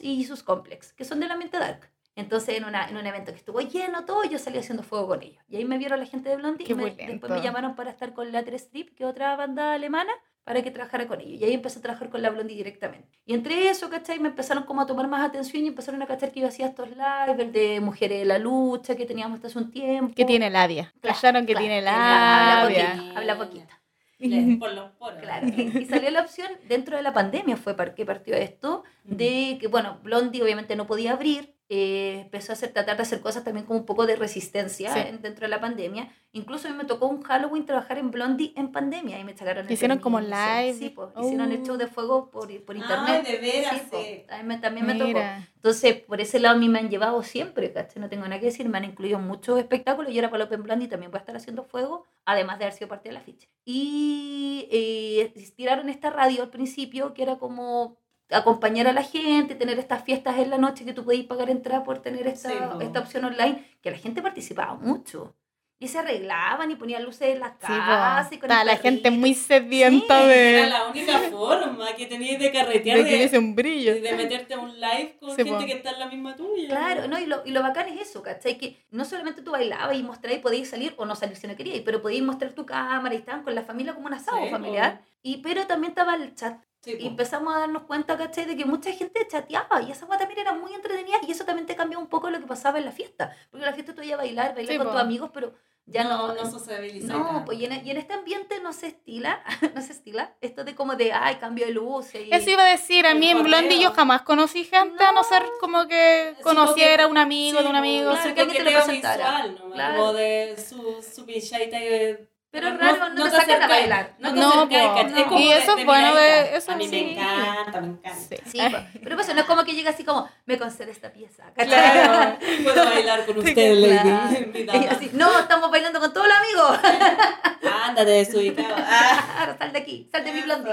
[0.00, 1.91] y sus Complex, que son del ambiente dark.
[2.14, 5.22] Entonces, en, una, en un evento que estuvo lleno todo, yo salí haciendo fuego con
[5.22, 5.42] ellos.
[5.48, 7.90] Y ahí me vieron la gente de Blondie Qué y me- después me llamaron para
[7.90, 10.12] estar con Later Strip, que es otra banda alemana,
[10.44, 11.40] para que trabajara con ellos.
[11.40, 13.08] Y ahí empecé a trabajar con la Blondie directamente.
[13.24, 14.18] Y entre eso, ¿cachai?
[14.18, 16.90] Me empezaron como a tomar más atención y empezaron a cachar que yo hacía estos
[16.90, 20.14] live, el de Mujeres de la Lucha, que teníamos hasta hace un tiempo.
[20.14, 20.92] Que tiene labia.
[21.00, 22.92] Claro, Callaron que claro, tiene Habla labia.
[22.96, 24.58] poquito, habla poquito.
[24.60, 25.20] Por los poros.
[25.20, 29.56] Claro, y salió la opción, dentro de la pandemia fue par- que partió esto, de
[29.60, 33.44] que, bueno, Blondie obviamente no podía abrir, eh, empezó a hacer, tratar de hacer cosas
[33.44, 34.98] también como un poco de resistencia Sí.
[35.06, 36.12] en- dentro de la pandemia.
[36.32, 39.64] Incluso a mí me tocó un Halloween trabajar en Blondie en pandemia y me sacaron
[39.66, 40.74] el Hicieron como live.
[40.78, 41.64] Sí, pues, hicieron el Oh.
[41.64, 43.24] show de fuego por, por internet.
[43.26, 44.24] Ay, de veras, Sí, sí.
[44.28, 45.18] también, me- también me tocó.
[45.54, 48.02] Entonces, por ese lado a mí me han llevado siempre, ¿cachai?
[48.02, 50.62] No tengo nada que decir, me han incluido en muchos espectáculos y ahora para Open
[50.64, 53.48] Blondie también voy a estar haciendo fuego, además de haber sido parte de la ficha.
[53.64, 57.96] Y eh, tiraron esta radio al principio que era como
[58.32, 61.84] acompañar a la gente, tener estas fiestas en la noche que tú podías pagar entrada
[61.84, 62.80] por tener esta, Sí, po.
[62.80, 65.34] esta opción online, que la gente participaba mucho.
[65.78, 68.32] Y se arreglaban y ponían luces en las Sí, casas.
[68.32, 72.38] y con el la gente muy sedienta Sí, Era de, la única forma que tenías
[72.38, 74.00] de carretear, de que de, hubiese un brillo.
[74.00, 75.66] de meterte a un live con Sí, gente po.
[75.66, 76.68] que está en la misma tuya.
[76.68, 77.18] Claro, ¿no?
[77.18, 78.58] Y lo, y lo bacán es eso, ¿cachai?
[78.58, 81.56] Que no solamente tú bailabas y mostrabas y podías salir o no salir si no
[81.56, 84.44] querías, pero podías mostrar tu cámara y estaban con la familia como un asado Sí,
[84.44, 84.50] po.
[84.50, 85.00] familiar.
[85.24, 86.58] Y, pero también estaba el chat.
[86.84, 87.08] Sí, Y po.
[87.10, 88.44] empezamos a darnos cuenta, ¿cachai?
[88.44, 91.64] De que mucha gente chateaba y esa cosa también era muy entretenida y eso también
[91.66, 93.34] te cambió un poco lo que pasaba en la fiesta.
[93.50, 94.92] Porque en la fiesta tú ibas a bailar, bailar Sí, con po.
[94.94, 95.54] tus amigos, pero
[95.86, 96.28] ya no...
[96.28, 99.44] no, no sociabilizar No, pues y en, y en este ambiente no se estila,
[99.76, 102.26] no se estila esto de como de, ay, cambio de luces.
[102.26, 103.44] y- Eso iba a decir, a mí en.
[103.44, 107.58] Blondie yo jamás conocí gente a no ser como que conociera a porque- un amigo
[107.58, 108.10] Sí, de un amigo.
[108.10, 109.24] claro, que alguien te lo presentara.
[109.44, 109.70] visual, ¿no?
[109.74, 109.96] Claro.
[109.98, 114.12] Como de su, su pinchaita y de- Pero es raro, no te sacan a bailar.
[114.18, 114.62] No, te No.
[114.98, 115.24] Es No.
[115.24, 116.56] como Y de- eso de es bueno de- miradita.
[116.58, 116.90] eso A mí sí.
[116.90, 118.18] me encanta, me encanta.
[118.28, 118.36] Sí.
[118.44, 121.44] Sí, pues, pero pues no es como que llega así como, me concede esta pieza.
[121.56, 121.66] ¿cachai?
[121.68, 122.36] Claro.
[122.64, 124.64] Puedo bailar con usted, lady.
[124.64, 124.88] Claro.
[124.90, 126.78] así, no, estamos bailando con todos los amigos.
[127.84, 128.74] Ándate desubicado.
[128.94, 129.56] Ah.
[129.58, 130.72] Sal de aquí, sal de mi blondie.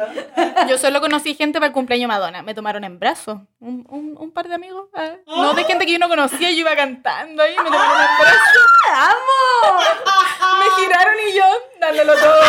[0.67, 2.41] Yo solo conocí gente para el cumpleaños Madonna.
[2.41, 3.37] Me tomaron en brazos.
[3.59, 4.89] Un, un, un par de amigos.
[4.95, 5.13] ah.
[5.25, 6.51] No de gente que yo no conocía.
[6.51, 7.55] Yo iba cantando ahí.
[7.57, 8.67] Me tomaron en brazos.
[8.91, 9.79] ¡Amo!
[10.59, 11.43] Me giraron y yo
[11.79, 12.41] dándolo todo.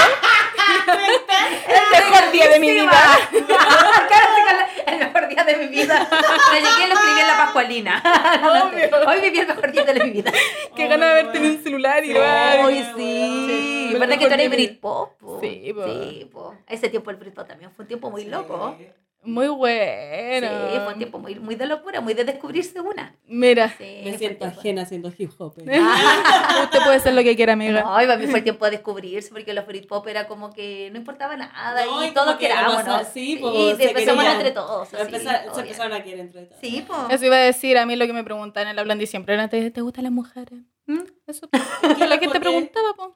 [1.97, 3.19] el mejor día de mi vida.
[3.31, 3.37] Sí,
[4.87, 6.09] el mejor día de mi vida.
[6.11, 8.03] Lo llegué y lo escribí en la Pascualina.
[8.73, 9.09] Obvio.
[9.09, 10.33] Hoy viví el mejor día de mi vida.
[10.75, 12.17] Qué ganas de haber tenido un celular y.
[12.17, 13.87] Ay, bueno, sí.
[13.91, 13.99] bueno.
[14.01, 14.51] ¿Verdad que tú eres.
[14.51, 15.19] Britpop?
[15.19, 15.41] po?
[15.41, 15.85] Sí, po.
[15.85, 16.55] Sí, po.
[16.69, 18.77] Ese tiempo el Britpop también fue un tiempo muy loco.
[19.23, 20.49] Muy Sí, bueno.
[20.85, 23.15] fue un tiempo muy, muy de locura, muy de descubrirse una.
[23.27, 23.69] Mira.
[23.77, 25.55] Sí, Me siento el ajena haciendo hip hop.
[25.59, 25.81] eh.
[26.65, 27.83] Usted puede ser lo que quiera, amiga.
[27.83, 30.89] No, y para mí fue el tiempo de descubrirse, porque los Britpop era como que
[30.93, 33.05] no importaba nada No, y, todos que querábamos, ¿no?
[33.05, 34.37] sí, pues, y se empezamos querían.
[34.41, 34.89] entre todos.
[34.89, 35.61] Se, así, empezar- se obvio.
[35.63, 36.61] empezaron a querer entre todos.
[36.61, 36.99] Sí, pues.
[37.11, 39.35] Eso iba a decir a mí lo que me preguntaban en la Blondie siempre.
[39.35, 40.61] era, ¿Te, te gustan las mujeres?
[40.87, 41.01] ¿Mm?
[41.27, 41.49] Eso.
[41.51, 42.41] Que la gente ¿Por qué?
[42.41, 43.15] preguntaba, po.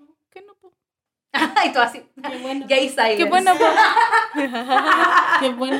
[1.66, 2.02] Y todo así.
[2.22, 2.66] Qué bueno.
[2.68, 3.16] Gay silence.
[3.16, 3.52] Qué bueno.
[5.40, 5.78] Qué bueno.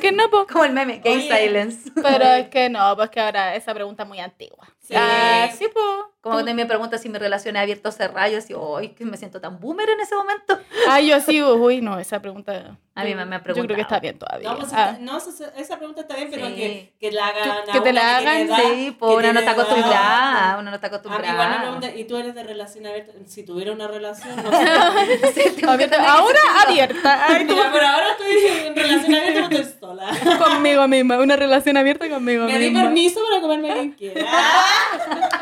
[0.00, 0.46] ¿Qué no, po?
[0.46, 1.28] Como el meme, gay Oye.
[1.28, 1.90] silence.
[1.94, 4.68] Pero es que no, pues que ahora esa pregunta es muy antigua.
[4.80, 4.94] Sí.
[4.96, 6.12] Ah, sí, po.
[6.22, 9.06] Como cuando me preguntan si mi relación es abierta o cerrada, yo digo, ay, que
[9.06, 10.58] me siento tan boomer en ese momento.
[10.86, 12.76] Ah, yo sí, uy, no, esa pregunta.
[12.94, 13.76] A mí me- me han Yo creo preguntado.
[13.76, 14.50] que está bien todavía.
[14.50, 14.90] No, pues, Ah.
[14.90, 15.16] está- no,
[15.56, 16.54] esa- pregunta está bien, pero Sí.
[16.56, 17.50] que, que la hagan.
[17.72, 20.88] Que- te la hagan, edad, Sí, pues que uno no está acostumbrada, uno no está
[20.88, 21.60] A mí igual me acostumbrada.
[21.62, 23.12] preguntan, ¿y tú eres de relación abierta?
[23.26, 24.50] Si tuviera una relación, no
[25.32, 25.54] sé.
[25.54, 25.64] Sí,
[26.06, 27.26] Ahora abierta.
[27.28, 30.10] Ay, tú- Mira, pero ahora estoy en relación abierta, no estoy sola.
[30.38, 31.16] conmigo misma.
[31.18, 32.82] Una relación abierta conmigo Me di misma.
[32.84, 34.26] permiso para comerme quien quiera.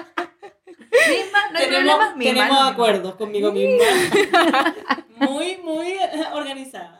[0.90, 2.40] Misma, no hay tenemos problema, misma.
[2.44, 3.84] tenemos acuerdos conmigo misma.
[5.16, 6.96] muy, muy eh, organizada.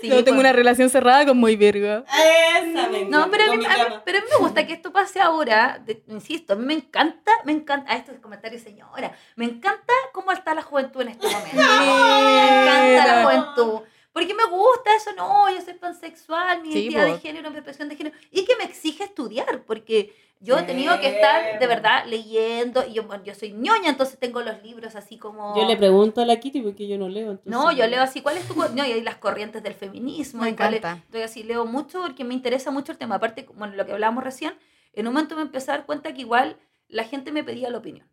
[0.00, 0.40] Sí, Yo tengo pues.
[0.40, 2.04] una relación cerrada con muy Virgo.
[2.08, 4.92] Esa me No, encanta, pero a, mí, a pero a mí me gusta que esto
[4.92, 5.80] pase ahora.
[5.84, 7.92] de- insisto, a mí me encanta, me encanta.
[7.92, 9.12] Ah, esto es comentario, señora.
[9.36, 11.56] Me encanta cómo está la juventud en este momento.
[11.56, 13.80] Me encanta la juventud.
[14.12, 17.88] Porque me gusta eso, no, yo soy pansexual, mi Sí, identidad de género, mi expresión
[17.88, 18.16] de género.
[18.30, 20.14] Y que me exige estudiar, porque
[20.44, 22.84] yo he tenido que estar de verdad leyendo.
[22.86, 25.56] Y yo, bueno, yo soy ñoña, entonces tengo los libros así como.
[25.56, 27.32] Yo le pregunto a la Kitty porque yo no leo.
[27.32, 27.50] Entonces...
[27.50, 28.54] No, yo leo así, ¿cuál es tu...?
[28.54, 30.42] No, y hay las corrientes del feminismo.
[30.42, 30.98] Me encanta.
[31.04, 33.16] Estoy así, leo mucho porque me interesa mucho el tema.
[33.16, 34.54] Aparte, bueno, lo que hablábamos recién,
[34.92, 37.78] en un momento me empecé a dar cuenta que igual la gente me pedía la
[37.78, 38.06] opinión.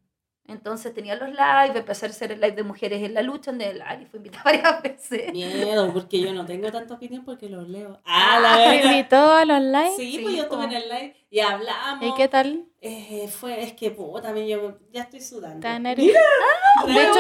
[0.48, 3.74] Entonces tenía los live, empecé a hacer el live de mujeres en la lucha, donde
[3.74, 5.32] Lali fue invitada varias veces.
[5.32, 8.00] Miedo, porque yo no tengo tanta opinión porque los leo.
[8.06, 8.92] Ah, la ¿Me verdad.
[8.92, 9.92] invitó a los live?
[9.96, 10.64] Sí, Sí, pues yo estuve po.
[10.66, 12.06] en el live y hablamos.
[12.06, 12.66] ¿Y qué tal?
[12.82, 15.56] Eh, fue, es que puta, también yo ya estoy sudando.
[15.58, 16.20] ¿Está nerviosa?
[16.88, 17.20] Mira, De hecho,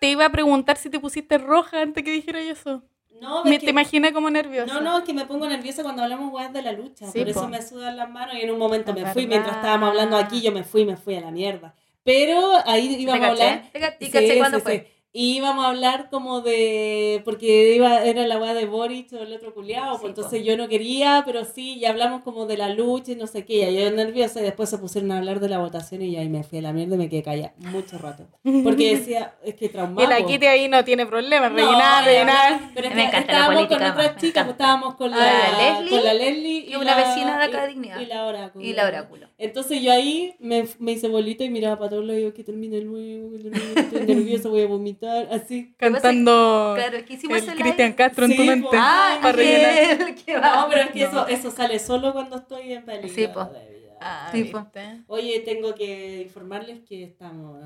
[0.00, 2.82] Te iba a preguntar si te pusiste roja antes que dijera yo eso.
[3.20, 4.72] No, Me es te que- imaginé como nerviosa.
[4.72, 7.06] No, no, es que me pongo nerviosa cuando hablamos weas de la lucha.
[7.10, 7.48] Sí, por eso po.
[7.48, 9.22] me sudan las manos y en un momento Es me fui.
[9.26, 9.28] verdad.
[9.28, 11.74] Mientras estábamos hablando aquí, yo me fui, me fui a la mierda.
[12.08, 13.70] Pero ahí ¿Te íbamos a hablar.
[13.70, 14.97] ¿Te ca- ¿Y Sí, caché cuándo sí, fue?
[15.12, 17.22] Y íbamos a hablar como de.
[17.24, 19.94] Porque iba, era la weá de Boric o el otro culiado.
[19.94, 20.20] Sí, pues po.
[20.20, 23.44] entonces yo no quería, pero sí, y hablamos como de la lucha y no sé
[23.44, 23.70] qué.
[23.70, 26.28] Y yo nerviosa y después se pusieron a hablar de la votación y yo ahí
[26.28, 28.26] me fui a la mierda y me quedé callada mucho rato.
[28.62, 30.06] Porque decía, es que traumado.
[30.06, 32.60] Y la Kitty ahí no tiene problema, No, rellenar, ya, rellenar.
[32.74, 35.16] Pero es Me que encanta la estábamos política, con otras chicas, pues estábamos con la,
[35.16, 38.00] la Leslie con la Leslie y una vecina de acá de y- Dignidad.
[38.00, 38.64] Y la Oráculo.
[38.64, 39.26] Y la oráculo.
[39.38, 42.44] Entonces yo ahí me, me hice bolita y miraba para todos lados y yo que
[42.44, 44.97] termine el termine, estoy nerviosa, voy a vomitar,
[45.30, 45.74] así.
[45.78, 47.92] Cantando Claro, es que hicimos el el Cristian.
[47.92, 48.68] Castro en tu Sí, mente.
[48.74, 49.98] Ah, para rellenar.
[50.26, 50.66] No, va.
[50.68, 51.06] pero es que No.
[51.08, 53.44] eso, eso sale solo cuando estoy en peligro Sí, po.
[53.44, 53.98] de vida.
[54.00, 54.66] Ah, Sí, po.
[55.06, 57.64] Oye, tengo que informarles que estamos...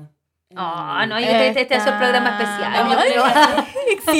[0.55, 2.71] Ah, no, yo te, te, te hace un programa especial.
[2.73, 2.95] Vamos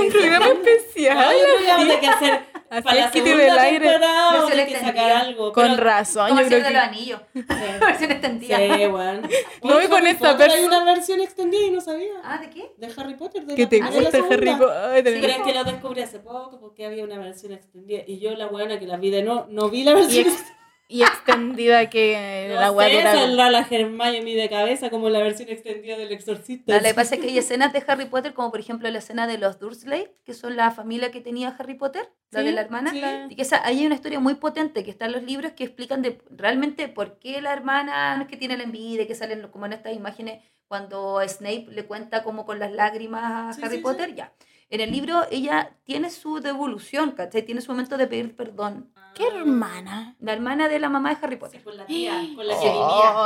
[0.00, 1.18] un programa especial.
[1.18, 3.88] creo que vamos a tener que hacer Así para la es, segunda del aire.
[3.88, 5.20] temporada vamos a que sacar extendida.
[5.20, 5.52] algo.
[5.52, 6.96] Con pero- razón, Como yo el creo Señor de los que...
[6.96, 7.20] Anillos.
[7.34, 7.44] Sí.
[7.80, 8.56] Versión extendida.
[8.58, 9.22] Sí, weón.
[9.64, 12.12] No, Oye, y con esta Potter Hay una versión extendida y no sabía.
[12.22, 12.72] Ah, ¿de qué?
[12.78, 13.44] De Harry Potter.
[13.44, 14.18] De Que la- te de la gusta.
[14.30, 14.76] Harry Potter.
[14.92, 18.02] Ay, pero es que lo descubrí hace poco porque había una versión extendida.
[18.06, 20.44] Y yo, la buena que la vi de no, no vi la versión ex-
[20.90, 25.20] y extendida que No la sé, esa es la, la Hermione de cabeza como la
[25.20, 26.74] versión extendida del Exorcista.
[26.76, 29.26] Lo que pasa es que hay escenas de Harry Potter, como por ejemplo la escena
[29.26, 32.60] de los Dursley, que son la familia que tenía Harry Potter, la Sí, de la
[32.62, 32.90] hermana.
[32.90, 33.02] sí.
[33.30, 35.64] Y que esa, ahí hay una historia muy potente que está en los libros que
[35.64, 39.46] explican de realmente por qué la hermana no es que tiene la envidia, que salen
[39.48, 43.76] como en estas imágenes cuando Snape le cuenta como con las lágrimas a Sí, Harry
[43.76, 44.32] sí, Potter, ya.
[44.68, 47.42] En el libro ella tiene su devolución, ¿cachai?
[47.42, 48.92] Tiene su momento de pedir perdón.
[49.14, 50.16] ¿Qué hermana?
[50.20, 51.62] La hermana de la mamá de Harry Sí, Potter.
[51.64, 52.80] con la tía, con la que vivía.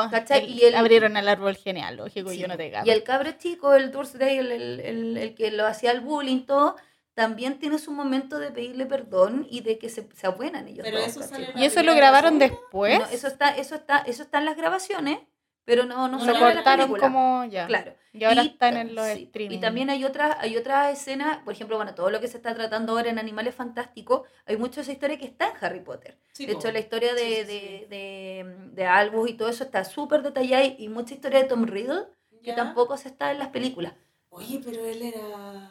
[0.06, 0.44] Oh, ¿Cachai?
[0.44, 2.92] el- Y el- abrieron el árbol genealógico y Sí, yo no te Y agarro.
[2.92, 6.76] el cabro chico, el Dursley, el, el, el- el que lo hacía el bullying, todo,
[7.14, 10.98] también tiene su momento de pedirle perdón y de que se, se abuenan ellos Pero
[10.98, 11.44] dos, eso ¿cachai?
[11.44, 12.98] sale en ¿Y eso lo grabaron después?
[12.98, 15.18] No, eso está, eso está, eso está en las grabaciones,
[15.64, 17.00] pero no, no salió en la película.
[17.00, 17.66] como ya.
[17.66, 17.94] Claro.
[18.12, 19.24] Y ahora Y están en los sí.
[19.24, 19.56] streaming.
[19.56, 22.54] Y también hay otras, hay otras escenas, por ejemplo, bueno, todo lo que se está
[22.54, 26.18] tratando ahora en Animales Fantásticos, hay mucho de esa historia que está en Harry Potter.
[26.32, 29.84] Sí, de hecho, la historia de, Sí, de, de, de Albus y todo eso está
[29.84, 32.04] súper detallada y, y mucha historia de Tom Riddle
[32.42, 32.54] que Ya.
[32.54, 33.94] tampoco se está en las películas.
[34.30, 35.70] Oye, pero él era...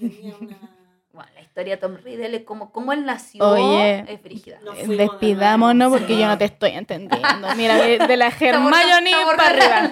[0.00, 0.75] Tenía una...
[1.16, 4.04] Bueno, la historia de Tom Riddle es como cómo él nació, Oye.
[4.06, 4.58] es frígida.
[4.62, 6.20] No Eh, de Despidámonos porque Sí.
[6.20, 7.48] yo no te estoy entendiendo.
[7.56, 9.90] Mira, de, de la Hermione para arriba.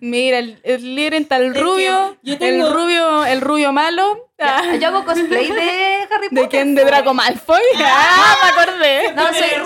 [0.00, 3.72] Mira, el, el líder está el Es que rubio, yo tengo- el rubio, el rubio
[3.72, 4.28] malo.
[4.38, 6.30] Ah, Ya, Yo hago cosplay de Harry Potter.
[6.30, 6.74] ¿De quién?
[6.74, 7.60] ¿De Draco Malfoy?
[7.84, 9.12] ¡Ah, me acordé!
[9.14, 9.64] No, soy.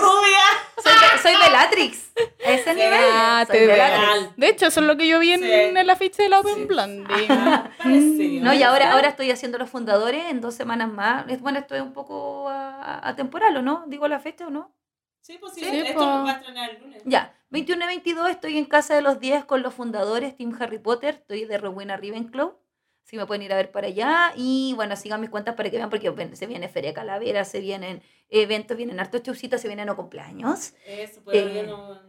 [2.85, 3.41] A.
[3.41, 4.33] Ah.
[4.35, 5.51] De hecho, eso es lo que yo vi en, Sí.
[5.51, 6.65] en el afiche de la Open Sí.
[6.65, 7.25] Blondie.
[7.29, 8.43] Ajá, parecido.
[8.45, 11.25] No, y ahora, ahora estoy haciendo los fundadores en dos semanas más.
[11.29, 13.83] Es- Bueno, esto es un poco a- atemporal, ¿o no?
[13.87, 14.73] ¿Digo la fecha o no?
[15.21, 16.05] Sí, pues sí, Sí, esto po.
[16.05, 17.01] lo va a estrenar el lunes.
[17.05, 20.79] Ya, 21 y 22 estoy en Casa de los 10 con los fundadores, Team Harry
[20.79, 21.15] Potter.
[21.15, 22.57] Estoy de Rowena Ravenclaw.
[23.03, 24.33] Si me pueden ir a ver para allá.
[24.35, 28.01] Y bueno, sigan mis cuentas para que vean, porque se viene Feria Calavera, se vienen
[28.29, 30.73] eventos, vienen hartos chaucitas, se vienen no cumpleaños.
[30.85, 32.06] Eso, pero Eh, yo no, no...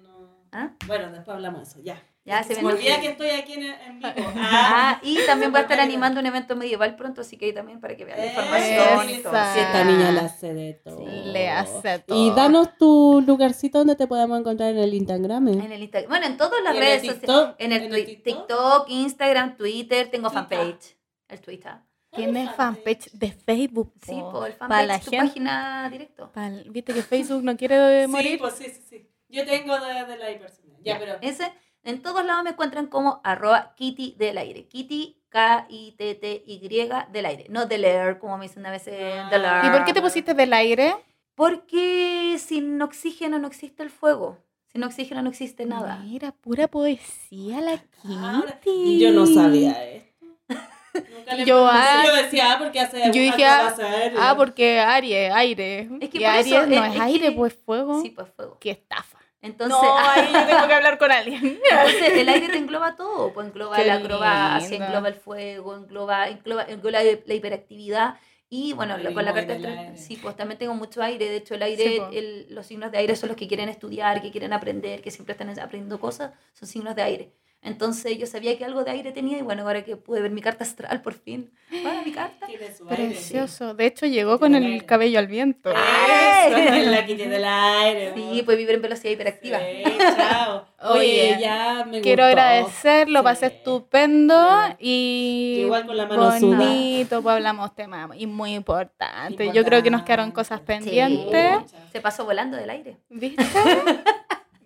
[0.53, 0.71] ¿ah?
[0.87, 2.03] Bueno, después hablamos de eso, ya.
[2.25, 4.13] Ya, se me olvida que estoy aquí en, en vivo.
[4.37, 7.81] Ah, y también voy a estar animando un evento medieval pronto, así que ahí también
[7.81, 8.41] para que vean la Esa.
[8.43, 9.33] información y todo.
[9.55, 11.07] Sí, esta niña la hace de todo.
[11.07, 12.19] Le hace todo.
[12.19, 15.49] Y danos tu lugarcito donde te podemos encontrar en el Instagram.
[15.49, 16.11] En el Instagram.
[16.11, 17.21] Bueno, en todas las redes sociales.
[17.23, 18.47] TikTok, En el, en twi- el TikTok?
[18.47, 20.49] TikTok, Instagram, Twitter, tengo Twitter.
[20.59, 20.97] fanpage.
[21.29, 21.73] El Twitter.
[22.11, 23.93] Tiene fanpage de Facebook.
[24.03, 24.33] Sí, po.
[24.33, 25.27] por el Pa' fanpage, la su gente.
[25.29, 26.31] página directo.
[26.67, 28.39] Viste que Facebook no quiere Sí, morir.
[28.39, 29.08] pues sí, sí, sí.
[29.29, 30.77] Yo tengo de, de la personal.
[30.83, 31.19] Ya, pero...
[31.21, 31.53] Ese,
[31.83, 34.67] en todos lados me encuentran como arroba Kitty del aire.
[34.69, 36.69] Kitty, K-I-T-T-Y
[37.13, 37.47] del aire.
[37.51, 38.95] No del air, como me dicen a veces.
[39.19, 39.29] Ah.
[39.31, 39.65] del air.
[39.65, 40.97] ¿Y por qué te pusiste del aire?
[41.35, 44.39] Porque sin oxígeno no existe el fuego.
[44.67, 46.01] Sin oxígeno no existe nada.
[46.05, 48.99] Mira, pura poesía la Kitty.
[48.99, 50.27] yo no sabía esto.
[51.17, 53.75] Nunca le Yo, ah, yo decía, ah, porque hace yo dije, ah.
[54.19, 55.89] Ah, porque Aries, aire.
[56.01, 58.03] Es que y Aries eso, no es- es, es aire, que- pues fuego.
[58.03, 58.57] Sí, pues fuego.
[58.59, 59.18] Qué estafa.
[59.41, 61.61] Entonces, no, ahí yo tengo que hablar con alguien.
[61.71, 66.29] Entonces el aire te engloba todo, pues engloba Qué la acrobacia, engloba el fuego, engloba,
[66.29, 68.19] engloba, engloba la hiperactividad.
[68.51, 71.55] Y bueno, Ay, con la carta astral- sí, pues también tengo mucho aire, de hecho
[71.55, 74.55] el aire, Sí, el- los signos de aire son los que quieren estudiar, que quieren
[74.55, 77.33] aprender, que siempre están aprendiendo cosas, son signos de aire.
[77.61, 80.41] Entonces yo sabía que algo de aire tenía y bueno, ahora que pude ver mi
[80.41, 81.51] carta astral por fin,
[81.83, 82.47] bueno, mi carta.
[82.47, 83.09] Tiene su aire.
[83.09, 83.75] Precioso.
[83.75, 84.87] De hecho, llegó con el aire.
[84.87, 85.71] cabello al viento.
[85.71, 88.13] Eso, es la que tiene el aire.
[88.15, 89.59] Sí, pues vivir en velocidad hiperactiva.
[89.59, 89.83] Sí,
[90.17, 90.67] chao.
[90.93, 91.01] Oye,
[91.35, 92.39] Oye, ya me Quiero gustó.
[92.41, 94.35] agradecer, lo pasé estupendo
[94.79, 94.85] Sí.
[94.87, 99.51] y Igual con la mano bonito, pues hablamos temas y muy importante.
[99.53, 101.59] Yo creo que nos quedaron cosas pendientes.
[101.93, 102.97] Se pasó volando del aire.
[103.11, 103.45] ¿Viste?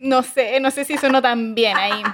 [0.02, 2.02] No sé, no sé si sonó tan bien ahí.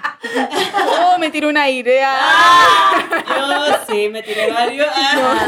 [1.00, 2.00] Oh, me tiró un aire.
[2.04, 3.24] ah.
[3.26, 4.86] Yo sí, me tiré varios.
[4.96, 5.46] Ah.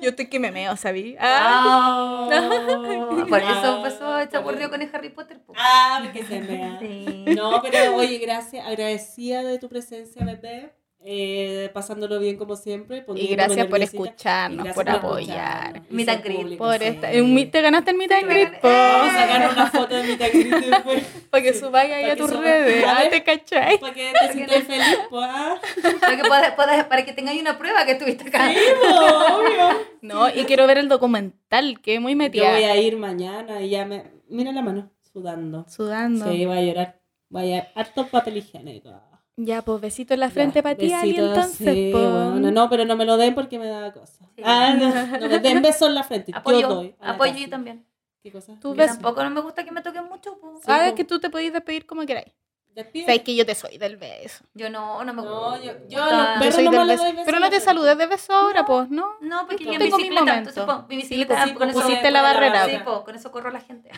[0.00, 1.16] Yo estoy que me meo, ¿sabí?
[1.20, 2.28] Ah.
[3.28, 5.40] Por eso empezó, se aburrió con el Harry Potter.
[5.44, 5.54] po.
[5.56, 7.24] Ah, que se me Sí.
[7.34, 10.72] No, pero oye, gracias, agradecida de tu presencia, bebé.
[11.04, 13.04] Eh, pasándolo bien como siempre.
[13.16, 15.82] Y gracias por escucharnos, gracias por apoyar.
[15.90, 16.58] Meet and greet.
[16.58, 18.62] Por esta, te ganaste el meet and greet.
[18.62, 21.02] Vamos a sacar una foto de taquito después.
[21.28, 22.84] Para que subáis ahí a tus suba- redes.
[22.86, 23.02] Ah.
[23.10, 23.78] ¿te cachai?
[23.80, 25.26] Para que te sientas feliz, pues.
[25.28, 25.60] ah.
[26.00, 28.50] Para que, puedas- puedas- para que tengáis una prueba que estuviste acá.
[28.50, 29.92] Sí, pues, obvio.
[30.02, 32.52] No, y quiero ver el documental, que es muy Yo metida.
[32.52, 34.04] voy a ir mañana y ya me.
[34.28, 35.64] Mira la mano, sudando.
[35.68, 36.30] Sudando.
[36.30, 37.00] Sí, voy a llorar.
[37.28, 38.90] Voy a harto papel higiénico.
[39.36, 41.56] Ya, pues besito en la Ya, frente para ti, Ali, entonces.
[41.74, 41.98] sí, po.
[41.98, 44.24] bueno, no, pero no me lo den porque me da cosa.
[44.36, 44.42] Sí.
[44.44, 44.88] Ah, no,
[45.18, 46.32] no me den besos en la frente.
[46.34, 46.94] Apoyo, yo doy.
[47.00, 47.86] apoyo yo también.
[48.22, 48.54] ¿Qué cosa?
[48.60, 50.38] Tú ves- tampoco no me gusta que me toquen mucho.
[50.38, 50.56] po.
[50.56, 50.96] Sí, Ah, es po.
[50.96, 52.32] que tú te podéis despedir como queráis.
[52.74, 53.04] Despide.
[53.06, 54.44] Sabes que yo te soy del beso.
[54.54, 55.58] Yo no, no me No, gusta.
[55.62, 56.06] yo- yo Yo
[56.38, 57.04] perros soy nomás del beso.
[57.12, 59.12] beso Pero no te saludes de beso ahora, pues, ¿no?
[59.20, 61.68] No, porque Yo yo en tengo mi bicicleta, entonces po, mi bicicleta pues sí, con
[61.68, 61.86] pues eso.
[61.86, 62.66] pusiste la por barrera.
[62.66, 63.90] Sí, po, con eso corro la gente.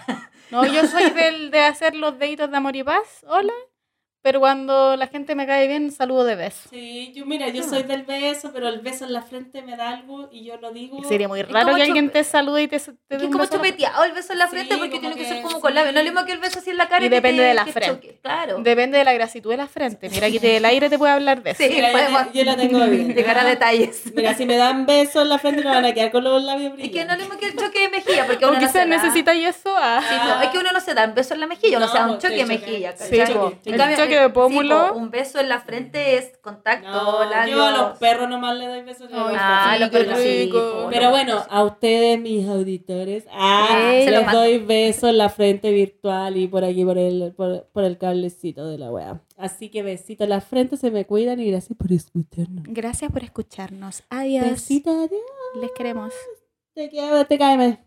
[0.51, 3.25] No, yo soy del de hacer los deditos de amor y paz.
[3.29, 3.53] Hola.
[4.25, 6.71] Pero cuando la gente me cae bien, saludo de beso.
[6.71, 9.91] Sí, yo mira, yo soy del beso, pero el beso en la frente me da
[9.91, 11.05] algo y yo lo digo.
[11.07, 14.33] Sería muy raro que alguien te salude y te, te Es como chupeteado el beso
[14.33, 15.61] en la Sí, frente porque tiene que, que ser como sí.
[15.61, 15.93] con labio.
[15.93, 17.05] No es lo mismo que el beso así en la cara.
[17.05, 17.87] Y depende te- de la frente.
[18.09, 18.19] choque.
[18.23, 18.61] Claro.
[18.61, 20.09] Depende de la grasitud de la frente.
[20.09, 21.63] Mira, aquí te- el aire te puede hablar de eso.
[21.63, 21.99] Sí, Mira, yo,
[22.33, 23.15] te- yo la tengo bien.
[23.15, 24.05] llegar a detalles.
[24.17, 26.73] Mira, si me dan besos en la frente me van a quedar con los labios
[26.79, 27.19] Es que no es brillantes.
[27.19, 28.85] lo mismo que el choque de mejilla, porque uno no quizás se da.
[28.87, 29.75] necesitas eso.
[29.77, 30.01] ah.
[30.09, 31.93] Sí, po, es que uno no se da un beso en la mejilla, uno No,
[31.93, 32.95] se da un pues, choque de mejilla.
[32.95, 33.53] Po.
[33.67, 34.89] En cambio, choque de sí, pómulo.
[34.93, 38.67] po, un beso en la frente es contacto, No, yo a los perros nomás le
[38.69, 39.11] doy besos.
[39.11, 39.41] en la Ay, boca.
[39.73, 44.59] Ah, los perros sí, po, Pero bueno, a ustedes, mis auditores, ah, Sí, les doy
[44.59, 48.79] besos en la frente virtual y por aquí por el, por, por el cablecito de
[48.79, 49.21] la wea.
[49.37, 52.65] Así que besitos en la frente, se me cuidan y gracias por escucharnos.
[52.69, 54.03] Gracias por escucharnos.
[54.11, 54.45] Adiós.
[54.49, 55.21] Besitos, adiós.
[55.61, 56.13] Les queremos.
[56.75, 57.79] Te, queda- te caeme.